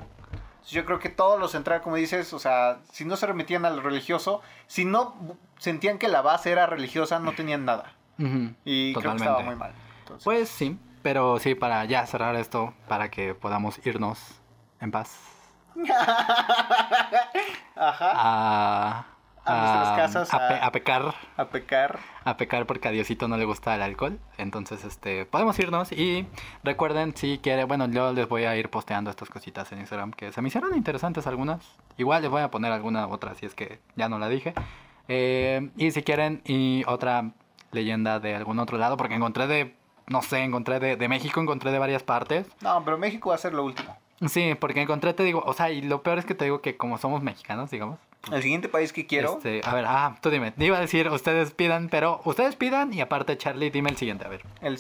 Yo 0.70 0.86
creo 0.86 1.00
que 1.00 1.10
todo 1.10 1.38
lo 1.38 1.48
central, 1.48 1.82
como 1.82 1.96
dices, 1.96 2.34
o 2.34 2.40
sea, 2.40 2.80
si 2.92 3.06
no 3.06 3.16
se 3.16 3.26
remitían 3.26 3.66
a 3.66 3.70
lo 3.70 3.82
religioso, 3.82 4.42
si 4.68 4.84
no 4.86 5.16
sentían 5.58 5.98
que 5.98 6.08
la 6.10 6.22
base 6.22 6.52
era 6.52 6.66
religiosa, 6.66 7.20
no 7.20 7.34
tenían 7.34 7.66
nada. 7.66 7.94
Ujú, 8.20 8.54
Y 8.66 8.94
creo 8.94 8.94
que 8.94 9.18
Totalmente. 9.18 9.24
estaba 9.26 9.42
muy 9.44 9.56
mal. 9.56 9.74
Entonces, 10.00 10.24
Pues 10.26 10.50
sí, 10.50 10.78
pero 11.04 11.40
sí, 11.40 11.56
para 11.56 11.86
ya 11.86 12.06
cerrar 12.06 12.36
esto, 12.36 12.74
para 12.88 13.10
que 13.10 13.34
podamos 13.34 13.80
irnos 13.86 14.20
en 14.82 14.92
paz 14.92 15.18
Ajá, 17.76 18.12
a, 18.16 19.06
A 19.48 19.58
nuestras 19.58 19.98
casas, 19.98 20.34
a, 20.34 20.48
pe- 20.48 20.54
a- 20.56 20.66
a 20.68 20.72
pecar, 20.72 21.16
a 21.38 21.46
pecar. 21.46 22.00
a 22.26 22.38
pecar 22.38 22.66
porque 22.66 22.88
a 22.88 22.92
Diosito 22.92 23.28
no 23.28 23.38
le 23.38 23.46
gusta 23.46 23.74
el 23.76 23.82
alcohol. 23.82 24.20
Entonces, 24.38 24.84
este, 24.84 25.26
podemos 25.26 25.58
irnos 25.60 25.92
y 25.92 26.28
recuerden 26.64 27.16
si 27.16 27.40
quieren, 27.40 27.68
bueno, 27.68 27.88
yo 27.88 28.14
les 28.14 28.28
voy 28.28 28.44
a 28.46 28.56
ir 28.56 28.70
posteando 28.70 29.10
estas 29.10 29.30
cositas 29.30 29.72
en 29.72 29.80
Instagram 29.80 30.12
que 30.12 30.32
se 30.32 30.42
me 30.42 30.50
hicieron 30.50 30.76
interesantes 30.76 31.28
algunas. 31.28 31.60
Igual 31.98 32.22
les 32.22 32.32
voy 32.32 32.42
a 32.42 32.52
poner 32.52 32.72
alguna 32.72 33.08
otra 33.08 33.36
si 33.36 33.46
es 33.46 33.56
que 33.56 33.80
ya 33.96 34.10
no 34.10 34.20
la 34.20 34.30
dije. 34.30 34.54
Eh, 35.08 35.70
y 35.78 35.92
si 35.92 36.04
quieren 36.04 36.42
y 36.46 36.84
otra 36.88 37.32
leyenda 37.72 38.20
de 38.20 38.36
algún 38.36 38.60
otro 38.60 38.78
lado, 38.78 38.98
porque 38.98 39.16
encontré 39.16 39.48
de, 39.48 39.76
no 40.08 40.22
sé, 40.22 40.44
encontré 40.44 40.80
de, 40.80 40.96
de 40.98 41.08
México, 41.08 41.42
encontré 41.42 41.72
de 41.72 41.80
varias 41.80 42.04
partes. 42.04 42.48
No, 42.62 42.84
pero 42.84 42.98
México 42.98 43.30
va 43.30 43.36
a 43.36 43.40
ser 43.40 43.54
lo 43.54 43.64
último. 43.64 43.96
Sí, 44.28 44.56
porque 44.60 44.82
encontré, 44.82 45.14
te 45.14 45.24
digo, 45.24 45.44
o 45.46 45.54
sea, 45.54 45.70
y 45.70 45.82
lo 45.84 46.02
peor 46.02 46.18
es 46.18 46.26
que 46.26 46.34
te 46.34 46.46
digo 46.46 46.62
que 46.62 46.76
como 46.76 46.98
somos 46.98 47.22
mexicanos, 47.22 47.70
digamos. 47.70 48.00
El 48.32 48.42
siguiente 48.42 48.70
país 48.70 48.92
que 48.94 49.06
quiero, 49.08 49.38
Este, 49.38 49.62
a 49.64 49.74
ver, 49.74 49.86
ah, 49.88 50.18
tú 50.22 50.30
dime. 50.30 50.54
Iba 50.58 50.78
a 50.78 50.82
decir, 50.82 51.10
ustedes 51.10 51.52
pidan, 51.52 51.90
pero 51.90 52.22
ustedes 52.26 52.56
pidan 52.56 52.94
y 52.94 53.02
aparte, 53.02 53.38
Charlie, 53.38 53.70
dime 53.70 53.90
el 53.90 53.98
siguiente, 53.98 54.26
a 54.26 54.28
ver. 54.30 54.44
el 54.62 54.80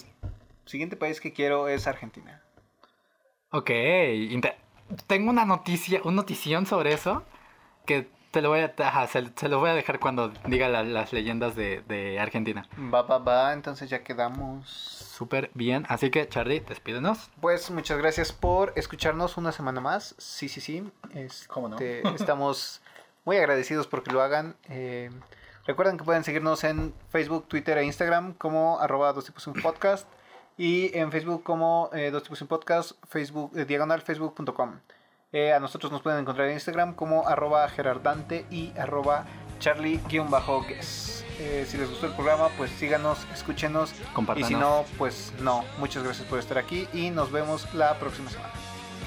siguiente 0.65 0.95
país 0.97 1.21
que 1.21 1.31
quiero 1.33 1.67
es 1.67 1.87
Argentina. 1.87 2.41
Ok, 3.51 3.71
tengo 5.07 5.29
una 5.29 5.45
noticia, 5.45 6.01
un 6.03 6.15
notición 6.15 6.65
sobre 6.65 6.93
eso 6.93 7.23
que 7.85 8.09
te 8.31 8.41
lo 8.41 8.49
voy 8.49 8.59
a, 8.59 8.73
ajá, 8.77 9.07
se, 9.07 9.23
se 9.35 9.47
lo 9.47 9.59
voy 9.59 9.69
a 9.69 9.73
dejar 9.73 9.99
cuando 9.99 10.29
diga 10.47 10.67
la- 10.67 10.83
las 10.83 11.13
leyendas 11.13 11.55
de, 11.55 11.81
de 11.87 12.19
Argentina. 12.19 12.67
Va, 12.93 13.01
va, 13.03 13.17
va, 13.19 13.53
entonces 13.53 13.89
ya 13.89 14.03
quedamos. 14.03 14.67
Súper 14.69 15.49
bien, 15.53 15.85
así 15.87 16.11
que 16.11 16.27
Charlie, 16.27 16.59
despídenos. 16.59 17.29
Pues 17.41 17.71
muchas 17.71 17.97
gracias 17.97 18.33
por 18.33 18.73
escucharnos 18.75 19.37
una 19.37 19.51
semana 19.53 19.79
más. 19.79 20.13
Sí, 20.17 20.49
sí, 20.49 20.59
sí. 20.61 20.83
Este, 21.15 21.47
¿Cómo 21.47 21.69
no? 21.69 21.77
estamos 21.79 22.81
muy 23.28 23.36
agradecidos 23.36 23.88
porque 23.88 24.09
lo 24.09 24.21
hagan. 24.21 24.55
Eh, 24.69 25.11
recuerden 25.65 25.97
que 25.97 26.05
pueden 26.05 26.23
seguirnos 26.23 26.63
en 26.63 26.93
Facebook, 27.09 27.45
Twitter 27.49 27.78
e 27.78 27.84
Instagram 27.84 28.34
como 28.34 28.80
arroba 28.80 29.11
dos 29.11 29.25
tipos 29.25 29.45
un 29.47 29.53
podcast. 29.53 30.07
Y 30.57 30.97
en 30.97 31.11
Facebook 31.11 31.43
como 31.43 31.89
eh, 31.91 32.09
dos 32.09 32.23
tipos 32.23 32.41
un 32.41 32.47
podcast, 32.47 32.93
Facebook, 33.09 33.51
eh, 33.57 33.65
diagonal 33.65 34.01
facebook.com. 34.01 34.80
Eh, 35.34 35.51
a 35.51 35.59
nosotros 35.59 35.91
nos 35.91 36.01
pueden 36.01 36.21
encontrar 36.21 36.47
en 36.47 36.53
Instagram 36.53 36.95
como 36.95 37.28
arroba 37.28 37.67
gerardante 37.67 38.45
y 38.49 38.71
arroba 38.80 39.25
charlie-guess. 39.59 41.25
Eh, 41.39 41.65
si 41.67 41.78
les 41.78 41.89
gustó 41.89 42.05
el 42.05 42.13
programa, 42.13 42.47
pues 42.57 42.71
síganos, 42.71 43.28
escúchenos. 43.34 43.93
Y 44.38 44.43
si 44.45 44.55
no, 44.55 44.86
pues 44.97 45.34
no. 45.41 45.65
Muchas 45.80 46.01
gracias 46.01 46.25
por 46.30 46.39
estar 46.39 46.57
aquí 46.57 46.88
y 46.93 47.09
nos 47.09 47.30
vemos 47.30 47.73
la 47.73 47.99
próxima 47.99 48.30
semana. 48.30 48.53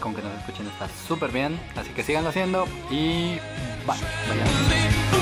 Con 0.01 0.15
que 0.15 0.23
nos 0.23 0.33
escuchen 0.39 0.67
está 0.67 0.89
súper 1.07 1.31
bien, 1.31 1.61
así 1.77 1.91
que 1.91 2.03
síganlo 2.03 2.31
haciendo 2.31 2.67
y 2.91 3.39
bye. 3.87 5.20